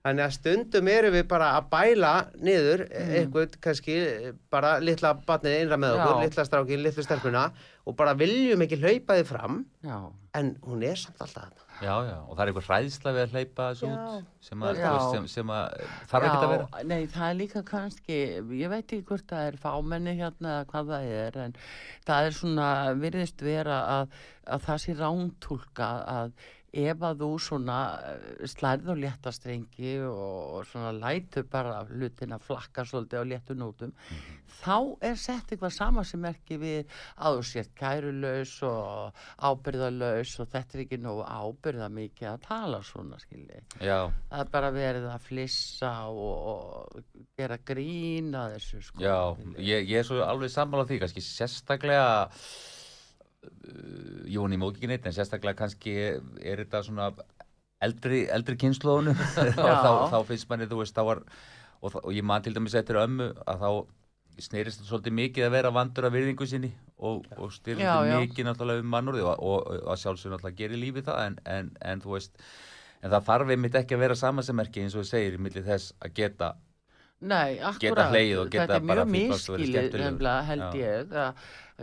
Þannig 0.00 0.24
að 0.24 0.30
stundum 0.32 0.86
erum 0.88 1.12
við 1.12 1.26
bara 1.28 1.50
að 1.58 1.66
bæla 1.74 2.12
niður 2.40 2.86
Mm. 2.88 3.10
eitthvað 3.18 3.56
kannski 3.60 3.96
bara 4.50 4.78
litla 4.80 5.10
batnið 5.28 5.58
innra 5.60 5.76
með 5.76 5.98
okkur, 5.98 6.14
Já. 6.16 6.22
litla 6.24 6.44
strákin, 6.48 6.82
litla 6.82 7.02
stelpuna 7.04 7.42
og 7.86 7.96
bara 7.96 8.14
viljum 8.14 8.62
ekki 8.64 8.78
hlaupa 8.80 9.18
þið 9.18 9.26
fram 9.28 9.58
já, 9.84 9.98
en 10.40 10.54
hún 10.64 10.82
er 10.88 10.96
samt 10.96 11.20
alltaf 11.20 11.42
þarna. 11.50 11.66
Já, 11.80 11.94
já, 12.04 12.16
og 12.28 12.36
það 12.36 12.40
er 12.42 12.50
eitthvað 12.50 12.66
hræðsla 12.70 13.12
við 13.16 13.22
að 13.26 13.34
hleypa 13.34 13.66
þessu 13.70 13.86
út 13.88 14.24
sem, 14.44 14.62
að, 14.68 14.80
sem, 15.12 15.28
sem 15.32 15.52
að 15.56 15.76
þarf 16.10 16.26
ekki 16.28 16.40
að 16.44 16.50
vera. 16.54 16.66
Nei, 16.84 17.06
það 17.06 17.28
er 17.30 17.38
líka 17.38 17.62
kannski, 17.70 18.18
ég 18.60 18.68
veit 18.72 18.84
ekki 18.84 19.04
hvort 19.08 19.26
það 19.32 19.46
er 19.50 19.56
fámenni 19.62 20.16
hérna 20.18 20.54
eða 20.58 20.66
hvað 20.72 20.92
það 20.94 21.08
er, 21.20 21.38
en 21.46 21.54
það 22.08 22.26
er 22.30 22.36
svona, 22.40 22.68
virðist 23.00 23.40
vera 23.44 23.78
að, 23.98 24.18
að 24.48 24.64
það 24.68 24.82
sé 24.84 24.96
rántúlka 25.00 25.90
að 26.18 26.32
ef 26.70 27.02
að 27.02 27.22
þú 27.24 27.30
svona 27.42 27.78
eh, 28.06 28.44
slærð 28.50 28.92
og 28.94 29.00
létta 29.02 29.32
strengi 29.34 29.96
og 30.06 30.62
svona 30.70 30.92
lætur 30.94 31.46
bara 31.50 31.82
hlutina 31.88 32.38
flakka 32.42 32.84
svolítið 32.86 33.22
á 33.22 33.30
léttu 33.32 33.56
nótum, 33.58 33.92
þá 34.60 34.76
er 35.10 35.18
sett 35.18 35.50
eitthvað 35.50 35.74
sama 35.74 36.04
sem 36.06 36.22
merki 36.22 36.58
við 36.60 36.94
að 37.18 37.40
þú 37.40 37.46
sért 37.50 37.74
kærulaus 37.78 38.54
og 38.66 39.22
ábyrðalaus 39.50 40.36
og 40.42 40.50
þetta 40.54 40.78
er 40.78 40.84
ekki 40.84 41.00
nógu 41.02 41.26
ábyrða 41.26 41.90
mikið 41.96 42.32
að 42.32 42.42
tala 42.46 42.82
svona, 42.86 43.18
skilji. 43.22 43.62
Já, 43.82 43.98
er 44.30 44.50
bara 44.52 44.72
verið 44.74 45.08
að 45.10 45.26
flissa 45.26 45.94
og, 46.10 46.50
og 46.54 47.24
gera 47.38 47.58
grín 47.66 48.34
að 48.36 48.58
þessu 48.58 48.84
sko. 48.86 49.02
já, 49.02 49.18
ég, 49.58 49.88
ég 49.90 50.02
er 50.02 50.06
svo 50.06 50.22
alveg 50.26 50.52
sammála 50.52 50.86
því, 50.86 51.02
kannski 51.02 51.24
sérstaklega 51.24 52.28
Jóni 54.30 54.58
mók 54.60 54.76
ekki 54.76 54.90
neitt, 54.90 55.06
en 55.08 55.14
sérstaklega 55.16 55.58
kannski 55.62 55.94
er 55.96 56.60
þetta 56.60 56.82
svona 56.84 57.10
eldri, 57.84 58.26
eldri 58.32 58.58
kynnslóðunum 58.60 59.16
og 59.40 59.54
þá, 59.56 59.92
þá 60.12 60.18
finnst 60.28 60.50
manni, 60.50 60.68
þú 60.70 60.82
veist, 60.82 60.96
þá 60.96 61.06
var 61.08 61.22
og, 61.80 61.96
og 62.02 62.12
ég 62.14 62.26
man 62.26 62.44
til 62.44 62.54
dæmis 62.56 62.76
eftir 62.78 63.00
ömmu 63.00 63.30
að 63.48 63.64
þá 63.64 63.70
snerist 64.40 64.80
þetta 64.80 64.88
svolítið 64.88 65.16
mikið 65.18 65.46
að 65.46 65.54
vera 65.56 65.72
vandur 65.74 66.06
að 66.08 66.16
virðingu 66.16 66.46
sinni 66.48 66.70
og, 66.96 67.26
og 67.36 67.52
já. 67.80 67.94
mikið 68.22 68.46
náttúrulega 68.46 68.84
um 68.84 68.92
mannúði 68.94 69.24
og, 69.26 69.42
og, 69.42 69.70
að 69.92 70.02
sjálfsögur 70.04 70.36
náttúrulega 70.36 70.60
gerir 70.60 70.80
lífið 70.80 71.08
það 71.10 71.22
en, 71.26 71.38
en, 71.56 71.70
en 71.92 72.04
þú 72.04 72.14
veist 72.14 72.40
en 73.00 73.12
það 73.12 73.26
þarf 73.28 73.52
einmitt 73.54 73.78
ekki 73.80 73.96
að 73.96 74.04
vera 74.04 74.18
samansemmerki 74.20 74.84
eins 74.84 74.96
og 74.96 75.04
þú 75.04 75.10
segir 75.10 75.36
í 75.36 75.42
milli 75.44 75.64
þess 75.66 75.94
að 76.00 76.14
geta 76.20 76.50
Nei, 77.20 77.58
akkurat, 77.60 78.10
hlegið 78.14 78.38
og 78.40 78.50
geta 78.50 78.66
þetta 78.66 78.76
er 78.76 78.84
mjög 78.88 79.10
miskilið 79.12 80.44
held 80.48 80.74
ég 80.80 81.10
að 81.12 81.34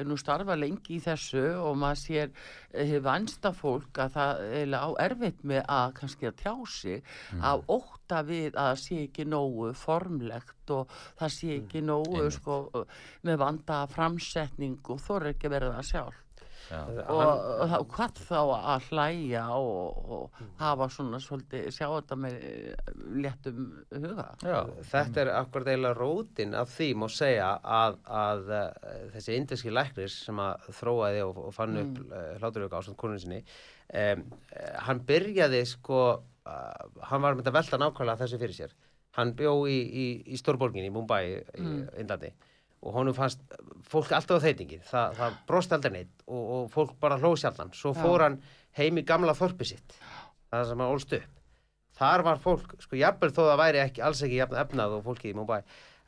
nú 0.07 0.15
starfa 0.17 0.55
lengi 0.57 0.95
í 0.97 1.01
þessu 1.01 1.43
og 1.61 1.77
maður 1.77 1.99
sér 2.01 2.31
hefur 2.73 3.03
vannsta 3.05 3.51
fólk 3.53 3.97
að 4.01 4.11
það 4.17 4.41
eiginlega 4.47 4.81
á 4.81 4.91
erfitt 5.05 5.43
með 5.43 5.61
að 5.77 5.93
kannski 5.99 6.27
að 6.29 6.35
tjá 6.41 6.53
sig 6.67 7.03
Mm. 7.33 7.41
af 7.43 7.59
ótta 7.67 8.23
við 8.25 8.51
að 8.53 8.75
sé 8.81 8.99
ekki 9.07 9.25
nógu 9.25 9.73
formlegt 9.75 10.69
og 10.69 10.87
það 11.19 11.29
sé 11.37 11.47
ekki 11.61 11.81
nógu 11.81 12.21
Mm. 12.23 12.31
Sko 12.31 12.85
með 13.23 13.37
vanda 13.37 13.87
framsetning 13.87 14.79
og 14.89 14.99
þú 14.99 15.21
er 15.21 15.33
ekki 15.33 15.49
verið 15.49 15.73
að 15.77 15.85
sjálf. 15.91 16.13
já, 16.15 16.26
og, 16.75 17.41
og, 17.63 17.85
hvað 17.93 18.19
þá 18.27 18.39
að 18.55 18.87
hlæja 18.89 19.43
og, 19.55 19.99
og 20.17 20.41
hafa 20.59 20.87
svona 20.91 21.19
svolítið 21.23 21.69
sjá 21.75 21.85
þetta 21.85 22.17
með 22.19 22.37
eh, 22.49 22.89
léttum 23.23 23.61
huga? 23.93 24.25
Já, 24.43 24.57
Þetta 24.91 25.23
er 25.23 25.31
akkurat 25.37 25.71
eiginlega 25.71 25.99
rótin 25.99 26.57
af 26.57 26.73
því 26.73 26.89
má 26.99 27.07
segja 27.13 27.53
að, 27.61 27.99
að 28.23 28.51
uh, 28.51 28.97
þessi 29.15 29.37
indiski 29.39 29.73
læknis 29.73 30.17
sem 30.27 30.41
að 30.43 30.67
þróaði 30.81 31.23
og, 31.27 31.39
og 31.47 31.55
fann 31.55 31.79
upp 31.83 32.01
mm. 32.03 32.11
uh, 32.11 32.27
hláturöka 32.41 32.81
ásand 32.81 32.99
konun 32.99 33.21
sinni 33.21 33.39
um, 33.43 34.25
hann 34.89 35.01
byrjaði 35.07 35.63
sko 35.71 36.01
uh, 36.17 36.83
hann 37.11 37.23
var 37.23 37.39
með 37.39 37.51
að 37.51 37.59
velta 37.61 37.81
nákvæmlega 37.81 38.23
þessu 38.25 38.41
fyrir 38.43 38.59
sér. 38.59 38.77
Hann 39.17 39.31
bjó 39.37 39.55
í, 39.65 39.79
í, 39.81 40.05
í 40.29 40.37
stórborginni 40.37 40.91
í 40.91 40.93
Mumbai 40.93 41.23
í 41.31 41.71
Indlandi 41.97 42.35
og 42.83 42.93
honum 42.93 43.15
fannst 43.17 43.41
fólk 43.87 44.11
alltaf 44.13 44.41
á 44.41 44.45
þeitingi 44.45 44.81
það, 44.85 45.15
það 45.17 45.39
brosti 45.49 45.77
aldrei 45.77 45.93
neitt 45.95 46.25
og, 46.27 46.43
og 46.57 46.67
fólk 46.73 46.93
bara 47.01 47.17
hlóð 47.21 47.39
sjaldan. 47.41 47.73
Svo 47.73 47.93
fór 47.97 48.25
hann 48.27 48.37
heim 48.77 48.99
í 49.01 49.05
gamla 49.07 49.33
þorpi 49.37 49.67
sitt 49.71 49.97
það 50.51 50.69
sem 50.69 50.83
hann 50.83 50.93
ólst 50.93 51.17
upp. 51.17 51.33
Þar 51.97 52.23
var 52.27 52.41
fólk, 52.43 52.75
sko, 52.83 52.93
jafnvel 52.99 53.31
þó 53.33 53.41
það 53.47 53.59
væri 53.63 53.79
ekki, 53.81 54.03
alls 54.05 54.21
ekki 54.21 54.37
jafn 54.37 54.59
efnað 54.61 54.99
og 54.99 55.07
fólki 55.07 55.31
í 55.31 55.37
Mumbai 55.37 55.63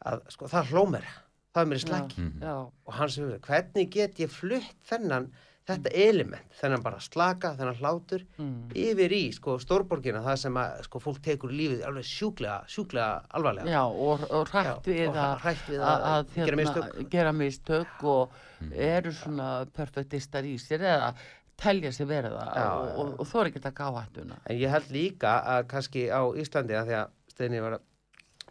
að, 0.06 0.22
sko, 0.30 0.46
það 0.52 0.74
hló 0.74 0.84
mér 0.94 1.08
það 1.50 1.62
er 1.64 1.70
mér 1.72 1.82
slæk 1.84 2.12
já, 2.44 2.54
og 2.86 2.94
hann 2.94 3.10
sem 3.10 3.32
hvernig 3.48 3.90
get 3.96 4.20
ég 4.22 4.30
flutt 4.30 4.76
þennan, 4.86 5.32
þetta 5.68 5.92
element 5.94 6.54
þennan 6.62 6.82
bara 6.86 7.00
slaka, 7.04 7.52
þennan 7.60 7.76
hlátur 7.82 8.24
Mm. 8.40 8.70
yfir 8.74 9.12
í, 9.14 9.32
sko, 9.36 9.58
stórborgina 9.60 10.22
það 10.26 10.38
sem 10.42 10.54
að, 10.58 10.84
sko, 10.88 11.00
fólk 11.04 11.20
tekur 11.26 11.52
lífið 11.54 11.84
alveg 11.86 12.08
sjúklega, 12.10 12.64
sjúklega 12.68 13.22
alvarlega 13.38 13.70
já 13.70 13.82
og, 13.84 14.24
og 14.32 14.48
hrætt 14.54 14.88
við 14.88 15.02
við 15.04 15.18
að, 15.20 16.06
að 16.14 16.32
gera 16.36 16.46
hérna, 16.46 16.56
mistök. 16.64 17.10
gera 17.12 17.32
mistök 17.34 18.04
og 18.04 18.32
eru 18.74 19.12
svona 19.14 19.50
perfektistar 19.76 20.44
í 20.50 20.56
sér 20.60 20.82
eða 20.82 21.14
telja 21.60 21.92
sér 21.92 22.08
verið 22.08 22.34
það 22.40 22.56
Já, 22.56 22.66
og, 22.72 22.90
og, 23.04 23.14
og 23.20 23.28
þú 23.28 23.40
er 23.44 23.52
ekki 23.52 23.62
að 23.68 23.78
gá 23.78 23.88
hættuna 24.00 24.38
En 24.48 24.58
ég 24.58 24.70
held 24.74 24.90
líka 24.96 25.36
að 25.44 25.68
kannski 25.76 26.08
á 26.10 26.22
Íslandi 26.40 26.76
að 26.80 26.88
því 26.90 26.98
að 27.04 27.16
Steini 27.36 27.60
var 27.64 27.78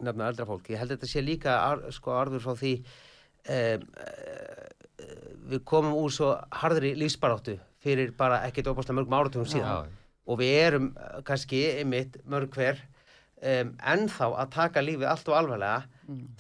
nefna 0.00 0.28
eldra 0.30 0.46
fólk, 0.46 0.68
ég 0.70 0.78
held 0.78 0.92
þetta 0.94 1.08
sé 1.10 1.22
líka 1.24 1.56
ar, 1.58 1.80
sko 1.90 2.12
arður 2.14 2.44
frá 2.44 2.54
því 2.60 2.74
um, 3.48 3.88
við 5.48 5.64
komum 5.64 5.94
úr 5.96 6.10
svo 6.12 6.32
harðri 6.62 6.94
lífsbaráttu 6.98 7.58
fyrir 7.84 8.10
bara 8.18 8.42
ekkert 8.48 8.72
óbáslega 8.72 8.98
mörgum 8.98 9.14
áratugum 9.20 9.46
síðan. 9.48 9.92
Og 10.28 10.38
við 10.42 10.54
erum 10.66 10.88
uh, 10.98 11.20
kannski 11.24 11.60
einmitt 11.80 12.18
mörg 12.28 12.50
hver 12.52 12.80
um, 13.38 13.70
ennþá 13.78 14.26
að 14.42 14.50
taka 14.56 14.82
lífið 14.84 15.08
allt 15.08 15.28
og 15.30 15.38
alvarlega 15.38 15.78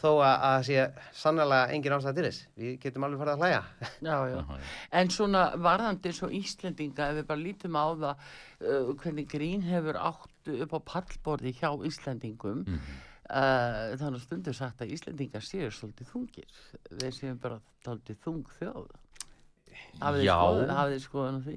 þó 0.00 0.10
að, 0.24 0.34
að 0.48 0.62
sé 0.64 0.84
sannlega 1.12 1.72
engin 1.76 1.92
ástæð 1.96 2.14
til 2.18 2.24
þess. 2.26 2.42
Við 2.56 2.74
getum 2.82 3.04
alveg 3.04 3.20
farið 3.22 3.34
að 3.34 3.42
hlæja. 3.44 3.62
Já, 4.08 4.16
já. 4.32 4.38
en 5.00 5.10
svona 5.12 5.42
varðandi 5.60 6.12
svo 6.16 6.30
Íslendinga 6.32 7.10
ef 7.12 7.18
við 7.20 7.26
bara 7.28 7.42
lítum 7.44 7.76
á 7.76 7.86
það 7.92 8.08
uh, 8.14 8.94
hvernig 9.02 9.28
grín 9.28 9.64
hefur 9.68 10.00
átt 10.00 10.52
upp 10.58 10.72
á 10.74 10.80
pallborði 10.94 11.52
hjá 11.60 11.70
Íslendingum 11.88 12.64
Mhm. 12.66 12.96
Uh, 13.28 13.96
þannig 13.98 14.18
að 14.20 14.24
stundur 14.24 14.56
sagt 14.56 14.80
að 14.84 14.94
Íslendingar 14.96 15.44
séu 15.44 15.68
svolítið 15.74 16.10
þungir 16.12 16.56
þeir 17.02 17.14
séu 17.16 17.34
bara 17.42 17.60
svolítið 17.84 18.18
þung 18.24 18.42
þjóð 18.58 18.88
hafið 20.74 20.94
þið 20.96 21.02
skoðun 21.04 21.38
á 21.38 21.42
því 21.44 21.56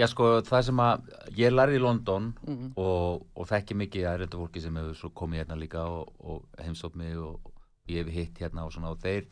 Já, 0.00 0.06
sko, 0.10 0.28
það 0.48 0.64
sem 0.68 0.82
að 0.84 1.10
ég 1.38 1.54
lærði 1.54 1.78
í 1.78 1.82
London 1.82 2.28
Mhm. 2.42 2.72
og, 2.76 3.26
og 3.36 3.48
þekki 3.48 3.76
mikið 3.80 4.06
að 4.10 4.18
reynda 4.22 4.40
fólki 4.42 4.62
sem 4.64 4.76
hefur 4.76 5.14
komið 5.22 5.42
hérna 5.42 5.58
líka 5.60 5.84
og, 5.88 6.12
og 6.20 6.44
heimsótt 6.60 6.96
mig 6.98 7.16
og, 7.16 7.40
og 7.44 7.52
ég 7.92 8.04
hef 8.04 8.12
hitt 8.14 8.42
hérna 8.42 8.66
og 8.66 8.72
svona 8.74 8.92
og 8.92 9.00
þeir 9.02 9.26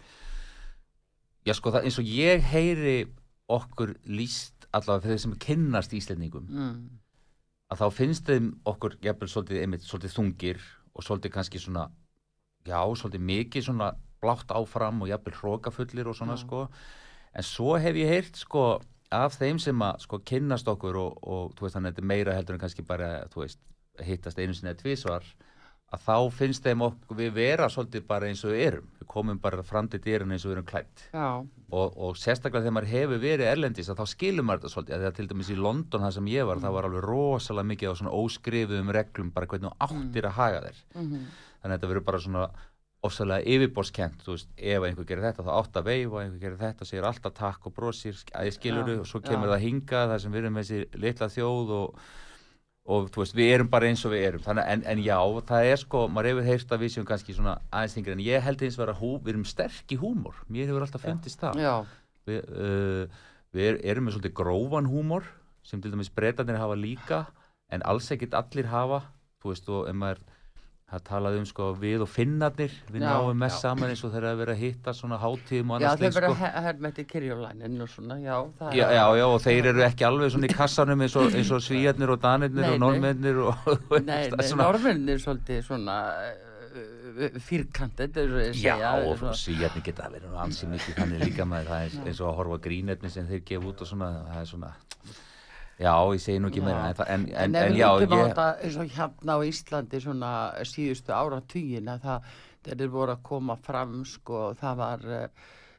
Já, 1.47 1.55
sko, 1.57 1.73
það, 1.73 1.87
eins 1.89 1.99
og 1.99 2.05
ég 2.05 2.43
heyri 2.53 2.97
okkur 3.51 3.95
líst 4.07 4.67
allavega 4.77 5.09
þeir 5.09 5.23
sem 5.25 5.39
kynnast 5.43 5.95
Íslendingum 5.97 6.45
mm. 6.47 6.75
að 7.73 7.81
þá 7.81 7.87
finnst 7.97 8.29
þeim 8.29 8.51
okkur 8.69 8.97
jafnvel 9.03 9.29
svolítið, 9.33 9.81
svolítið 9.89 10.15
þungir 10.17 10.61
og 10.95 11.05
svolítið 11.07 11.35
kannski 11.35 11.61
svona 11.63 11.89
já, 12.67 12.81
svolítið 12.81 13.27
mikið 13.31 13.67
svona 13.69 13.93
blátt 14.21 14.53
áfram 14.53 15.03
og 15.03 15.09
jafnvel 15.09 15.37
hrókafullir 15.39 16.09
og 16.09 16.17
svona 16.17 16.37
Já. 16.37 16.45
sko 16.45 16.69
en 17.35 17.47
svo 17.47 17.77
hef 17.81 17.97
ég 17.97 18.09
heyrt 18.09 18.37
sko 18.37 18.81
af 19.11 19.39
þeim 19.39 19.59
sem 19.59 19.83
að 19.83 20.05
sko 20.05 20.21
kynnast 20.27 20.69
okkur 20.69 20.97
og, 20.97 21.19
og 21.23 21.55
þú 21.57 21.67
veist 21.67 21.77
þannig 21.77 21.89
að 21.89 21.95
þetta 21.95 22.03
er 22.03 22.11
meira 22.13 22.35
heldur 22.37 22.59
en 22.59 22.63
kannski 22.65 22.87
bara 22.87 23.11
þú 23.33 23.45
veist 23.45 23.61
hittast 24.07 24.39
einu 24.39 24.55
sinni 24.55 24.73
eða 24.75 24.83
tvísvar 24.83 25.27
að 25.91 26.05
þá 26.07 26.17
finnst 26.39 26.63
þeim 26.67 26.85
okkur 26.87 27.19
við 27.19 27.33
vera 27.35 27.67
svolítið 27.73 28.05
bara 28.07 28.29
eins 28.31 28.45
og 28.47 28.53
við 28.55 28.61
erum. 28.69 28.89
Við 29.01 29.09
komum 29.11 29.41
bara 29.43 29.65
fram 29.67 29.89
til 29.91 29.99
dýrin 30.05 30.31
eins 30.31 30.45
og 30.47 30.53
við 30.53 30.57
erum 30.59 30.69
klætt 30.71 31.05
og, 31.71 31.97
og 31.99 32.17
sérstaklega 32.19 32.63
þegar 32.63 32.77
maður 32.77 32.93
hefur 32.95 33.23
verið 33.23 33.51
erlendis 33.51 33.91
að 33.91 33.99
þá 34.03 34.07
skilur 34.15 34.47
maður 34.47 34.63
þetta 34.65 34.75
svolítið. 34.77 34.97
Þegar 35.03 35.17
til 35.19 35.29
dæmis 35.33 35.51
í 35.51 35.59
London 35.59 36.07
það 36.07 36.17
sem 36.19 36.31
ég 36.31 36.47
var, 36.47 36.63
það 36.63 36.77
var 36.79 36.89
alveg 36.91 37.07
rosalega 37.11 37.71
mikið 37.73 37.91
á 37.91 37.99
svona 38.01 38.17
óskrifuðum 38.21 38.93
reglum 38.95 39.31
bara 39.35 39.51
hvernig 39.51 39.71
þú 39.71 39.77
áttir 39.89 40.31
að 40.31 40.37
haga 40.39 40.63
þér. 40.69 40.83
Mhm, 40.95 41.25
þannig 41.61 41.75
að 41.75 41.79
þetta 41.79 41.91
verður 41.93 42.07
bara 42.11 42.23
svona 42.27 42.49
ofsalega 43.01 43.49
yfirborskent, 43.49 44.23
þú 44.27 44.35
veist, 44.35 44.49
ef 44.61 44.85
einhver 44.85 45.07
gerir 45.09 45.25
þetta 45.25 45.45
þá 45.47 45.53
átt 45.57 45.77
að 45.81 45.87
veifa, 45.89 46.19
ef 46.21 46.25
einhver 46.27 46.41
gerir 46.43 46.59
þetta 46.61 46.85
segir 46.85 47.07
alltaf 47.09 47.33
takk 47.39 47.69
og 47.71 47.73
brosir, 47.79 48.19
að 48.37 48.51
ég 48.51 48.57
skilur 48.59 48.91
Já, 48.91 48.99
og 49.01 49.07
svo 49.09 49.21
kemur 49.25 49.49
já. 49.49 49.53
það 49.55 49.63
hinga 49.65 50.03
þar 50.11 50.21
sem 50.21 50.35
við 50.35 50.43
erum 50.43 50.59
þessi 50.61 50.81
litla 51.01 51.29
þjóð 51.33 51.73
og, 51.79 52.03
og 52.89 53.11
þú 53.13 53.23
veist, 53.23 53.37
við 53.37 53.53
erum 53.55 53.71
bara 53.71 53.89
eins 53.91 54.03
og 54.09 54.15
við 54.15 54.25
erum. 54.29 54.43
Þannig, 54.45 54.69
en, 54.73 54.85
en 54.93 55.03
já, 55.05 55.17
það 55.51 55.69
er 55.71 55.81
sko, 55.83 56.05
maður 56.11 56.31
hefur 56.31 56.49
heyrt 56.49 56.73
að 56.75 56.85
við 56.85 56.93
séum 56.95 57.09
kannski 57.09 57.37
svona 57.37 57.57
aðeins 57.69 57.97
þingri 57.97 58.15
en 58.17 58.23
ég 58.25 58.47
held 58.47 58.65
eins 58.67 58.79
vera 58.81 58.97
hú, 58.97 59.13
við 59.21 59.35
erum 59.35 59.47
sterk 59.49 59.95
í 59.95 59.99
húmor. 60.01 60.41
Mér 60.49 60.71
hefur 60.71 60.87
alltaf 60.87 61.05
fundist 61.05 61.43
það. 61.43 61.61
Við, 62.29 62.41
uh, 62.51 63.23
við 63.57 63.69
er, 63.69 63.79
erum 63.93 64.09
með 64.09 64.17
svolítið 64.17 64.37
grófan 64.41 64.91
húmor 64.91 65.29
sem 65.67 65.83
til 65.83 65.93
dæmis 65.93 66.11
breytanir 66.15 66.59
hafa 66.61 66.79
líka 66.79 67.25
en 67.71 67.85
alls 67.87 68.11
ekkit 68.15 68.35
allir 68.39 68.71
hafa. 68.73 69.05
Þú 69.41 69.53
veist 69.53 69.71
og 69.73 69.87
ef 69.91 69.97
maður 69.97 70.25
það 70.91 71.03
talaði 71.07 71.39
um 71.41 71.45
sko 71.47 71.67
við 71.79 72.03
og 72.03 72.09
finnarnir 72.11 72.73
við 72.91 73.05
Já. 73.05 73.11
náum 73.15 73.39
mest 73.39 73.63
saman 73.63 73.93
eins 73.93 74.03
og 74.05 74.11
þegar 74.15 74.27
að 74.33 74.41
vera 74.43 74.55
að 74.57 74.63
hitta 74.65 74.95
svona 74.99 75.19
hátíðum 75.23 75.71
og 75.71 75.81
Já, 75.81 75.87
annars 75.87 76.01
þeir 76.01 76.11
slíkt 76.11 76.19
verða 76.19 76.33
sko 76.35 76.51
að 76.51 76.67
herma 76.67 76.91
eftir 76.91 77.07
kyrjólænin 77.13 77.85
og 77.85 77.89
svona, 77.95 78.19
já. 78.25 78.37
Já, 78.75 78.87
já, 78.99 79.07
já, 79.21 79.25
og 79.31 79.39
þeir 79.47 79.71
eru 79.73 79.85
ekki 79.87 80.07
alveg 80.11 80.35
svona 80.35 80.51
í 80.51 80.55
kassanum 80.57 81.05
eins 81.07 81.17
og, 81.21 81.31
eins 81.39 81.51
og 81.55 81.63
svíjarnir 81.63 82.15
og 82.17 82.21
danirnir 82.27 82.67
Nei, 82.67 82.73
og 82.75 82.83
normennir 82.83 83.39
og 83.47 83.71
Nei, 84.03 84.23
nei, 84.29 84.47
svona, 84.51 84.67
normenn 84.67 85.09
er 85.15 85.23
svolítið 85.23 85.63
svona 85.71 85.99
fyrkantið, 87.47 88.19
svo 88.31 88.39
að 88.41 88.45
Já, 88.63 88.75
segja. 88.77 88.91
og 89.07 89.17
svona- 89.19 89.39
svíjarnir 89.39 89.83
geta 89.87 90.11
verið 90.13 90.31
nú 90.31 90.39
ansi 90.43 90.67
mikið 90.71 90.95
þannig 91.01 91.25
líka 91.27 91.47
með 91.49 91.67
það 91.71 91.97
eins 92.07 92.21
og 92.21 92.29
að 92.31 92.37
horfa 92.41 92.59
á 92.59 92.65
grínefni 92.67 93.11
sem 93.11 93.27
þeir 93.27 93.43
gefa 93.49 93.67
út 93.73 93.83
og 93.83 93.91
svona, 93.91 94.11
það 94.31 94.41
er 94.43 94.51
svona 94.53 94.73
Já, 95.81 95.95
ég 96.13 96.21
segi 96.21 96.39
nú 96.43 96.51
ekki 96.51 96.61
meira 96.65 96.91
en, 96.91 96.99
en, 97.09 97.23
en, 97.33 97.37
En 97.45 97.55
ef 97.57 97.63
en 97.67 97.73
við 97.73 97.79
já, 97.81 97.89
ég 97.89 98.11
þetta 98.29 98.49
eins 98.67 98.77
og 98.83 98.91
hérna 98.99 99.37
á 99.37 99.41
Íslandi 99.49 100.01
svona 100.05 100.33
síðustu 100.69 101.15
ára 101.17 101.39
að 101.95 102.03
það 102.05 102.29
þeir 102.67 102.77
eru 102.85 102.91
voru 102.99 103.15
að 103.17 103.23
koma 103.31 103.57
fram 103.57 103.95
sko, 104.05 104.43
það 104.61 104.77
var 104.77 105.07
uh, 105.09 105.23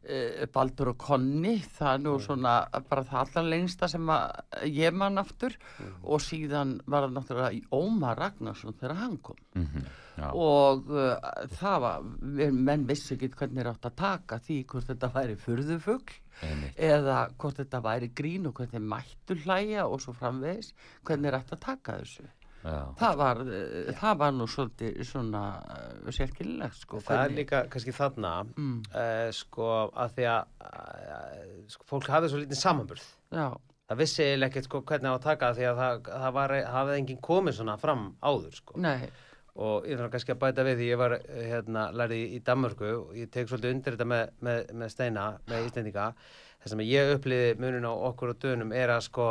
uh, 0.10 0.46
Baldur 0.56 0.90
og 0.96 0.98
Konni, 0.98 1.60
það 1.78 1.92
er 1.94 2.00
nú 2.08 2.16
Mm. 2.18 2.24
svona 2.26 2.56
bara 2.90 3.04
það 3.06 3.20
allar 3.22 3.50
lengsta 3.54 3.88
sem 3.88 4.10
að 4.10 4.66
ég 4.74 4.94
man 4.98 5.18
aftur 5.22 5.54
Mm. 5.78 5.94
og 6.04 6.20
síðan 6.26 6.80
var 6.88 7.06
það 7.06 7.14
náttúrulega 7.20 7.62
Ómar 7.72 8.18
Ragnarsson 8.18 8.74
þegar 8.82 8.96
hann 9.04 9.18
kom 9.22 9.38
Mhm, 9.56 9.86
já. 10.18 10.28
og 10.34 10.90
uh, 10.92 11.14
það 11.60 11.78
var, 11.86 12.10
menn 12.52 12.88
vissi 12.90 13.16
ekki 13.16 13.32
hvernig 13.38 13.64
er 13.64 13.72
átt 13.72 13.88
að 13.92 13.96
taka 14.02 14.40
því 14.44 14.60
hvort 14.74 14.90
þetta 14.92 15.12
væri 15.16 15.38
furðufugl 15.46 16.18
Einmitt. 16.42 16.78
eða 16.82 17.18
hvort 17.38 17.60
þetta 17.62 17.82
væri 17.86 18.12
grín 18.18 18.48
og 18.50 18.56
hvernig 18.60 18.82
mættu 18.92 19.36
hlæja 19.46 19.88
og 19.88 20.02
svo 20.02 20.14
framvegis 20.18 20.74
hvernig 21.06 21.32
er 21.32 21.40
ætti 21.42 21.58
að 21.58 21.66
taka 21.70 21.98
þessu 22.02 22.28
Já. 22.62 22.78
það 23.00 23.16
var, 23.18 23.40
uh, 23.42 23.88
það 23.98 24.18
var 24.22 24.34
nú 24.38 24.46
svolítið 24.46 25.00
svona 25.10 25.40
uh, 25.66 26.12
sérkynlegt 26.14 26.78
sko 26.84 27.00
það 27.02 27.24
er 27.24 27.32
líka 27.40 27.64
kannski 27.74 27.94
þarna 27.98 28.34
Mm. 28.52 28.76
uh, 28.94 29.30
sko 29.34 29.70
að 29.98 30.14
því 30.20 30.28
að 30.30 30.44
uh, 30.68 31.66
sko, 31.74 31.88
fólk 31.90 32.10
hafði 32.14 32.30
svo 32.30 32.42
lítið 32.44 32.60
samanburð 32.62 33.08
já, 33.34 33.48
það 33.90 33.98
vissi 34.04 34.28
ekkert 34.46 34.70
sko 34.70 34.84
hvernig 34.86 35.10
á 35.10 35.16
að 35.18 35.26
taka 35.26 35.50
það 35.50 35.58
því 35.58 35.68
að 35.72 35.82
það, 35.82 36.12
það 36.22 36.36
var, 36.38 36.54
hafði 36.76 37.00
enginn 37.02 37.22
komið 37.32 37.58
svona 37.58 37.78
fram 37.82 38.06
áður 38.22 38.56
sko 38.62 38.78
nei, 38.86 39.10
og 39.60 39.88
ég 39.90 40.00
þarf 40.00 40.14
kannski 40.14 40.34
að 40.36 40.42
bæta 40.46 40.66
við 40.68 40.80
því 40.80 40.90
ég 40.92 41.02
var 41.02 41.18
eh, 41.20 41.44
hérna 41.50 41.86
lærið 41.92 42.36
í, 42.38 42.42
Danmörku 42.48 42.90
og 42.96 43.14
ég 43.20 43.32
tek 43.34 43.50
svolítið 43.50 43.76
undir 43.76 43.98
þetta 43.98 44.10
með, 44.14 44.34
með, 44.48 44.74
með 44.82 44.94
steina 44.94 45.28
með 45.52 45.70
Íslendinga. 45.70 46.10
Það 46.62 46.74
sem 46.74 46.84
ég 46.88 47.14
uppliði 47.18 47.54
munin 47.60 47.88
á 47.90 47.94
okkur 47.94 48.36
og 48.36 48.42
dönum 48.42 48.76
er 48.78 48.94
að 48.94 49.06
sko 49.10 49.30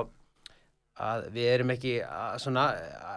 að 1.00 1.30
við 1.32 1.46
erum 1.54 1.70
ekki 1.72 1.92
að, 2.04 2.40
svona 2.42 2.64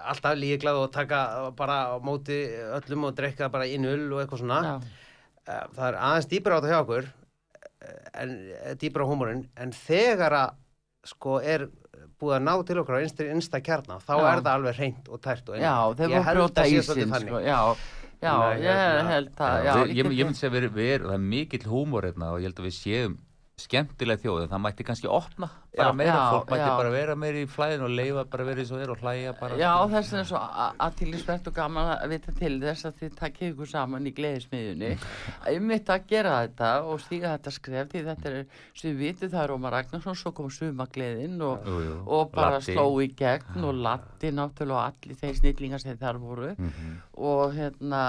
alltaf 0.07 0.37
líklað 0.39 0.83
og 0.85 0.91
taka 0.93 1.23
bara 1.57 1.79
á 1.91 1.95
móti 1.99 2.37
öllum 2.77 3.09
og 3.09 3.17
drekka 3.17 3.49
bara 3.51 3.67
null 3.81 4.13
og 4.13 4.21
eitthvað 4.21 4.43
svona. 4.45 4.59
Já, 4.63 4.93
Eh, 5.43 5.63
það 5.75 5.87
er 5.89 5.95
aðeins 5.99 6.29
dýpra 6.31 6.55
á 6.55 6.59
þetta 6.63 6.71
hjá 6.71 6.81
okkur 6.85 7.07
eh, 7.83 8.03
en 8.23 8.29
dýpra 8.79 9.03
á 9.03 9.09
húmórin 9.09 9.41
en 9.59 9.73
þegar 9.75 10.35
að 10.39 10.53
sko 11.09 11.39
er 11.43 11.65
búið 12.24 12.36
að 12.39 12.43
ná 12.47 12.53
til 12.69 12.78
okkur 12.82 12.95
á 12.95 12.99
einsta, 13.03 13.28
einsta 13.36 13.59
kjarna 13.61 13.99
þá 13.99 14.13
Já. 14.15 14.24
er 14.34 14.41
það 14.45 14.53
alveg 14.57 14.78
hreint 14.80 15.09
og 15.13 15.21
tært 15.21 15.49
og 15.51 15.97
þeir 15.99 16.09
Ég 16.09 16.15
voru 16.15 16.24
held 16.30 16.39
brjóta 16.39 16.63
að 16.63 16.71
í 16.71 16.78
sé 16.80 16.86
svolítið 16.88 17.03
sín 17.03 17.13
þannig. 17.13 17.30
sko, 17.30 17.39
já, 17.43 17.59
já, 18.24 18.34
Nei, 18.39 18.61
ég 18.63 18.74
hérna- 18.80 19.09
held 19.13 19.30
að 19.36 19.63
Já, 19.67 19.74
við, 19.74 19.89
ég, 19.89 19.95
get- 20.03 20.17
ég 20.17 20.26
myndi 20.32 20.47
að 20.47 20.55
við, 20.57 20.67
við, 20.80 20.97
það 21.03 21.13
er 21.13 21.24
mikill 21.34 21.67
húmor 21.74 22.07
hérna 22.07 22.32
og 22.34 22.39
ég 22.39 22.47
held 22.49 22.59
að 22.63 22.67
við 22.69 22.76
séum 22.80 23.17
skemmtileg 23.63 24.21
þjóð 24.24 24.41
en 24.43 24.49
það 24.49 24.63
mætti 24.65 24.84
kannski 24.88 25.07
opna 25.13 25.49
bara 25.78 25.89
Já. 25.89 25.95
meira, 25.97 26.13
Já, 26.13 26.26
fólk 26.34 26.51
mætti 26.53 26.69
bara 26.78 26.89
vera 26.93 27.15
meira 27.17 27.39
í 27.41 27.47
flæðin 27.49 27.82
og 27.88 27.89
leifa 27.97 28.24
bara 28.30 28.43
vera 28.45 28.61
eins 28.61 28.71
og 28.76 28.82
er 28.84 28.91
og 28.93 28.99
hlæja 29.01 29.32
bara 29.39 29.55
Já, 29.57 29.71
þess 29.89 30.13
er 30.19 30.28
svo 30.30 30.41
aðtýrlisvert 30.86 31.47
og 31.49 31.55
gaman 31.57 31.89
að 31.95 32.11
vita 32.13 32.34
til 32.38 32.51
þess 32.61 32.86
að 32.89 32.99
þið 32.99 33.15
takkið 33.19 33.47
ykkur 33.53 33.69
saman 33.71 34.05
í 34.09 34.13
gleðismiðjunni 34.19 34.91
einmitt 35.49 35.89
að 35.95 36.05
gera 36.11 36.36
þetta 36.43 36.69
og 36.86 37.01
stíga 37.01 37.32
þetta 37.36 37.53
skref 37.57 37.89
því 37.93 38.03
þetta 38.09 38.30
er, 38.34 38.38
sem 38.78 38.91
við 38.93 39.01
vitum 39.07 39.34
það 39.34 39.43
er 39.47 39.55
Ómar 39.57 39.76
Ragnarsson, 39.78 40.19
svo 40.21 40.32
kom 40.38 40.51
sumagleðin 40.53 41.41
og, 41.41 41.65
Jú, 41.67 41.80
jú. 41.88 41.97
og 42.19 42.32
bara 42.36 42.57
Latti. 42.59 42.76
sló 42.78 42.86
í 43.01 43.09
gegn 43.24 43.65
og 43.69 43.82
Latti 43.88 44.32
náttúrulega 44.34 44.78
og 44.78 44.86
allir 44.93 45.19
þeir 45.24 45.39
snillingar 45.41 45.82
sem 45.84 45.97
þar 45.97 46.21
voru 46.21 46.51
Mhm. 46.53 46.97
og 47.17 47.53
hérna, 47.55 48.01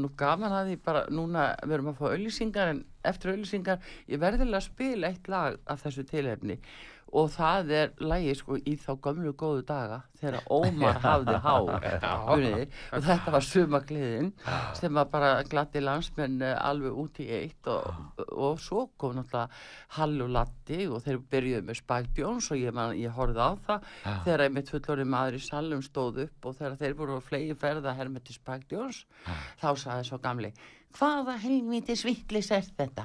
nú 0.00 0.08
gaman 0.16 0.50
að 0.52 0.72
því 0.72 0.76
bara 0.84 1.04
núna 1.10 1.54
við 1.62 1.72
erum 1.78 1.92
að 1.92 1.98
fá 1.98 2.06
auðlýsingar 2.12 2.70
en 2.72 2.84
eftir 3.04 3.32
auðlýsingar 3.32 3.78
ég 4.08 4.18
verðilega 4.22 4.62
spila 4.62 5.08
eitt 5.08 5.28
lag 5.28 5.56
af 5.66 5.82
þessu 5.82 6.04
tilhefni 6.08 6.58
og 7.12 7.28
það 7.34 7.70
er 7.76 7.90
lagi 8.00 8.32
sko 8.38 8.56
í 8.56 8.74
þá 8.80 8.90
gömlu 9.04 9.32
góðu 9.38 9.64
daga 9.68 9.98
þegar 10.20 10.46
Ómar 10.56 11.00
hafði 11.02 11.34
há 11.44 11.54
og 12.96 13.04
þetta 13.04 13.34
var 13.34 13.46
sumagliðin 13.46 14.30
sem 14.78 14.96
var 14.96 15.10
bara 15.12 15.32
glatti 15.48 15.82
landsmenn 15.82 16.40
eh, 16.46 16.56
alveg 16.56 16.98
út 17.04 17.20
í 17.22 17.28
eitt 17.36 17.68
og, 17.72 17.88
og 18.32 18.60
svo 18.62 18.86
kom 18.96 19.16
náttúrulega 19.18 19.48
Hall 19.98 20.24
og 20.24 20.32
Latti 20.32 20.86
og 20.88 21.02
þeir 21.04 21.20
byrjuðu 21.32 21.66
með 21.68 21.80
Spike 21.82 22.22
Jones 22.22 22.50
og 22.52 22.62
ég, 22.62 22.74
man, 22.76 22.96
ég 22.96 23.12
horfði 23.16 23.44
á 23.44 23.52
það 23.66 23.88
þegar 24.26 24.46
einmitt 24.46 24.72
fullorinn 24.72 25.12
maður 25.12 25.38
í 25.38 25.42
salum 25.44 25.82
stóð 25.84 26.24
upp 26.26 26.48
og 26.48 26.60
þegar 26.60 26.78
þeir 26.80 27.00
voru 27.00 27.18
á 27.20 27.22
flegi 27.24 27.58
ferða 27.58 27.96
hermeti 27.98 28.36
Spike 28.36 28.72
Jones 28.72 29.04
þá 29.60 29.68
sagði 29.76 30.08
svo 30.08 30.22
gamli 30.22 30.52
hvaða 30.98 31.36
helviti 31.42 31.96
sviklis 31.98 32.50
er 32.54 32.66
þetta 32.66 33.04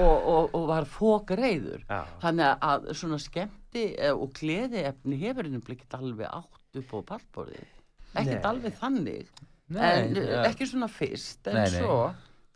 og, 0.00 0.16
og, 0.16 0.50
og 0.56 0.66
var 0.70 0.88
fókreiður 0.88 1.84
Já. 1.88 2.00
þannig 2.22 2.66
að 2.70 2.90
svona 2.98 3.20
skemmti 3.22 3.86
eh, 3.98 4.12
og 4.12 4.32
gleði 4.38 4.84
efni 4.90 5.20
hefur 5.22 5.48
hennum 5.48 5.64
blikkit 5.64 5.96
alveg 5.98 6.28
átt 6.30 6.80
upp 6.82 6.94
á 6.96 6.98
pallborðið 7.14 7.70
ekkert 8.12 8.42
Nei. 8.42 8.50
alveg 8.52 8.76
þannig 8.80 9.32
Nei, 9.72 9.86
en 9.88 10.16
ja. 10.18 10.24
uh, 10.42 10.46
ekki 10.50 10.68
svona 10.68 10.88
fyrst 10.92 11.48
en 11.48 11.56
Nei, 11.60 11.66
nei. 11.68 11.78
svo 11.80 11.98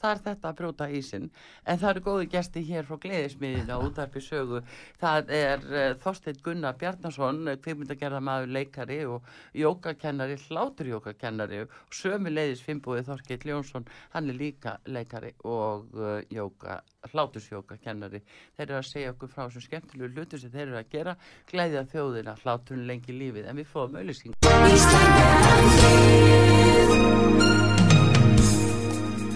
það 0.01 0.11
er 0.12 0.22
þetta 0.26 0.51
að 0.51 0.57
brjóta 0.61 0.88
ísinn. 0.92 1.28
En 1.64 1.80
það 1.80 1.90
eru 1.92 2.05
góði 2.07 2.28
gesti 2.32 2.62
hér 2.68 2.86
frá 2.88 2.97
gleðismiðinu 3.03 3.72
á 3.76 3.78
útarpi 3.84 4.20
sögu. 4.24 4.62
Það 5.01 5.32
er 5.38 5.59
uh, 5.66 5.86
Þorsteinn 6.03 6.42
Gunnar 6.44 6.76
Bjarnason 6.80 7.40
kvikmyndagerðamaður 7.64 8.55
leikari 8.57 9.01
og 9.11 9.30
jókakennari, 9.57 10.36
hláturjókakennari 10.47 11.62
og 11.66 11.70
sömu 11.94 12.32
leiðis 12.32 12.64
fimbúið 12.66 13.07
Þorsteinn 13.11 13.47
Ljónsson 13.47 13.88
hann 14.14 14.30
er 14.30 14.36
líka 14.38 14.76
leikari 14.86 15.32
og 15.44 15.88
uh, 15.97 16.20
jóka, 16.32 16.80
hlátursjókakennari 17.12 18.20
þeir 18.57 18.66
eru 18.66 18.78
að 18.80 18.88
segja 18.90 19.12
okkur 19.14 19.30
frá 19.32 19.42
þessum 19.47 19.66
skemmtilegu 19.66 20.12
hlutu 20.14 20.36
sem 20.40 20.53
þeir 20.53 20.66
eru 20.68 20.78
að 20.80 20.92
gera 20.92 21.14
glæðja 21.51 21.82
þjóðina, 21.92 22.32
hláturinn 22.42 22.88
lengi 22.90 23.12
lífið. 23.16 23.44
En 23.51 23.57
við 23.61 23.68
fóðum 23.72 23.99
auðlýsing 24.03 24.32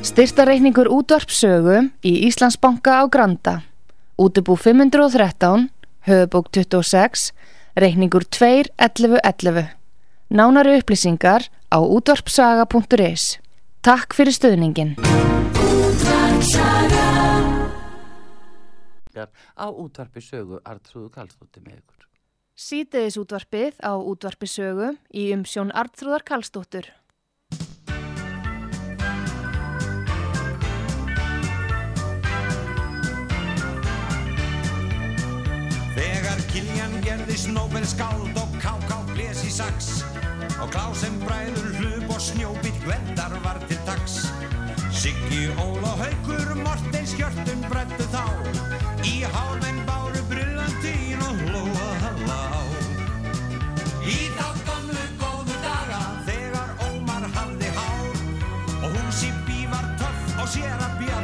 Styrtareikningur 0.00 0.88
útvarpsögu 0.88 1.90
í 2.00 2.12
Íslandsbanka 2.24 3.00
á 3.00 3.04
Granda. 3.04 3.60
Útubú 4.16 4.56
513, 4.56 5.68
höfubók 6.08 6.48
26, 6.50 7.32
reikningur 7.76 8.24
21111. 8.24 9.76
Nánari 10.32 10.80
upplýsingar 10.80 11.52
á 11.68 11.78
útvarpsaga.is. 11.84 13.36
Takk 13.84 14.16
fyrir 14.16 14.32
stöðningin. 14.32 14.96
á 19.60 19.66
útvarpi 19.68 20.22
sögu 20.24 20.60
Artrúðu 20.64 21.10
Karlsdóttir 21.12 21.60
með 21.60 21.82
ykkur 21.82 22.06
Sýteðis 22.56 23.16
útvarpið 23.20 23.76
á 23.84 23.96
útvarpisögu 23.96 24.94
í 25.12 25.30
umsjón 25.32 25.72
Arnþrúðar 25.72 26.24
Karlsdóttur. 26.28 26.88
Kiljan 37.30 37.54
gerðist 37.54 37.54
Nobel 37.54 37.84
skáld 37.86 38.38
og 38.42 38.54
K.K. 38.58 38.96
blés 39.14 39.44
í 39.46 39.50
sax. 39.54 40.02
Og 40.58 40.70
Klásen 40.74 41.14
bræður 41.22 41.76
hlup 41.78 42.10
og 42.10 42.18
snjóbíl 42.18 42.74
gvendar 42.82 43.36
var 43.44 43.60
til 43.68 43.78
dags. 43.86 44.26
Siggi, 44.90 45.46
Ól 45.62 45.78
og 45.78 45.94
Haukur, 46.02 46.56
Mortens 46.58 47.14
hjörtun 47.14 47.62
brættu 47.70 48.02
þá. 48.10 48.24
Í 49.06 49.22
hálmenn 49.30 49.78
báru 49.86 50.24
brillantín 50.26 51.22
og 51.22 51.38
hlóa 51.46 51.88
halla 52.02 52.40
á. 52.50 52.62
Í 54.02 54.18
þá 54.34 54.48
gamlu 54.66 55.06
góðu 55.22 55.62
daga 55.62 56.02
þegar 56.26 56.74
Ómar 56.88 57.30
hafði 57.36 57.70
hár 57.78 58.22
og 58.82 58.90
hún 58.90 59.10
Sippi 59.14 59.68
var 59.70 59.86
töff 60.02 60.34
og 60.34 60.50
sér 60.50 60.74
að 60.82 60.98
Bjarni 61.04 61.19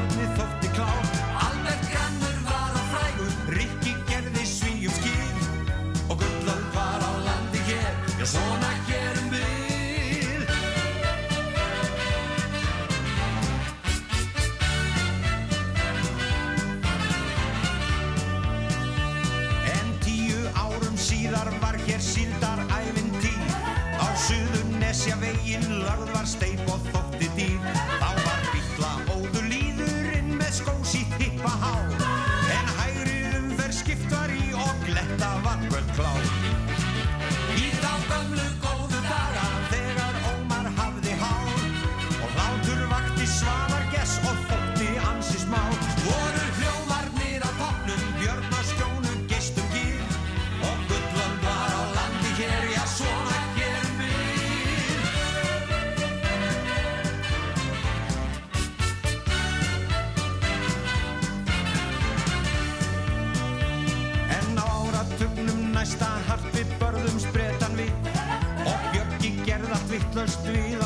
vittlust 70.16 70.46
við 70.48 70.86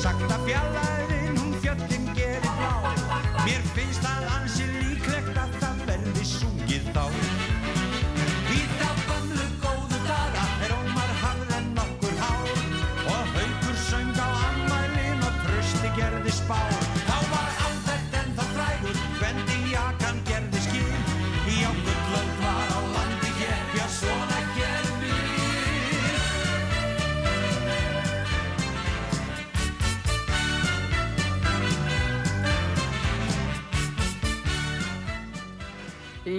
það 0.00 0.12
er 0.12 0.18
sagt 0.18 0.32
að 0.32 0.44
fjallaðin 0.46 1.38
hún 1.40 1.56
fjöllin 1.60 2.06
gerir 2.16 2.52
blá. 2.56 2.70
Mér 3.44 3.66
finnst 3.74 4.00
það 4.04 4.28
ansi 4.36 4.59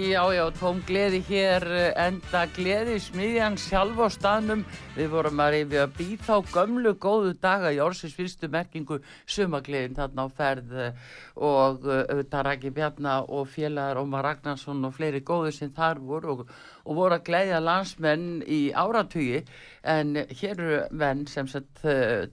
Já, 0.02 0.22
já, 0.34 0.50
tóm 0.58 0.80
gleði 0.82 1.20
hér, 1.28 1.62
eh, 1.62 1.92
enda 2.08 2.40
gleði 2.56 2.96
smiðjan 2.98 3.54
sjálf 3.60 4.00
á 4.02 4.08
staðnum. 4.10 4.64
Við 4.96 5.12
vorum 5.12 5.42
að 5.44 5.52
reyfi 5.54 5.78
að 5.78 5.92
býð 5.98 6.24
þá 6.26 6.36
gömlu 6.54 6.92
góðu 6.98 7.34
daga 7.38 7.70
í 7.70 7.78
orðsins 7.78 8.16
fyrstu 8.16 8.50
merkingu 8.50 8.98
sumagleðin 9.30 9.94
þarna 9.94 10.26
á 10.26 10.28
ferð 10.34 10.72
eh, 10.74 10.98
og 11.38 11.86
eh, 11.86 12.02
auðvitað 12.10 12.46
Raki 12.48 12.72
Bjarnar 12.74 13.30
og 13.30 13.46
félagar 13.52 14.00
Ómar 14.02 14.26
Ragnarsson 14.26 14.82
og 14.82 14.96
fleiri 14.96 15.22
góðu 15.22 15.52
sem 15.54 15.70
þar 15.70 16.02
voru 16.02 16.34
og, 16.34 16.42
og 16.84 16.98
voru 16.98 17.18
að 17.18 17.26
gleiðja 17.28 17.60
landsmenn 17.62 18.42
í 18.46 18.62
áratugi. 18.74 19.42
En 19.82 20.14
hér 20.14 20.52
eru 20.52 20.80
menn 20.94 21.24
sem 21.26 21.48
sett 21.50 21.82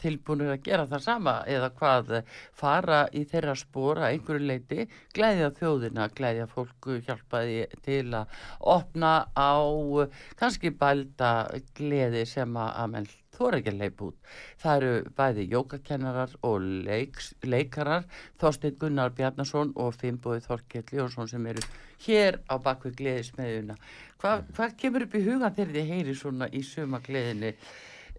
tilbúinur 0.02 0.54
að 0.54 0.66
gera 0.68 0.86
það 0.90 1.06
sama 1.06 1.36
eða 1.50 1.70
hvað 1.80 2.12
eh, 2.20 2.36
fara 2.58 3.00
í 3.16 3.24
þeirra 3.30 3.56
spóra 3.58 4.10
einhverju 4.10 4.50
leiti, 4.50 4.88
gleiðja 5.16 5.52
þjóðina, 5.60 6.10
gleiðja 6.18 6.50
fólku, 6.52 7.00
hjálpa 7.06 7.44
því 7.46 7.60
til 7.86 8.04
að 8.20 8.38
opna 8.76 9.14
á 9.34 9.58
eh, 10.04 10.22
kannski 10.40 10.74
bælda 10.84 11.34
gleði 11.78 12.26
sem 12.30 12.58
að, 12.58 12.72
að 12.84 12.94
menn 12.96 13.10
þóra 13.40 13.60
ekki 13.62 13.74
að 13.74 13.82
leipa 13.84 14.08
út. 14.10 14.32
Það 14.62 14.80
eru 14.82 15.12
bæði 15.20 15.46
jókakennarar 15.54 16.38
og 16.50 16.70
leiks, 16.88 17.32
leikarar, 17.48 18.08
Þorstein 18.42 18.78
Gunnar 18.82 19.14
Bjarnason 19.18 19.72
og 19.80 19.96
Finnbóði 20.00 20.46
Þorkell 20.46 20.98
Jónsson 21.00 21.32
sem 21.32 21.48
eru 21.54 21.64
hér 22.06 22.42
á 22.52 22.56
bakvið 22.62 22.98
gleðismiðuna. 23.00 23.78
Hva, 24.20 24.42
hvað 24.56 24.76
kemur 24.82 25.08
upp 25.08 25.16
í 25.16 25.24
hugan 25.26 25.56
þegar 25.56 25.78
þið 25.78 25.94
heyri 25.94 26.18
svona 26.20 26.52
í 26.52 26.64
suma 26.68 27.00
gleðinni? 27.04 27.54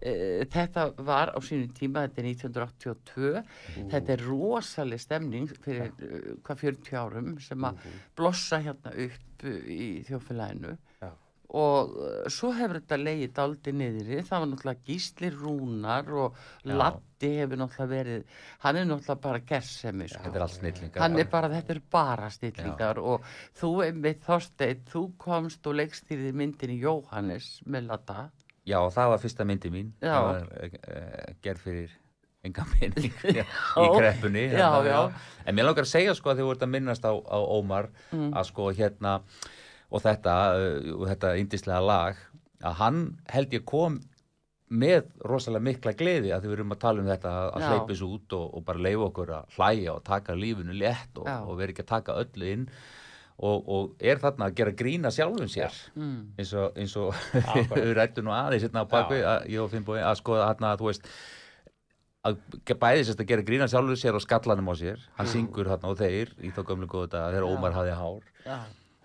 Eh, 0.01 0.47
Þetta 0.49 0.87
var 1.05 1.29
á 1.29 1.39
sínum 1.45 1.69
tíma, 1.77 2.07
þetta 2.07 2.21
er 2.23 2.29
1982, 2.31 3.43
þetta 3.91 4.13
er 4.15 4.23
rosaleg 4.25 5.01
stemning 5.03 5.51
fyrir 5.61 5.91
uh, 5.91 6.31
hvað 6.41 6.63
40 6.63 6.97
árum 6.97 7.35
sem 7.45 7.67
að 7.69 7.83
blossa 8.17 8.57
hérna 8.65 8.95
upp 9.05 9.45
uh, 9.45 9.59
í 9.69 9.91
þjófélaginu. 10.09 10.73
Og 11.51 11.95
uh, 11.99 12.09
svo 12.31 12.51
hefur 12.55 12.77
þetta 12.79 12.97
leiðið 13.01 13.31
daldi 13.35 13.73
niðri, 13.75 14.19
það 14.23 14.39
var 14.43 14.49
náttúrulega 14.51 14.85
Gísli 14.87 15.31
Rúnar 15.35 16.11
og 16.15 16.37
Já. 16.63 16.73
Latti 16.79 17.31
hefur 17.41 17.59
náttúrulega 17.59 17.91
verið, 17.91 18.21
hann 18.63 18.79
er 18.81 18.85
náttúrulega 18.87 19.21
bara 19.25 19.41
gersemi 19.51 20.07
sko. 20.07 20.21
Þetta 20.25 20.39
er 20.39 20.45
allt 20.47 20.55
snillingar. 20.59 21.01
Hann 21.03 21.19
er 21.19 21.27
bara, 21.33 21.49
þetta 21.57 21.75
er 21.75 21.81
bara 21.97 22.29
stillingar 22.31 23.01
og 23.03 23.25
þú 23.59 23.71
einmitt 23.89 24.23
Þorsteinn, 24.27 24.85
þú 24.93 25.03
komst 25.19 25.67
og 25.67 25.75
leikstýrði 25.81 26.31
myndin 26.39 26.75
í 26.75 26.79
Jóhannes 26.85 27.57
með 27.67 27.89
Latta. 27.91 28.29
Já, 28.69 28.77
það 28.93 29.11
var 29.15 29.19
fyrsta 29.23 29.45
myndi 29.49 29.71
mín. 29.73 29.91
Já. 29.99 30.13
Það 30.13 30.27
var 30.29 30.49
uh, 30.61 31.35
gerð 31.43 31.63
fyrir 31.67 31.97
enga 32.45 32.63
minning 32.71 33.13
í. 33.31 33.35
Já, 34.55 34.69
já. 34.87 34.99
En 35.45 35.57
mér 35.57 35.67
langar 35.67 35.83
að 35.85 35.91
segja 35.91 36.13
sko 36.17 36.31
að 36.31 36.39
þið 36.39 36.47
voruð 36.47 36.63
að 36.65 36.71
minnast 36.73 37.03
á, 37.05 37.11
á 37.13 37.37
Ómar 37.37 37.91
Mm. 38.11 38.31
að 38.37 38.47
sko 38.49 38.69
hérna 38.75 39.19
og 39.91 40.03
þetta, 40.03 40.37
og 40.95 41.03
þetta 41.09 41.35
indislega 41.41 41.81
lag 41.83 42.23
að 42.61 42.79
hann 42.79 43.03
held 43.31 43.53
ég 43.55 43.65
kom 43.67 43.99
með 44.71 45.09
rosalega 45.27 45.65
mikla 45.67 45.93
gleði 45.99 46.31
að 46.31 46.45
þið 46.45 46.53
verum 46.53 46.73
að 46.73 46.81
tala 46.85 47.03
um 47.03 47.09
þetta 47.09 47.31
að, 47.41 47.65
hleypis 47.67 48.03
út 48.07 48.35
og, 48.37 48.45
og 48.55 48.65
bara 48.69 48.83
leifa 48.85 49.07
okkur 49.09 49.33
að 49.35 49.57
hlæja 49.57 49.95
og 49.97 50.03
taka 50.07 50.35
lífinu 50.37 50.75
létt 50.79 51.19
og, 51.19 51.27
og 51.27 51.59
vera 51.59 51.73
ekki 51.73 51.83
að 51.83 51.91
taka 51.91 52.17
öllu 52.23 52.51
inn. 52.55 52.65
Og, 53.41 53.67
og 53.73 54.03
er 54.05 54.19
þarna 54.21 54.47
að 54.51 54.57
gera 54.59 54.73
grína 54.77 55.09
sjálfum 55.11 55.49
sér. 55.49 55.75
Mm. 55.97 56.17
eins 56.37 56.51
og, 56.53 56.75
eins 56.77 56.95
og 57.01 57.09
við 57.73 57.93
rættum 57.97 58.27
nú 58.27 58.35
aðeins 58.37 58.67
hérna 58.67 58.85
á 58.85 58.91
bakvið 58.91 59.23
að 59.25 59.47
ég 59.49 59.63
og 59.63 59.71
Finnbói 59.71 59.97
að 59.97 60.19
skoða 60.19 60.49
hérna 60.51 60.75
að 60.75 60.83
þú 60.83 60.91
veist 60.91 61.09
að 62.29 62.37
bæði 62.83 63.07
sérst 63.07 63.23
að 63.23 63.31
gera 63.31 63.47
grína 63.47 63.67
sjálfur 63.71 63.97
sér 63.97 64.19
og 64.19 64.23
skallanum 64.23 64.69
á 64.69 64.75
sér. 64.77 65.01
Hann 65.17 65.31
syngur 65.31 65.71
þarna 65.73 65.89
og 65.91 65.97
þeir 65.99 66.35
í 66.37 66.53
þá 66.53 66.61
gömlu 66.69 66.91
góðu 66.91 67.09
dag 67.15 67.33
þegar 67.33 67.49
Ómar 67.49 67.75
hafði 67.75 67.97
hár. 67.97 68.29
Já, 68.45 68.59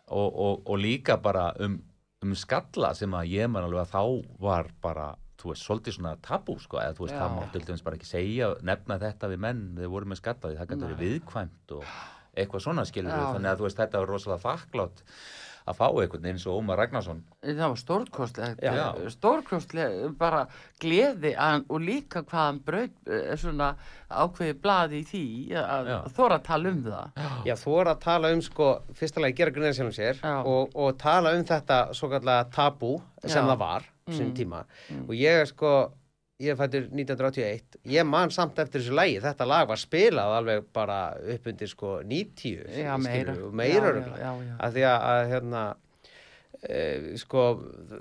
og, 0.07 0.27
og, 0.47 0.67
og 0.67 0.81
líka 0.81 1.17
bara 1.23 1.51
um, 1.63 1.79
um 2.23 2.35
skalla 2.39 2.93
sem 2.95 3.15
að 3.15 3.33
ég 3.35 3.51
man 3.51 3.67
alveg 3.67 3.87
að 3.87 3.95
þá 3.95 4.03
var 4.43 4.71
bara 4.83 5.15
þú 5.41 5.53
veist, 5.53 5.65
svolítið 5.67 5.97
svona 5.99 6.15
tabú 6.25 6.57
sko, 6.63 6.81
eða 6.81 6.97
þú 6.97 7.07
veist, 7.07 7.17
Já. 7.17 7.23
það 7.23 7.35
mátti 7.37 7.59
til 7.59 7.71
dæmis 7.71 7.87
bara 7.87 7.99
ekki 7.99 8.09
segja 8.09 8.53
nefna 8.67 9.01
þetta 9.03 9.33
við 9.33 9.43
menn, 9.45 9.65
þeir 9.79 9.91
voru 9.93 10.11
með 10.11 10.21
skalla 10.23 10.51
því 10.51 10.61
það 10.61 10.71
gæti 10.71 10.87
verið 10.87 11.03
viðkvæmt 11.05 11.75
og 11.77 11.91
eitthvað 12.37 12.65
svona 12.67 12.87
skilur 12.89 13.13
Já. 13.13 13.27
þannig 13.35 13.51
að 13.51 13.61
þú 13.61 13.67
veist, 13.69 13.83
þetta 13.83 14.03
var 14.03 14.13
rosalega 14.15 14.45
þakklátt 14.47 15.05
að 15.67 15.77
fá 15.81 15.87
einhvern 15.91 16.27
eins 16.31 16.45
og 16.47 16.61
Ómar 16.61 16.79
Ragnarsson 16.79 17.25
það 17.43 17.63
var 17.73 17.81
stórkostlegt, 17.81 18.61
Já. 18.63 18.71
stórkostlegt, 19.11 20.13
bara 20.19 20.45
gleði 20.83 21.33
að, 21.35 21.65
og 21.69 21.81
líka 21.83 22.23
hvað 22.23 22.45
hann 22.47 22.61
braut 22.67 23.11
eh, 23.11 23.33
svona 23.41 23.73
ákveði 24.11 24.55
blaði 24.63 25.01
í 25.03 25.07
því 25.11 25.25
að 25.59 25.91
þóra 26.15 26.39
að 26.39 26.45
tala 26.47 26.71
um 26.71 26.81
það. 26.87 27.11
Já, 27.19 27.55
er 27.83 27.91
að 27.93 28.01
tala 28.07 28.31
um 28.37 28.43
sko, 28.47 28.69
fyrsta 28.95 29.21
lagi 29.25 29.39
gera 29.41 29.51
grunni 29.57 29.75
sjálfum 29.75 29.97
sér 29.99 30.21
Já. 30.23 30.37
og, 30.47 30.71
og 30.79 30.97
tala 31.03 31.35
um 31.37 31.45
þetta 31.49 31.81
svo 31.99 32.11
kallega 32.15 32.47
tabú 32.55 32.95
sem 33.27 33.43
Já. 33.43 33.51
það 33.51 33.63
var 33.67 33.91
sem 34.07 34.29
Mm. 34.31 34.35
tíma 34.39 34.61
og 35.09 35.15
ég 35.19 35.41
er 35.43 35.49
sko, 35.51 35.71
ég 36.43 36.53
er 36.53 36.59
fættur 36.59 36.87
1981 36.93 37.79
ég 37.95 38.05
man 38.09 38.33
samt 38.35 38.59
eftir 38.61 38.83
þessu 38.83 38.97
lagi 38.99 39.17
þetta 39.25 39.47
lag 39.49 39.69
var 39.71 39.81
spilað 39.81 40.35
alveg 40.37 40.67
bara 40.77 40.99
upp 41.37 41.47
undir 41.53 41.71
sko 41.71 41.95
90 42.05 42.67
Já, 42.83 42.93
meira. 43.01 43.37
meira 43.57 43.93
Já, 43.95 44.03
já, 44.05 44.17
já, 44.21 44.33
já. 44.51 44.57
að 44.67 44.77
því 44.77 44.85
að, 44.91 45.07
að 45.13 45.21
hérna 45.33 45.63
uh, 45.73 47.07
sko, 47.23 47.45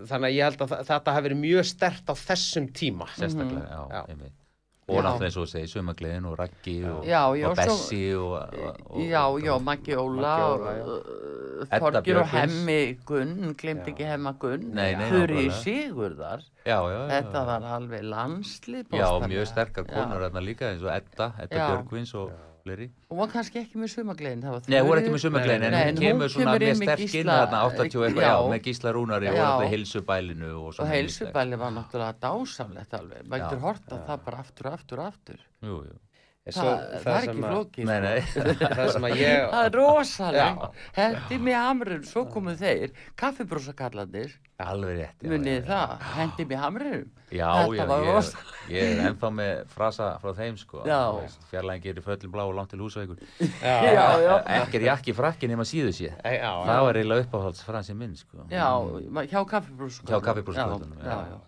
þannig 0.09 0.27
að 0.29 0.35
ég 0.35 0.49
held 0.49 0.65
að 0.67 0.75
þetta 0.91 1.15
hafi 1.15 1.27
verið 1.29 1.41
mjög 1.45 1.69
stert 1.71 2.11
á 2.11 2.15
þessum 2.25 2.67
tíma 2.75 3.07
sérstaklega, 3.15 3.69
já, 3.71 3.85
Já. 3.95 4.01
einmitt 4.11 4.41
og 4.87 4.99
náttúrulega 5.01 5.25
eins 5.25 5.37
og 5.37 5.45
þú 5.45 5.49
segir, 5.49 5.69
sumagleðin 5.71 6.25
og 6.29 6.35
Raggi 6.39 6.75
og, 6.85 7.05
Já, 7.09 7.21
já, 7.33 7.47
og 7.49 7.55
svo- 7.57 7.65
Bessi 7.65 8.01
og, 8.13 8.33
og, 8.33 8.81
og, 8.91 8.99
Já, 9.01 9.23
já, 9.41 9.53
Maggi 9.65 9.95
Óla, 9.97 10.33
uh, 10.55 11.65
Þorgir 11.71 11.95
og 11.95 12.03
Björgvins. 12.05 12.35
Hemmi 12.35 12.97
Gunn, 13.05 13.55
glemt 13.57 13.87
ekki 13.89 14.05
Hemma 14.05 14.33
Gunn, 14.39 14.67
Þurri. 14.75 15.47
Sigurðar, 15.63 16.43
já, 16.65 16.77
já, 16.77 16.99
já, 16.99 17.07
þetta 17.15 17.45
var 17.49 17.61
alveg 17.79 18.03
landslið 18.03 18.93
Já, 18.93 19.07
mjög 19.25 19.47
sterkar 19.49 19.85
Já. 19.87 19.93
konur 19.95 20.21
þarna 20.27 20.43
líka 20.45 20.69
eins 20.73 20.83
og 20.85 20.91
Edda, 20.93 21.31
Edda. 21.41 21.65
Björgvins 21.71 22.13
og 22.15 22.31
fleiri. 22.65 22.87
Og 23.13 23.19
var 23.21 23.31
kannski 23.33 23.61
ekki 23.61 23.81
með 23.81 23.91
var 24.55 24.69
Nei, 24.73 24.79
hún 24.81 24.93
er 24.95 25.01
ekki 25.03 25.13
með 25.13 25.23
sumaglein 25.25 25.65
en 25.67 25.75
hún 25.77 25.99
kemur 26.01 26.33
svona 26.33 26.55
með 26.57 26.79
sterk 26.81 27.17
inn 27.21 27.29
þarna 27.29 27.61
80 27.69 27.99
og 27.99 28.05
eitthvað, 28.07 28.25
já, 28.25 28.31
já. 28.33 28.49
með 28.53 28.63
Gísla 28.69 28.93
Rúnari 28.97 29.29
og 29.29 29.37
Já. 29.37 29.45
þetta 29.45 29.69
heilsubælinu 29.75 30.49
og 30.55 30.65
Og 30.65 30.73
svona. 30.79 30.89
heilsubæli 30.95 31.61
var 31.61 31.75
náttúrulega 31.77 32.17
dásamlegt 32.25 32.97
alveg, 32.99 33.27
maður 33.29 33.45
getur 33.45 33.63
hort 33.67 33.93
á 33.93 33.97
það 34.09 34.25
bara 34.25 34.43
aftur 34.45 34.71
og 34.71 34.79
aftur 34.79 35.03
og 35.03 35.11
aftur. 35.13 35.45
Jú, 35.61 35.77
jú. 35.85 35.99
Svo, 36.45 36.61
það, 36.61 36.81
það 37.01 37.15
er 37.15 37.23
ekki 37.25 37.41
flókið. 37.41 37.87
Nei, 37.89 37.99
nei. 38.05 38.19
það 38.77 38.89
sem 38.93 39.05
að 39.07 39.13
ég 39.17 39.45
Það 39.49 39.63
er 39.65 39.75
rosalega. 39.79 40.67
Hendi 40.93 41.39
með 41.41 41.55
hamrun, 41.57 42.03
svo 42.05 42.21
komu 42.29 42.53
þeir, 42.59 42.91
kaffibrósakallandir, 43.17 44.35
Alveg 44.61 44.99
rétt. 44.99 45.23
já, 45.25 45.29
munið 45.31 45.65
það, 45.67 45.95
hendi 46.19 46.45
með 46.51 46.61
hamrun. 46.61 47.07
Já, 47.33 47.49
Þetta 47.65 47.87
var 47.89 48.05
ég, 48.05 48.13
rosa- 48.13 48.43
ég 48.69 48.91
er 48.93 49.01
ennþá 49.09 49.31
með 49.39 49.63
frasa 49.73 50.11
frá 50.21 50.35
þeim, 50.37 50.59
sko. 50.61 50.83
Já. 50.85 51.01
Fjarlægin 51.49 51.83
gerir 51.87 52.05
föllin 52.05 52.31
blá 52.37 52.45
og 52.45 52.53
langt 52.59 52.69
til 52.75 52.79
húsveikur. 52.85 53.25
Ekki 53.41 54.79
er 54.83 54.87
jakki 54.91 55.17
frakki 55.17 55.49
nema 55.49 55.65
síðu 55.65 55.91
sé. 55.97 56.13
Það 56.21 56.85
var 56.85 57.01
eiginlega 57.01 57.25
uppáhaldsfransi 57.25 57.97
minn, 57.97 58.13
sko. 58.21 58.45
Já, 58.53 58.69
hjá 59.33 59.41
kaffibrósakallandir. 59.49 61.41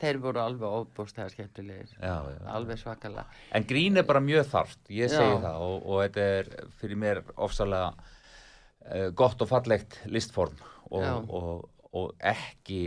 Þeir 0.00 0.18
voru 0.22 0.40
alveg 0.40 0.78
óbústæða 0.80 1.28
skemmtilegir, 1.34 1.90
Já, 2.00 2.14
já. 2.24 2.38
alveg 2.56 2.78
svakalega. 2.80 3.26
En 3.52 3.66
grín 3.68 4.00
er 4.00 4.06
bara 4.08 4.22
mjög 4.24 4.46
þarft, 4.48 4.80
ég 4.96 5.12
segi 5.12 5.34
Já. 5.34 5.42
það 5.44 5.66
og, 5.66 5.84
og 5.86 6.00
þetta 6.06 6.26
er 6.38 6.50
fyrir 6.80 6.96
mér 7.02 7.22
ofsalega 7.36 7.92
uh, 7.92 9.10
gott 9.14 9.42
og 9.44 9.50
fallegt 9.50 9.98
listform 10.08 10.56
og, 10.90 11.30
og, 11.30 11.68
og 11.92 12.14
ekki 12.32 12.82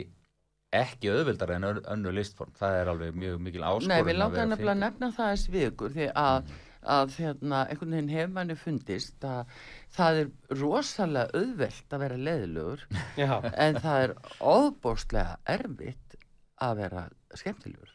ekki 0.74 1.11
auðvildar 1.14 1.51
en 1.53 1.66
ön- 1.70 1.84
önnur 1.93 2.16
listform 2.18 2.53
það 2.57 2.76
er 2.82 2.89
alveg 2.93 3.18
mjög 3.22 3.41
mikil 3.45 3.61
áskorun 3.61 3.91
Nei, 3.93 4.01
við 4.07 4.18
nefnilega 4.18 4.72
að 4.74 4.80
nefna 4.82 5.09
það 5.14 5.34
eins 5.36 5.43
við 5.53 5.66
ykkur 5.70 5.91
því 5.93 6.07
að, 6.18 6.53
að 6.95 7.18
hérna, 7.20 7.59
einhvern 7.70 7.93
veginn 7.93 8.09
hefur 8.16 8.32
manni 8.39 8.55
fundist 8.57 9.28
að 9.30 9.53
það 9.93 10.22
er 10.24 10.32
rosalega 10.64 11.38
auðvelt 11.43 11.93
að 11.93 12.03
vera 12.07 12.18
leðilegur 12.28 12.86
já, 13.22 13.36
en 13.53 13.78
það 13.86 14.07
er 14.07 14.16
óbóstlega 14.41 15.38
erfitt 15.59 16.18
að 16.62 16.84
vera 16.84 17.06
skemmtilegur. 17.34 17.93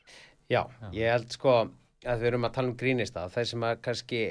já, 0.50 0.62
ég 0.92 1.12
held 1.12 1.32
sko 1.32 1.58
að 2.06 2.22
við 2.22 2.30
erum 2.30 2.48
að 2.48 2.56
tala 2.56 2.72
um 2.72 2.78
grínista 2.78 3.28
þeir 3.32 3.50
sem 3.52 3.68
að 3.68 3.80
kannski 3.84 4.22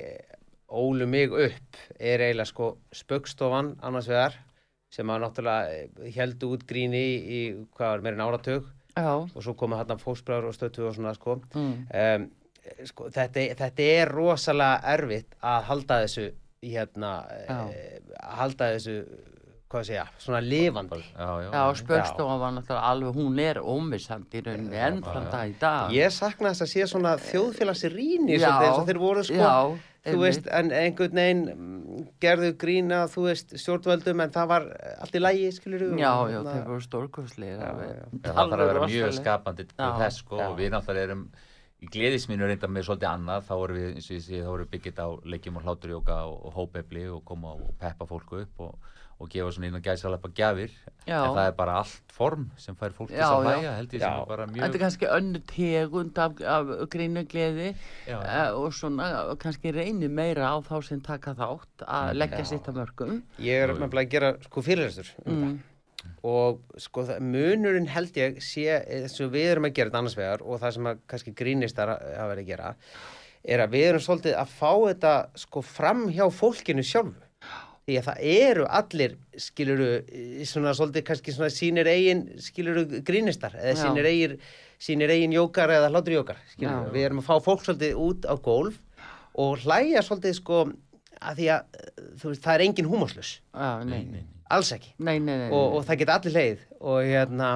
ólu 0.68 1.08
mig 1.08 1.32
upp 1.32 1.80
er 2.00 2.24
eiginlega 2.26 2.50
sko 2.50 2.72
spöggstofan 2.96 3.76
annars 3.86 4.10
vegar 4.12 4.36
sem 4.92 5.10
að 5.12 5.24
náttúrulega 5.24 6.12
heldu 6.16 6.52
út 6.56 6.66
gríni 6.68 7.00
í, 7.00 7.16
í 7.38 7.40
hvað 7.76 7.94
var 7.94 8.04
meirinn 8.06 8.26
áratug 8.26 8.68
Já, 8.98 9.14
og 9.14 9.44
svo 9.44 9.54
koma 9.54 9.78
hann 9.78 10.02
fósbræður 10.02 10.50
og 10.50 10.56
stötu 10.56 10.88
og 10.88 10.96
svona 10.96 11.14
sko. 11.14 11.38
mm. 11.54 11.74
um, 12.02 12.28
sko 12.88 13.10
þetta, 13.14 13.44
þetta 13.60 13.90
er 13.94 14.12
rosalega 14.12 14.94
erfitt 14.96 15.38
að 15.46 15.68
halda 15.70 16.00
þessu 16.06 16.28
hérna, 16.68 17.12
Já. 17.46 17.60
e, 17.70 18.00
halda 18.40 18.72
þessu 18.74 18.96
hvað 19.72 19.84
sé 19.88 19.97
ég, 19.97 20.11
svona 20.24 20.39
lifandi. 20.43 21.01
Já, 21.11 21.28
já, 21.43 21.49
já 21.51 21.63
spöggstofan 21.82 22.39
var 22.39 22.53
náttúrulega 22.55 22.91
alveg, 22.91 23.18
hún 23.18 23.41
er 23.43 23.59
ómissandi 23.59 24.39
í 24.39 24.43
rauninni 24.45 24.80
enn 24.88 25.01
þann 25.03 25.28
dag 25.34 25.51
í 25.51 25.55
dag. 25.59 25.91
ég 25.95 26.13
sakna 26.15 26.53
þess 26.53 26.65
að 26.65 26.72
sé 26.72 26.88
svona 26.88 27.13
þjóðfélagsrýni 27.26 28.38
Já, 28.38 28.47
eins 28.61 28.78
og 28.78 28.88
þeir 28.88 29.01
voru 29.01 29.26
sko. 29.28 29.41
Já, 29.41 29.57
þú 30.07 30.22
veist, 30.22 30.47
en 30.59 30.72
einhvern 30.72 31.20
veginn 31.20 31.43
mm, 31.51 32.05
gerðu 32.24 32.53
grína, 32.61 33.01
þú 33.11 33.26
veist, 33.28 33.51
stjórnvöldum 33.59 34.24
en 34.24 34.34
það 34.38 34.47
var 34.53 34.70
allt 35.03 35.20
í 35.20 35.24
lægi, 35.24 35.51
skilur 35.57 35.84
Já, 35.99 36.13
já, 36.32 36.39
þeir 36.47 36.63
voru. 36.72 36.88
Já, 37.59 38.32
það 38.32 38.39
þarf 38.39 38.57
að 38.61 38.65
vera 38.72 38.88
mjög 38.88 39.13
skapandi 39.20 39.68
þess 39.76 40.24
sko 40.24 40.41
og 40.47 40.57
við 40.61 40.74
náttúrulega 40.78 41.09
erum 41.11 41.28
í 41.78 41.88
gleðisminu 41.93 42.47
reynda 42.47 42.70
með 42.72 42.88
svolítið 42.88 43.09
annað. 43.11 43.43
Þá 43.45 43.55
erum 43.57 43.78
við, 43.78 43.89
eins 43.97 44.07
og 44.07 44.15
ég 44.15 44.24
sé, 44.26 44.39
þá 44.41 44.47
erum 44.49 44.63
við 44.63 44.72
byggjit 44.72 45.01
á 45.03 45.07
leikjum 45.34 45.59
og 45.59 45.68
hláturjóka 45.68 46.15
og, 46.26 46.38
og 46.47 46.55
hópefli 46.55 47.03
og 47.11 47.20
koma 47.28 47.51
og 47.53 47.76
peppa 47.82 48.07
fólku 48.09 48.39
upp 48.41 48.63
og, 48.65 48.88
og 49.20 49.30
gefa 49.34 49.49
svona 49.55 49.68
inn 49.72 49.76
og 49.80 49.82
gæsa 49.82 50.05
alveg 50.09 50.34
gjafir 50.38 50.72
Já. 51.07 51.22
en 51.24 51.32
það 51.38 51.47
er 51.47 51.55
bara 51.57 51.78
allt 51.82 52.11
form 52.13 52.49
sem 52.57 52.76
fær 52.78 52.91
fólk 52.93 53.09
til 53.09 53.18
Já, 53.18 53.24
þess 53.24 53.38
að 53.38 53.45
já. 53.47 53.57
hlæja 53.57 53.72
held 53.78 53.93
ég 53.95 54.01
sem 54.03 54.11
Já. 54.11 54.22
er 54.22 54.28
bara 54.30 54.45
Þetta 54.47 54.57
mjög 54.57 54.76
er 54.76 54.82
kannski 54.84 55.07
önnu 55.18 55.41
tegund 55.51 56.18
af, 56.18 56.41
af 56.57 56.74
grínu 56.93 57.24
gleði 57.32 57.70
Já. 58.07 58.18
uh, 58.20 58.59
og 58.61 58.74
svona 58.78 59.07
og 59.32 59.39
kannski 59.41 59.72
reynir 59.74 60.09
meira 60.13 60.51
á 60.53 60.55
þá 60.61 60.76
sem 60.86 61.01
taka 61.01 61.34
þátt 61.34 61.86
að 61.88 62.11
Mm, 62.13 62.18
leggja 62.22 62.45
sitt 62.45 62.68
að 62.70 62.78
mörgum. 62.84 63.22
ég 63.39 63.63
er 63.63 63.74
með 63.74 63.97
að 64.03 64.09
gera 64.09 64.34
sko 64.45 64.61
fyrirlestur 64.61 65.09
um 65.26 65.41
Mm. 65.41 65.59
og 66.24 66.61
sko 66.78 67.03
það, 67.07 67.20
munurinn 67.26 67.88
held 67.89 68.13
ég 68.15 68.38
sé 68.43 68.68
eins 68.86 69.20
og 69.22 69.32
við 69.34 69.51
erum 69.55 69.65
að 69.65 69.74
gera 69.74 69.89
þetta 69.89 69.97
annars 70.03 70.15
vegar 70.18 70.41
og 70.45 70.59
það 70.61 70.74
sem 70.78 70.84
að 70.91 70.99
kannski 71.07 71.34
grínistar 71.34 71.89
hafa 71.89 72.30
verið 72.36 72.43
að 72.45 72.51
gera 72.51 72.76
er 73.47 73.59
að 73.63 73.72
við 73.72 73.86
erum 73.89 74.03
svolítið 74.03 74.36
að 74.38 74.53
fá 74.59 74.72
þetta 74.91 75.13
sko 75.36 75.61
fram 75.63 76.05
hjá 76.11 76.26
fólkinu 76.32 76.84
sjálfu 76.84 77.15
því 77.88 77.98
að 78.02 78.08
það 78.10 78.24
eru 78.34 78.66
allir 78.80 79.14
skiluru 79.40 79.90
svona 80.50 80.74
svolítið 80.76 81.06
kannski 81.08 81.34
svona 81.36 81.52
sínir 81.54 81.88
eigin 81.88 82.26
skiluru 82.44 82.84
grínistar 83.08 83.56
eða 83.56 83.78
sínir 83.80 84.10
eigin 84.10 84.34
sínir 84.84 85.14
eigin 85.14 85.36
jókar 85.36 85.72
eða 85.72 85.92
hláturjókar 85.94 86.42
skiluru 86.52 86.90
Já. 86.90 86.94
við 86.98 87.08
erum 87.08 87.22
að 87.24 87.30
fá 87.30 87.46
fólk 87.46 87.64
svolítið 87.64 88.02
út 88.04 88.28
á 88.28 88.36
gólf 88.44 88.82
og 89.40 89.64
hlæja 89.64 90.04
svolítið 90.04 90.36
sko 90.42 90.66
að 91.18 91.40
því 91.40 91.48
að 91.56 91.80
veist 92.26 92.44
það 92.44 92.54
er 92.58 92.66
engin 92.68 92.90
húmáslus 92.92 93.32
Já, 93.40 93.70
nei, 93.88 94.02
nei, 94.12 94.26
alls 94.52 94.74
ekki. 94.76 94.92
Nei, 95.00 95.18
nei, 95.24 95.38
nei. 95.46 95.50
og, 95.50 95.80
og 95.80 95.88
það 95.88 96.02
geta 96.04 96.20
allir 96.20 96.36
leið 96.36 96.66
og 96.82 97.00
hérna 97.08 97.52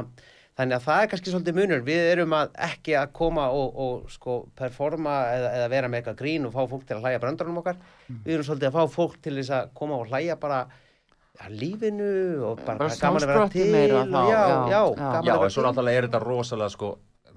þannig 0.62 0.78
að 0.78 0.86
það 0.86 1.02
er 1.02 1.10
kannski 1.12 1.34
svolítið 1.34 1.58
munur 1.58 1.84
við 1.88 2.04
erum 2.12 2.36
að 2.38 2.54
ekki 2.70 2.96
að 3.02 3.12
koma 3.18 3.48
og, 3.58 3.82
og 3.86 4.14
sko 4.14 4.38
performa 4.58 5.18
eða, 5.34 5.52
eða 5.58 5.72
vera 5.74 5.90
með 5.90 6.02
eitthvað 6.02 6.22
grín 6.22 6.48
og 6.48 6.56
fá 6.56 6.62
fólk 6.70 6.88
til 6.88 6.98
að 7.00 7.08
hlæja 7.08 7.22
bröndunum 7.26 7.60
okkar. 7.64 7.82
Við 8.12 8.34
erum 8.38 8.48
svolítið 8.48 8.70
að 8.70 8.78
fá 8.78 8.96
fólk 8.96 9.20
til 9.26 9.36
þess 9.40 9.54
að 9.58 9.76
koma 9.82 10.00
og 10.00 10.12
hlæja 10.12 10.38
bara 10.42 10.64
ja, 10.70 11.48
lífinu 11.50 12.12
og 12.46 12.66
bara, 12.66 12.86
Bara 12.86 13.00
gaman 13.02 13.26
að 13.26 13.34
vera 13.34 13.48
til 13.56 13.70
meira 13.74 14.02
og 14.04 14.12
já, 14.12 14.42
já, 14.42 14.42
já, 14.42 14.82
já. 15.02 15.16
að 15.16 15.32
vera 15.32 15.56
svo 15.56 15.66
náttúrulega 15.66 16.02
er 16.02 16.10
þetta 16.10 16.22
rosalega 16.26 16.76
sko 16.76 16.92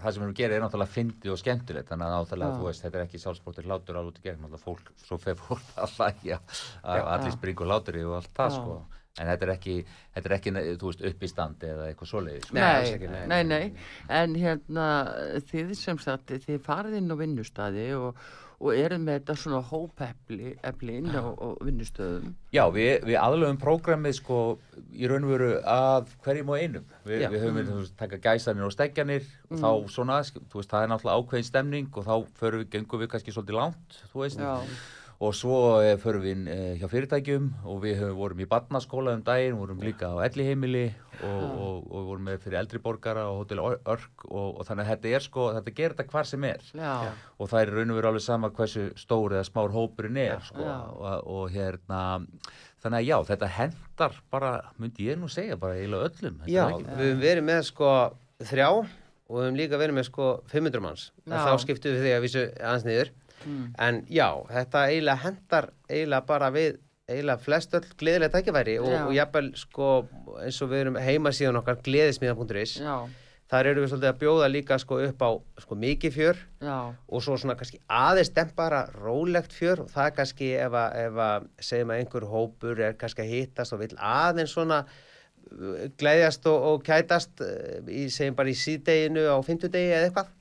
það 0.05 0.13
sem 0.13 0.21
við 0.21 0.25
erum 0.25 0.35
að 0.35 0.41
gera 0.43 0.57
er 0.57 0.65
náttúrulega 0.65 0.95
fyndið 0.95 1.33
og 1.33 1.39
skemmtilegt. 1.41 1.89
Þannig 1.89 2.07
að 2.07 2.15
náttúrulega, 2.19 2.59
þú 2.59 2.67
veist, 2.69 2.83
þetta 2.85 2.99
er 2.99 3.05
ekki 3.07 3.21
sjálfsbróttir 3.23 3.69
látur 3.71 3.99
alveg 4.01 4.11
út 4.13 4.19
í 4.21 4.25
gegn, 4.27 4.43
náttúrulega 4.43 4.65
fólk, 4.67 4.91
svo 5.07 5.19
fer 5.23 5.39
fólk 5.41 5.71
að 5.81 5.95
hlæja, 5.97 6.41
að 6.83 7.09
allir 7.15 7.37
springur 7.39 7.71
láturi 7.71 8.05
og 8.05 8.19
allt 8.19 8.35
það, 8.37 8.51
Já. 8.51 8.59
sko 8.59 9.04
en 9.15 9.31
þetta 9.31 9.47
er 9.47 9.53
ekki, 9.55 9.75
þetta 10.15 10.31
er 10.31 10.37
ekki, 10.39 10.53
þú 10.81 10.89
veist, 10.91 11.03
upp 11.11 11.21
í 11.27 11.31
standi 11.31 11.69
eða 11.71 11.91
eitthvað 11.91 12.11
svoleiðis. 12.11 12.55
Nei, 12.57 12.63
Nei, 12.65 13.11
nei, 13.11 13.27
nei, 13.31 13.43
nei, 13.51 13.91
en 14.21 14.39
hérna 14.39 14.87
þið 15.51 15.77
sem 15.79 16.01
sagt, 16.03 16.35
þið 16.47 16.65
farið 16.65 16.99
inn 16.99 17.15
á 17.15 17.17
vinnustadi 17.21 17.85
og, 17.95 18.19
og 18.59 18.73
eru 18.75 18.99
með 19.03 19.21
þetta 19.21 19.37
svona 19.39 19.61
hópefli 19.69 20.55
efli 20.67 20.97
inn 20.99 21.15
á, 21.15 21.31
á 21.31 21.49
vinnustöðum. 21.63 22.33
Já, 22.57 22.65
við, 22.75 22.91
við 23.07 23.21
aðlöfum 23.21 23.61
prógramið 23.63 24.19
sko 24.19 24.41
í 24.91 25.07
raun 25.11 25.29
og 25.29 25.35
veru 25.37 25.53
að 25.63 26.11
hverjum 26.27 26.51
og 26.51 26.65
einum. 26.65 26.91
Vi, 27.07 27.21
við 27.21 27.39
höfum 27.39 27.61
við 27.61 27.71
mm. 27.71 27.87
taka 28.01 28.19
gæsanir 28.27 28.67
og 28.67 28.75
steggjanir 28.75 29.31
og 29.53 29.63
þá 29.63 29.71
svona, 29.95 30.19
þú 30.27 30.59
veist, 30.59 30.75
það 30.75 30.89
er 30.89 30.93
náttúrulega 30.95 31.23
ákveðin 31.23 31.49
stemning 31.53 32.03
og 32.03 32.11
þá 32.11 32.37
förum 32.43 32.65
við, 32.65 32.69
gengum 32.75 33.05
við 33.05 33.15
kannski 33.15 33.37
svolítið 33.37 33.61
langt, 33.61 34.03
þú 34.11 34.27
veist. 34.27 34.43
Já. 34.43 34.77
Og 35.25 35.33
svo 35.37 35.59
eh, 35.81 35.95
förum 36.03 36.23
við 36.25 36.33
inn 36.35 36.49
eh, 36.51 36.73
hjá 36.81 36.89
fyrirtækjum 36.91 37.45
og 37.71 37.79
við 37.85 38.01
höfum 38.03 38.17
vorum 38.19 38.41
í 38.45 38.47
barnaskóla 38.51 39.15
um 39.17 39.23
daginn, 39.25 39.57
vorum 39.61 39.79
líka 39.85 40.11
á 40.13 40.17
elliheimili 40.27 40.83
og, 41.23 41.45
og, 41.65 41.87
og 41.95 42.09
vorum 42.11 42.27
með 42.29 42.41
fyrir 42.43 42.59
eldri 42.61 42.81
borgara 42.83 43.23
og 43.31 43.39
hótel 43.45 43.63
Örk 43.63 44.27
og, 44.29 44.59
og 44.59 44.67
þannig 44.69 44.85
að 44.85 44.91
þetta 44.93 45.13
er 45.17 45.25
sko, 45.25 45.47
þetta 45.57 45.75
gerir 45.79 45.95
þetta 45.97 46.13
hvar 46.13 46.29
sem 46.29 46.45
er. 46.51 46.67
Já, 46.77 46.93
og 47.39 47.49
það 47.53 47.63
er 47.63 47.73
í 47.73 47.77
raun 47.79 47.95
og 47.95 47.99
veru 48.01 48.11
alveg 48.11 48.27
sama 48.27 48.51
hversu 48.59 48.85
stór 49.01 49.37
eða 49.39 49.47
smár 49.49 49.73
hópurinn 49.77 50.21
er 50.27 50.45
sko, 50.51 50.67
Já. 50.67 50.77
og, 50.93 51.33
og 51.39 51.55
hérna 51.55 52.03
þannig 52.85 52.99
að 53.01 53.09
já, 53.09 53.17
þetta 53.31 53.53
hendar 53.57 54.19
bara 54.35 54.53
myndi 54.83 55.07
ég 55.09 55.17
nú 55.23 55.31
segja 55.33 55.57
bara 55.57 55.79
eiginlega 55.79 56.11
öllum. 56.11 56.41
Já, 56.51 56.65
ekki- 56.69 56.85
við 56.99 57.07
höfum 57.09 57.23
verið 57.25 57.47
með 57.49 57.63
sko 57.71 57.93
þrjá 58.45 58.69
og 58.75 59.39
við 59.39 59.47
höfum 59.47 59.57
líka 59.63 59.79
verið 59.81 59.97
með 60.03 60.09
sko 60.11 60.27
500 60.53 60.83
manns. 60.85 61.07
Þá 61.25 61.55
skiptum 61.63 61.95
við 61.97 62.05
því 62.05 62.13
að 62.19 62.25
vísu 62.27 62.43
aðeins 62.61 62.85
niður 62.91 63.15
en 63.79 64.05
já, 64.09 64.29
þetta 64.51 64.87
eiginlega 64.91 65.23
hendar 65.25 65.71
eiginlega 65.91 66.27
bara 66.27 66.51
við 66.55 66.79
eiginlega 67.09 67.39
flest 67.45 67.75
öll 67.77 67.85
gleðilega 68.01 68.33
tækifæri 68.39 68.79
og, 68.81 68.89
Já. 68.93 69.03
og 69.07 69.13
jafnvel 69.15 69.51
sko 69.61 69.89
eins 70.41 70.63
og 70.65 70.71
við 70.71 70.81
erum 70.87 70.97
heima 70.97 71.33
síðan 71.37 71.59
okkar 71.61 71.77
gleðismiða.is 71.85 72.79
já, 72.81 72.95
þar 73.53 73.67
eru 73.71 73.83
við 73.85 73.91
svolítið 73.93 74.09
að 74.09 74.21
bjóða 74.23 74.49
líka 74.49 74.79
sko 74.81 75.01
upp 75.05 75.21
á 75.21 75.31
sko 75.61 75.77
mikið 75.77 76.15
fjör 76.17 76.39
já, 76.65 76.79
og 77.09 77.23
svo 77.27 77.37
svona 77.37 77.59
kannski 77.61 77.83
aðeins 77.93 78.33
dempara 78.35 78.87
rólegt 78.97 79.53
fjör. 79.53 79.85
Og 79.85 79.91
það 79.93 80.07
er 80.09 80.15
kannski 80.17 80.49
ef 80.57 80.73
að, 80.81 80.97
ef 81.05 81.21
að 81.27 81.49
segjum 81.61 81.93
að 81.93 82.01
einhver 82.01 82.27
hópur 82.33 82.81
er 82.81 82.97
kannski 82.97 83.23
að 83.27 83.35
hittast 83.35 83.77
og 83.77 83.83
vil 83.85 83.93
aðeins 84.01 84.57
svona 84.57 84.81
gleðjast 86.01 86.47
og, 86.51 86.63
og 86.73 86.83
kætast 86.87 87.43
eh, 87.45 87.83
í, 87.93 88.07
segjum 88.13 88.37
bara 88.39 88.49
í 88.49 88.57
síðdeginu 88.59 89.27
á 89.29 89.37
fimmtudegi 89.45 89.93
eða 89.93 90.09
eitthvað. 90.09 90.33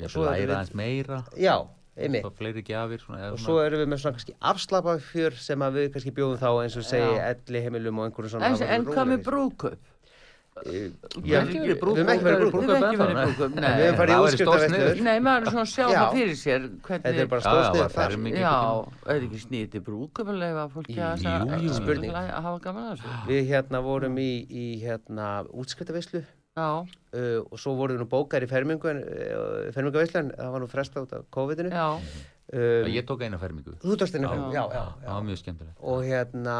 Ég 0.00 0.12
Svo 0.12 0.24
læra 0.24 0.58
aðeins 0.62 0.74
meira. 0.76 1.20
Já, 1.40 1.54
einmitt 1.96 2.24
og 2.28 2.34
fleiri 2.36 2.62
gjafir 2.66 3.00
svona, 3.00 3.18
eða 3.26 3.32
og 3.32 3.40
svo 3.40 3.58
erum 3.64 3.80
við 3.82 3.90
með 3.92 4.02
svona 4.04 4.16
kannski 4.18 4.34
afslapa 4.52 4.96
fjör 5.10 5.36
sem 5.40 5.62
að 5.66 5.78
við 5.80 5.90
kannski 5.96 6.12
bjóðum 6.16 6.40
þá 6.42 6.48
eins 6.62 6.76
og 6.76 6.84
segi 6.84 7.12
Já. 7.16 7.28
elli 7.34 7.62
heimilum 7.66 7.98
og 8.02 8.08
einhverjum 8.10 8.34
svona 8.36 8.50
En, 8.52 8.62
en 8.76 8.88
hvað 8.90 9.12
með 9.14 9.22
brúkup? 9.30 9.92
Já, 10.56 10.70
Við 11.20 11.34
hefum 11.36 12.08
ekki 12.08 12.24
verið 12.24 12.46
brúðkaup. 12.48 12.84
Við 12.96 13.74
hefum 13.76 13.98
farið 13.98 14.22
útskriftarveislu. 14.24 14.38
stórsniðugt. 14.40 15.02
Nei, 15.04 15.18
maður 15.20 15.42
er 15.42 15.52
svona 15.52 15.64
að 15.66 15.72
sjá 15.74 15.82
Já. 15.84 15.96
það 15.98 16.14
fyrir 16.16 16.38
sér 16.40 16.62
Þetta 16.64 16.94
er 16.96 17.02
hvernig, 17.12 17.28
bara 17.32 17.42
stóðsnið 17.44 17.90
ferming. 17.96 18.38
já, 18.40 18.54
er 19.12 19.26
ekki 19.26 19.40
snýðið 19.42 19.70
til 19.74 19.82
brúkup 19.90 20.30
að 20.32 20.38
leifa 20.40 20.64
fólki 20.72 20.96
að 20.96 21.26
hafa 22.46 22.58
gaman 22.64 22.86
að 22.86 22.94
þessu? 22.96 23.18
Við 23.28 23.42
hérna 23.52 23.82
vorum 23.84 24.16
í, 24.16 24.30
í 24.48 24.66
hérna 24.80 25.28
útskriftaveislu 25.52 26.24
Já, 26.24 26.35
uh, 26.56 27.42
og 27.50 27.58
svo 27.60 27.74
vorum 27.78 27.96
við 27.98 28.04
nú 28.04 28.08
bókar 28.10 28.44
í 28.46 28.48
fermingu 28.50 28.88
en, 28.92 29.02
uh, 29.04 29.68
fermingaveislu 29.76 30.22
en 30.22 30.32
það 30.36 30.54
var 30.56 30.64
nú 30.64 30.70
fresta 30.72 31.04
út 31.04 31.12
af 31.18 31.28
COVID-inu. 31.36 31.70
já, 31.74 32.00
Um, 32.46 32.86
Ég 32.86 33.02
tók 33.02 33.24
eina 33.26 33.40
fermingu 33.42 33.72
þú 33.82 33.96
tókst 33.98 34.14
einu 34.14 34.28
Já. 34.28 34.30
fermingu, 34.30 34.52
já, 34.54 34.62
já, 34.70 34.82
Það 34.86 35.02
já. 35.02 35.14
var 35.16 35.22
mjög 35.26 35.38
skemmtilegt 35.40 35.80
Og 35.82 36.04
hérna, 36.06 36.58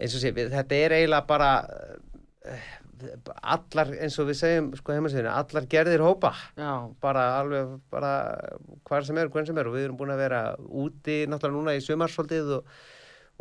eins 0.00 0.14
og 0.16 0.22
sé, 0.22 0.30
við, 0.32 0.46
þetta 0.54 0.78
er 0.86 0.94
eiginlega 0.96 1.26
bara 1.28 1.48
uh, 2.48 2.62
allar, 3.52 3.90
eins 4.00 4.16
og 4.22 4.30
við 4.30 4.38
segjum 4.40 4.70
sko 4.78 4.94
heimasíðinu, 4.96 5.28
allar 5.28 5.66
gerðir 5.68 6.00
hópa. 6.00 6.32
já, 6.56 6.70
bara 7.04 7.26
alveg, 7.42 7.74
bara 7.92 8.12
hvar 8.88 9.04
sem 9.04 9.18
er, 9.20 9.28
hvern 9.28 9.46
sem 9.50 9.58
er 9.60 9.68
og 9.68 9.76
við 9.76 9.84
erum 9.90 9.98
búin 10.00 10.14
að 10.14 10.22
vera 10.24 10.40
úti 10.56 11.18
náttúrulega 11.28 11.58
núna 11.58 11.76
í 11.76 11.84
sumarsvoldið 11.84 12.54
og, 12.56 12.64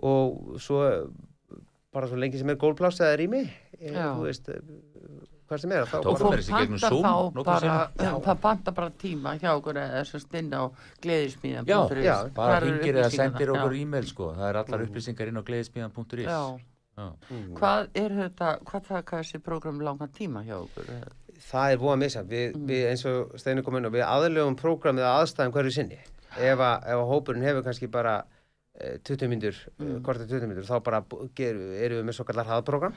og 0.04 0.60
svo 0.60 0.84
bara 1.94 2.08
svo 2.12 2.20
lengi 2.20 2.40
sem 2.40 2.50
er 2.52 2.60
rými 3.20 3.46
eh, 3.80 3.94
Já. 3.96 4.12
þú 4.16 4.28
veist, 4.28 4.52
hvar 5.52 5.62
sem 5.64 5.76
er 5.76 5.88
þá 5.92 5.98
og 6.00 6.20
fólk 6.22 6.44
Zoom 6.82 7.06
þá 7.06 7.44
bara, 7.46 7.78
það 8.00 8.42
pantar 8.46 8.76
bara 8.78 8.96
tíma 9.04 9.36
hjá 9.42 9.52
okkur 9.54 9.80
eða 9.84 10.02
þess 10.02 10.18
að 10.18 10.26
stinna 10.26 10.64
á 10.64 10.66
gleðismíðan 11.04 11.72
Já, 11.72 11.80
Já, 12.08 12.18
bara 12.36 12.60
ringir 12.64 13.00
eða 13.02 13.14
sendir 13.14 13.54
okkur 13.56 13.78
e-mail 13.78 14.10
sko. 14.10 14.34
Það 14.38 14.50
er 14.50 14.62
allar 14.64 14.86
upplýsingar 14.88 15.32
inn 15.32 15.42
á 15.42 15.44
gleðispíðan.is 15.52 16.28
Já, 16.28 16.42
Já. 16.98 17.08
hvað 17.58 17.90
er 18.04 18.20
þetta, 18.22 18.54
hvað 18.68 18.88
taka 18.90 19.22
þessi 19.22 19.44
prógram 19.44 19.84
langan 19.84 20.14
tíma 20.16 20.46
hjá 20.48 20.58
okkur? 20.62 20.94
það 21.42 21.74
er 21.74 21.80
búið 21.82 21.94
að 21.96 22.02
missa 22.04 22.22
við, 22.28 22.58
við 22.70 22.84
eins 22.92 23.04
og 23.10 23.32
Steinu 23.42 23.64
kom 23.66 23.78
inn 23.80 23.90
og 23.90 23.96
við 23.96 24.06
aðlögum 24.06 24.58
prógramið 24.60 25.08
að 25.08 25.22
aðstæðum 25.22 25.56
hverju 25.56 25.74
sinni. 25.74 25.98
Ef 26.38 26.62
að, 26.62 26.86
ef 26.94 27.00
að 27.00 27.10
hópurinn 27.10 27.46
hefur 27.48 27.66
kannski 27.66 27.90
bara 27.92 28.20
eh, 28.78 29.00
20 29.08 29.32
myndur, 29.32 29.58
mm. 29.82 29.96
korta 30.06 30.28
20 30.30 30.52
myndur 30.52 30.68
þá 30.68 30.76
bara 30.86 31.02
gerum- 31.38 31.74
erum 31.82 32.02
við 32.02 32.06
með 32.08 32.20
svo 32.20 32.28
kallar 32.30 32.48
hraðprogram 32.48 32.96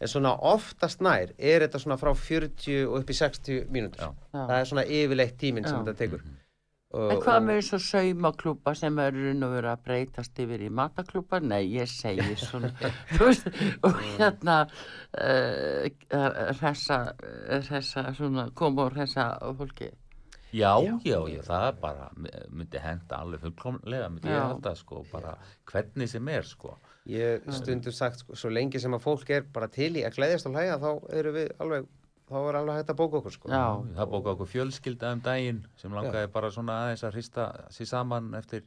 en 0.00 0.08
svona 0.08 0.34
oftast 0.52 1.02
nær 1.04 1.34
er 1.36 1.66
þetta 1.66 1.80
svona 1.82 1.98
frá 2.00 2.12
40 2.16 2.86
og 2.88 3.00
upp 3.02 3.10
í 3.12 3.16
60 3.18 3.66
mínútur 3.72 4.06
Já. 4.06 4.12
Já. 4.32 4.44
það 4.44 4.54
er 4.58 4.70
svona 4.72 4.86
yfirleitt 5.00 5.36
tíminn 5.40 5.68
sem 5.68 5.76
Já. 5.76 5.82
þetta 5.84 5.98
tekur 6.04 6.22
og, 6.90 7.12
En 7.14 7.20
hvað 7.22 7.44
með 7.46 7.60
þessu 7.60 7.78
saumaklúpa 7.86 8.72
sem 8.74 8.96
eru 8.98 9.28
raun 9.28 9.46
og 9.46 9.52
vera 9.54 9.74
að 9.76 9.82
breytast 9.86 10.40
yfir 10.42 10.64
í 10.66 10.70
mataklúpa? 10.74 11.38
Nei, 11.38 11.60
ég 11.76 11.86
segi 11.86 12.34
svona, 12.40 12.72
þú 13.14 13.28
veist, 13.28 13.46
og 13.86 14.00
hérna 14.16 14.56
uh, 14.66 15.86
hressa, 16.58 16.98
hressa, 17.68 18.08
svona, 18.18 18.48
koma 18.58 18.88
og 18.88 18.96
hressa 18.96 19.28
fólki. 19.60 19.92
Já, 20.50 20.72
já, 21.06 21.20
já, 21.30 21.42
það 21.46 21.68
er 21.68 21.76
bara 21.78 22.08
myndi 22.50 22.82
henda 22.82 23.20
alveg 23.22 23.44
fullkomlega 23.44 24.08
myndi 24.10 24.32
ég 24.32 24.34
Já. 24.34 24.48
halda 24.48 24.74
sko, 24.74 25.04
bara 25.12 25.36
hvernig 25.70 26.10
sem 26.10 26.26
er 26.34 26.42
sko 26.42 26.74
ég 27.08 27.46
stundum 27.56 27.94
sagt 27.96 28.20
sko, 28.20 28.36
svo 28.36 28.50
lengi 28.52 28.80
sem 28.82 28.94
að 28.94 29.04
fólk 29.06 29.30
er 29.32 29.46
bara 29.52 29.70
til 29.72 29.94
í 29.96 30.04
að 30.04 30.18
gleðjast 30.18 30.48
og 30.50 30.56
hlæja 30.56 30.78
þá 30.82 30.90
erum 31.16 31.36
við 31.38 31.52
alveg 31.58 31.88
þá 32.30 32.36
er 32.40 32.58
alveg 32.60 32.76
hægt 32.78 32.92
að 32.92 32.98
bóka 33.00 33.18
okkur 33.20 33.34
sko. 33.34 33.50
Já, 33.50 33.64
Það 33.96 34.10
bóka 34.12 34.34
okkur 34.34 34.50
fjölskylda 34.52 35.14
um 35.16 35.22
daginn 35.24 35.64
sem 35.80 35.96
langaði 35.96 36.30
bara 36.34 36.50
svona 36.54 36.76
aðeins 36.84 37.06
að 37.06 37.16
hrista 37.16 37.46
sér 37.74 37.90
saman 37.90 38.34
eftir, 38.38 38.62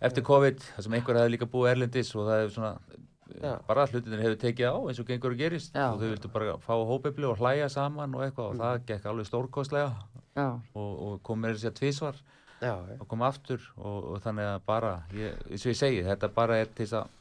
eftir 0.00 0.24
COVID 0.24 0.62
það 0.62 0.86
sem 0.86 0.96
einhver 0.96 1.20
hefði 1.20 1.34
líka 1.34 1.50
búið 1.52 1.74
erlendis 1.74 2.14
og 2.16 2.30
það 2.30 2.40
hefur 2.40 2.54
svona 2.56 3.02
Já. 3.42 3.52
bara 3.66 3.84
hlutinir 3.90 4.22
hefur 4.22 4.38
tekið 4.40 4.70
á 4.70 4.76
eins 4.86 5.02
og 5.02 5.10
gengur 5.10 5.34
og 5.34 5.42
gerist. 5.42 5.74
Já. 5.74 5.90
og 5.90 6.00
þau 6.00 6.08
vildu 6.14 6.30
bara 6.32 6.56
fá 6.62 6.72
hópefli 6.88 7.28
og 7.28 7.42
hlæja 7.42 7.68
saman 7.68 8.14
og 8.14 8.24
eitthvað 8.24 8.54
og 8.54 8.62
það 8.62 8.80
gekk 8.88 9.10
alveg 9.10 9.28
stórkostlega. 9.28 9.92
Já, 10.36 10.48
og, 10.76 10.90
og 11.06 11.20
kom 11.26 11.42
með 11.42 11.56
þessi 11.56 11.70
að 11.72 11.78
tvísvar 11.80 12.18
já, 12.60 12.72
já. 12.72 12.96
og 13.00 13.06
kom 13.08 13.22
aftur 13.26 13.60
og, 13.76 14.12
og 14.14 14.24
þannig 14.24 14.50
að 14.54 14.58
bara 14.68 14.92
ég, 15.16 15.36
eins 15.50 15.64
og 15.64 15.72
ég 15.72 15.78
segi, 15.80 16.02
þetta 16.06 16.32
bara 16.36 16.58
er 16.62 16.70
til 16.70 16.84
þess 16.84 16.98
að 17.00 17.14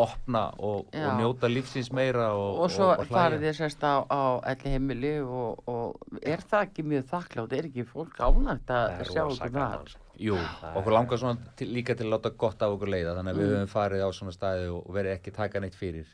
opna 0.00 0.44
og, 0.58 0.86
og 0.94 1.18
njóta 1.20 1.48
lífsins 1.52 1.90
meira 1.92 2.30
og, 2.32 2.62
og 2.64 2.70
svo 2.72 2.92
farið 3.10 3.42
þið 3.46 3.58
sérst 3.58 3.82
á, 3.84 3.94
á 4.08 4.20
elli 4.52 4.72
heimili 4.76 5.10
og, 5.20 5.60
og 5.68 6.20
er 6.22 6.40
það 6.48 6.68
ekki 6.68 6.84
mjög 6.94 7.10
þakklátt, 7.10 7.52
er 7.58 7.68
ekki 7.68 7.84
fólk 7.90 8.16
ánægt 8.24 8.72
að 8.72 8.86
Það 9.02 9.10
sjá 9.12 9.22
rosa 9.26 9.50
okkur 9.50 9.92
sko. 9.92 9.98
Jú, 10.22 10.36
okkur 10.76 10.92
langar 10.92 11.18
svona 11.18 11.52
til, 11.56 11.68
líka 11.72 11.94
til 11.98 12.04
að 12.06 12.12
láta 12.14 12.30
gott 12.38 12.60
af 12.62 12.74
okkur 12.76 12.90
leiða 12.92 13.14
þannig 13.16 13.32
að 13.32 13.38
Mm. 13.42 13.42
við 13.42 13.54
höfum 13.56 13.70
farið 13.72 14.02
á 14.04 14.08
svona 14.12 14.32
staði 14.36 14.66
og 14.70 14.90
verið 14.94 15.14
ekki 15.16 15.32
taka 15.34 15.60
neitt 15.60 15.74
fyrir. 15.78 16.06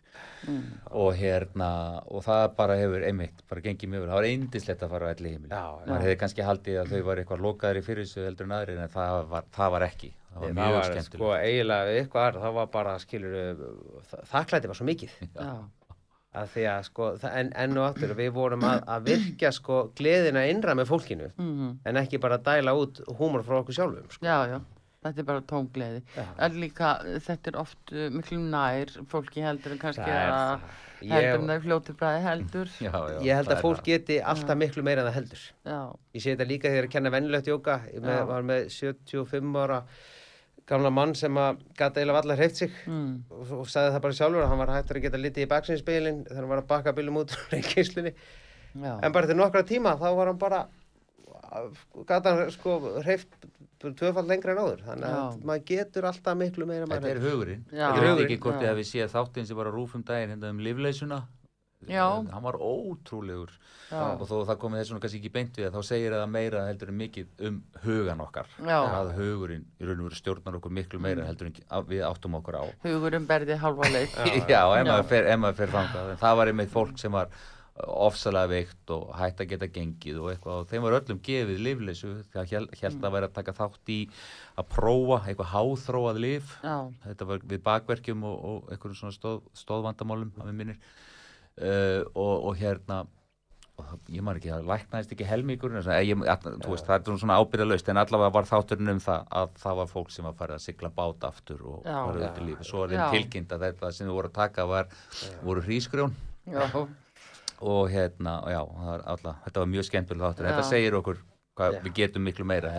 Mm. 0.49 0.63
og 0.91 1.15
hérna 1.19 1.69
og 2.07 2.23
það 2.25 2.45
bara 2.57 2.77
hefur 2.79 3.03
einmitt, 3.07 3.43
bara 3.51 3.61
gengið 3.61 3.91
mjög 3.91 4.01
vel. 4.05 4.09
Það 4.09 4.19
var 4.19 4.29
eindislegt 4.29 4.83
að 4.83 4.91
fara 4.95 5.07
á 5.07 5.13
elli 5.15 5.33
heimili. 5.35 5.51
Maður 5.51 6.05
hefði 6.07 6.17
kannski 6.23 6.47
haldið 6.47 6.79
að 6.83 6.93
þau 6.95 7.03
var 7.11 7.21
eitthvað 7.23 7.43
lokaðir 7.47 7.81
í 7.81 7.85
fyrir 7.87 8.07
þessu 8.07 8.25
heldur 8.27 8.47
en 8.49 8.55
aðrir 8.59 8.83
en 8.83 8.93
það 8.95 9.19
var, 9.31 9.45
það 9.59 9.73
var 9.75 9.87
ekki 9.89 10.13
það 10.33 10.41
var 10.41 10.49
það 10.49 10.61
mjög 10.61 10.77
var 10.77 10.87
skemmtilegt 10.89 11.19
sko 11.19 11.33
eiginlega 11.39 11.97
eitthvað 11.97 12.29
aðra, 12.29 12.45
það 12.45 12.57
var 12.59 12.71
bara 12.77 12.95
skilur 13.03 13.67
þakklæti 14.33 14.71
var 14.71 14.81
svo 14.81 14.89
mikið 14.89 15.19
Já, 15.27 15.53
að 16.39 16.51
því 16.55 16.65
að 16.73 16.81
sko 16.89 17.11
það- 17.19 17.37
en, 17.43 17.53
enn 17.65 17.79
og 17.79 17.87
aftur 17.89 18.17
við 18.19 18.33
vorum 18.37 18.67
að, 18.69 18.83
að 18.95 19.07
virkja 19.13 19.53
sko 19.57 19.83
gleðina 19.99 20.47
innra 20.53 20.75
með 20.79 20.91
fólkinu 20.93 21.31
mhm. 21.37 21.79
en 21.85 22.03
ekki 22.03 22.21
bara 22.23 22.39
dæla 22.39 22.77
út 22.77 23.01
húmor 23.21 23.47
frá 23.47 23.63
okkur 23.63 23.81
sjálfum 23.81 24.11
sko. 24.11 24.27
já, 24.27 24.57
já. 24.57 24.61
Þetta 24.99 25.23
er 25.23 25.27
bara 25.29 25.43
tóngleði. 25.47 26.01
En 26.43 26.57
líka, 26.59 26.89
þetta 27.23 27.53
er 27.53 27.57
oft 27.61 27.93
uh, 27.95 28.09
miklu 28.11 28.41
nær 28.43 28.91
fólki 29.07 29.45
heldur 29.45 29.77
en 29.77 29.79
kannski 29.79 30.03
Það 30.03 30.33
að 30.35 30.49
það. 30.49 30.65
heldur 31.13 31.39
en 31.39 31.45
það 31.47 31.55
er 31.55 31.63
fljótur 31.67 31.99
bræði 32.01 32.25
heldur. 32.25 32.73
Já, 32.83 32.91
já, 32.91 33.19
ég 33.29 33.39
held 33.39 33.53
að 33.55 33.63
fólk 33.63 33.79
það. 33.79 33.91
geti 33.93 34.19
alltaf 34.33 34.59
miklu 34.59 34.85
meira 34.89 35.05
en 35.05 35.09
það 35.09 35.19
heldur 35.21 35.45
Já, 35.71 35.79
ég 36.19 36.25
sé 36.25 36.35
þetta 36.35 36.49
líka 36.51 36.67
þegar 36.67 36.75
ég 36.75 36.83
er 36.83 36.89
að 36.91 36.95
kenna 36.97 37.13
vennilegt 37.15 37.51
jóka 37.53 37.79
ég 37.93 38.03
með, 38.09 38.23
var 38.33 38.49
með 38.51 38.67
75 38.75 39.61
ára 39.63 39.79
gamla 40.69 40.91
mann 40.93 41.15
sem 41.17 41.41
að 41.41 41.63
gata 41.79 42.01
eiginlega 42.01 42.23
allar 42.25 42.41
hreift 42.41 42.61
sig 42.61 42.75
mm. 42.87 43.13
og, 43.33 43.53
og 43.63 43.71
sagði 43.73 43.95
það 43.95 44.03
bara 44.07 44.19
sjálfur 44.19 44.45
að 44.45 44.51
hann 44.53 44.63
var 44.63 44.75
hættur 44.77 45.01
að 45.01 45.07
geta 45.07 45.23
litið 45.23 45.47
í 45.47 45.51
baksinspilin 45.53 46.25
þegar 46.27 46.43
hann 46.43 46.53
var 46.53 46.63
að 46.63 46.69
bakka 46.73 46.95
bílum 46.97 47.23
út 47.23 47.35
úr 47.37 47.55
reyngislunni 47.55 48.15
en 48.79 49.15
bara 49.15 49.31
til 49.31 49.39
nokkra 49.39 49.65
tíma 49.69 49.97
þá 50.01 50.09
var 50.19 50.33
hann 50.33 50.41
bara 50.41 50.67
gata 52.09 52.35
hann 52.35 52.53
sko 52.53 52.79
hreift 53.01 53.49
tvöfald 53.79 54.29
lengra 54.29 54.55
en 54.55 54.61
áður 54.61 54.85
þannig 54.85 55.09
að 55.09 55.19
Já. 55.19 55.41
maður 55.51 55.65
getur 55.71 56.07
alltaf 56.11 56.39
miklu 56.39 56.67
meira 56.67 56.87
Þetta 56.91 57.11
er 57.13 57.21
hugurinn. 57.23 57.61
Ég 57.71 57.79
veit 57.79 57.99
Hugurinn, 58.03 58.23
ekki 58.25 58.39
hvort 58.43 58.65
ég 58.65 58.73
hefði 58.73 58.87
séð 58.89 59.13
þáttinn 59.13 59.47
sem 59.49 59.59
var 59.59 59.71
á 59.71 59.73
rúfum 59.73 60.03
daginn 60.07 60.35
hérna 60.35 60.51
um 60.51 60.63
livleysuna. 60.67 61.21
Já. 61.87 62.07
Hann 62.33 62.43
var 62.43 62.59
ótrúlegur. 62.59 63.53
Já. 63.89 64.01
Og 64.19 64.25
þó 64.29 64.35
það 64.49 64.59
komið 64.65 64.81
þess 64.81 64.91
vegna 64.93 65.03
kannski 65.05 65.21
ekki 65.23 65.33
beint 65.37 65.61
við 65.61 65.69
þá 65.75 65.79
segir 65.87 66.17
það 66.17 66.33
meira 66.33 66.65
heldur 66.67 66.91
en 66.93 66.99
mikið 66.99 67.45
um 67.49 67.61
hugan 67.85 68.25
okkar. 68.25 68.51
Já. 68.59 68.79
Að 68.99 69.13
hugurinn 69.19 69.69
í 69.79 69.87
raun 69.87 70.03
og 70.03 70.09
veru 70.09 70.19
stjórnar 70.19 70.59
okkur 70.59 70.75
miklu 70.81 71.03
meira 71.03 71.29
heldur 71.29 71.53
en 71.53 71.87
við 71.89 72.03
áttum 72.09 72.41
okkur 72.41 72.59
á. 72.59 72.65
Hugurinn 72.83 73.29
berði 73.31 73.61
halva 73.63 73.93
leik. 73.95 74.17
Já, 74.51 74.65
Já. 74.65 74.83
maður 74.83 75.07
fer, 75.13 75.31
fer 75.61 75.77
þangað. 75.77 76.11
En 76.17 76.21
það 76.25 76.43
var 76.43 76.53
einmitt 76.53 76.75
fólk 76.75 76.99
sem 76.99 77.15
var 77.15 77.31
ofsalega 77.87 78.51
veikt 78.51 78.91
og 78.95 79.11
hætt 79.17 79.43
að 79.43 79.51
geta 79.53 79.69
gengið 79.71 80.21
og 80.23 80.31
eitthvað 80.33 80.63
og 80.63 80.71
þeim 80.71 80.85
var 80.85 80.97
öllum 80.99 81.21
gefið 81.25 81.61
lifleysu 81.63 82.11
það 82.33 82.53
held, 82.53 82.73
held 82.81 83.05
að 83.07 83.15
vera 83.15 83.29
að 83.29 83.37
taka 83.37 83.55
þátt 83.55 83.93
í 83.95 83.99
að 84.59 84.69
prófa 84.73 85.21
eitthvað 85.29 85.53
háþróað 85.53 86.21
lif 86.25 86.57
Já, 86.65 86.77
þetta 87.05 87.29
var 87.31 87.45
við 87.53 87.63
bakverkjum 87.69 88.27
og, 88.27 88.41
og 88.51 88.73
einhverjum 88.73 88.99
svona 89.03 89.15
stóð, 89.15 89.45
stóðvandamálum 89.63 90.35
að 90.41 90.51
við 90.51 90.59
minnir 90.63 90.83
uh, 91.63 92.03
og, 92.15 92.35
og 92.51 92.59
hérna 92.61 93.07
og 93.79 93.85
það- 93.87 94.13
ég 94.17 94.23
man 94.27 94.39
ekki, 94.39 94.51
það 94.51 94.65
læknaðist 94.73 95.13
ekki 95.15 95.27
ég, 96.09 96.23
að, 96.35 96.47
þú 96.65 96.73
veist, 96.73 96.87
það 96.89 96.97
er 96.97 97.19
svona 97.23 97.37
ábyrðalaust 97.39 97.89
en 97.93 98.01
allavega 98.03 98.35
var 98.35 98.49
þátturinn 98.51 98.91
um 98.95 99.03
það 99.05 99.27
að 99.41 99.53
það 99.63 99.77
var 99.81 99.91
fólk 99.93 100.11
sem 100.11 100.25
var 100.27 100.35
farið 100.41 100.59
að 100.59 100.65
sigla 100.67 100.91
bát 100.91 101.29
aftur 101.31 101.63
og 101.63 101.85
farið 101.87 102.25
út 102.27 102.41
í 102.43 102.47
lífi, 102.49 102.65
svo 102.67 102.85
er 102.85 102.95
þeim 102.95 103.05
tilkynnt 103.15 103.55
að 103.55 103.67
þetta 103.69 103.93
sem 103.95 104.09
þau 104.11 104.17
voru 104.19 104.33
að 104.33 104.39
taka 104.41 104.67
var, 104.67 104.89
voru 105.47 105.63
hrísgrjón. 105.63 106.17
Já, 106.49 106.65
og 107.61 107.91
hérna, 107.91 108.39
og 108.43 108.51
já, 108.55 108.61
það 108.67 108.93
var 108.93 109.03
alla, 109.15 109.35
þetta 109.47 109.61
var 109.61 109.73
mjög 109.75 109.89
skemmtileg 109.89 110.27
þáttur, 110.27 110.49
þetta 110.51 110.69
segir 110.69 110.99
okkur 110.99 111.23
hvað 111.59 111.81
við 111.83 111.95
getum 111.99 112.23
miklu 112.23 112.45
meira 112.47 112.71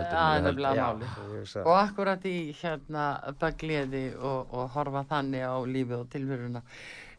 Og 1.66 1.76
akkurat 1.76 2.26
í 2.30 2.38
hérna 2.62 3.06
bagleði 3.42 4.06
og, 4.16 4.54
og 4.56 4.70
horfa 4.76 5.04
þannig 5.10 5.44
á 5.44 5.56
lífið 5.68 5.98
og 6.00 6.10
tilveruna 6.14 6.62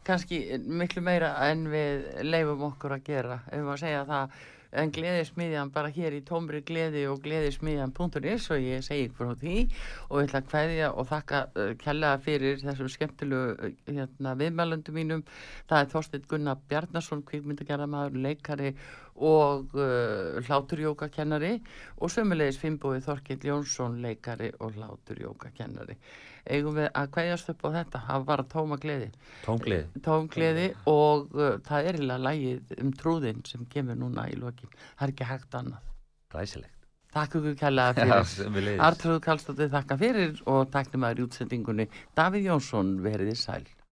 kannski 0.07 0.41
miklu 0.65 1.03
meira 1.05 1.35
en 1.49 1.67
við 1.71 2.07
leifum 2.25 2.65
okkur 2.71 2.97
að 2.97 3.05
gera. 3.11 3.41
Ef 3.51 3.61
maður 3.65 3.85
segja 3.85 4.07
það 4.09 4.41
en 4.71 4.91
gleðismiðjan 4.95 5.71
bara 5.75 5.91
hér 5.91 6.15
í 6.15 6.21
tómri 6.27 6.61
gleði 6.67 7.03
og 7.11 7.19
gleðismiðjan.is 7.25 8.47
og 8.53 8.63
ég 8.63 8.85
segi 8.85 9.09
frá 9.17 9.33
því. 9.41 9.65
Og 10.09 10.21
ég 10.21 10.29
ætla 10.29 10.41
að 10.41 10.49
kveðja 10.51 10.89
og 10.95 11.09
þakka 11.11 11.41
uh, 11.51 11.73
kærlega 11.81 12.21
fyrir 12.23 12.59
þessum 12.63 12.91
skemmtilegu 12.95 13.51
uh, 13.51 13.75
hérna, 13.89 14.35
viðmælundum 14.39 14.97
mínum. 14.97 15.23
Það 15.69 15.83
er 15.83 15.93
Þorsteinn 15.95 16.27
Gunnar 16.31 16.65
Bjarnason 16.71 17.23
kvikmyndagerðamaður, 17.27 18.19
leikari 18.27 18.73
og 19.21 19.75
uh, 19.75 20.39
hláturjókakennari 20.47 21.57
og 21.99 22.13
sömulegis 22.13 22.59
Finnbói 22.61 23.01
Þorkill 23.03 23.43
Jónsson 23.51 23.99
leikari 24.01 24.53
og 24.59 24.79
hláturjókakennari 24.79 25.99
eigum 26.47 26.77
við 26.79 26.89
að 26.97 27.09
kveðjast 27.15 27.53
upp 27.53 27.65
á 27.65 27.69
þetta? 27.77 28.03
Það 28.09 28.27
var 28.31 28.43
tóma 28.51 28.77
gleði. 28.81 29.09
Tómgleði. 30.07 30.67
Og 30.91 31.33
uh, 31.37 31.55
það 31.67 31.89
er 31.89 31.99
eiginlega 31.99 32.25
lægið 32.27 32.75
um 32.81 32.93
trúðinn 33.01 33.41
sem 33.47 33.65
kemur 33.71 33.99
núna 33.99 34.27
í 34.31 34.37
lokin. 34.39 34.71
Það 34.95 35.07
er 35.07 35.15
ekki 35.15 35.31
hægt 35.31 35.59
annað. 35.61 35.91
Ræsilegt. 36.35 36.77
Takk 37.11 37.33
fyrir 37.35 37.57
sem 38.31 38.55
við 38.55 38.67
leiðis. 38.69 38.81
Artrúð 38.87 39.19
Kallstóttir 39.25 39.71
þakka 39.73 39.97
fyrir 39.99 40.37
og 40.47 40.69
takk 40.71 40.93
nema 40.95 41.11
í 41.11 41.25
útsendingunni 41.25 41.89
Davíð 42.15 42.47
Jónsson 42.47 42.93
veriði 43.03 43.35
sæl 43.35 43.65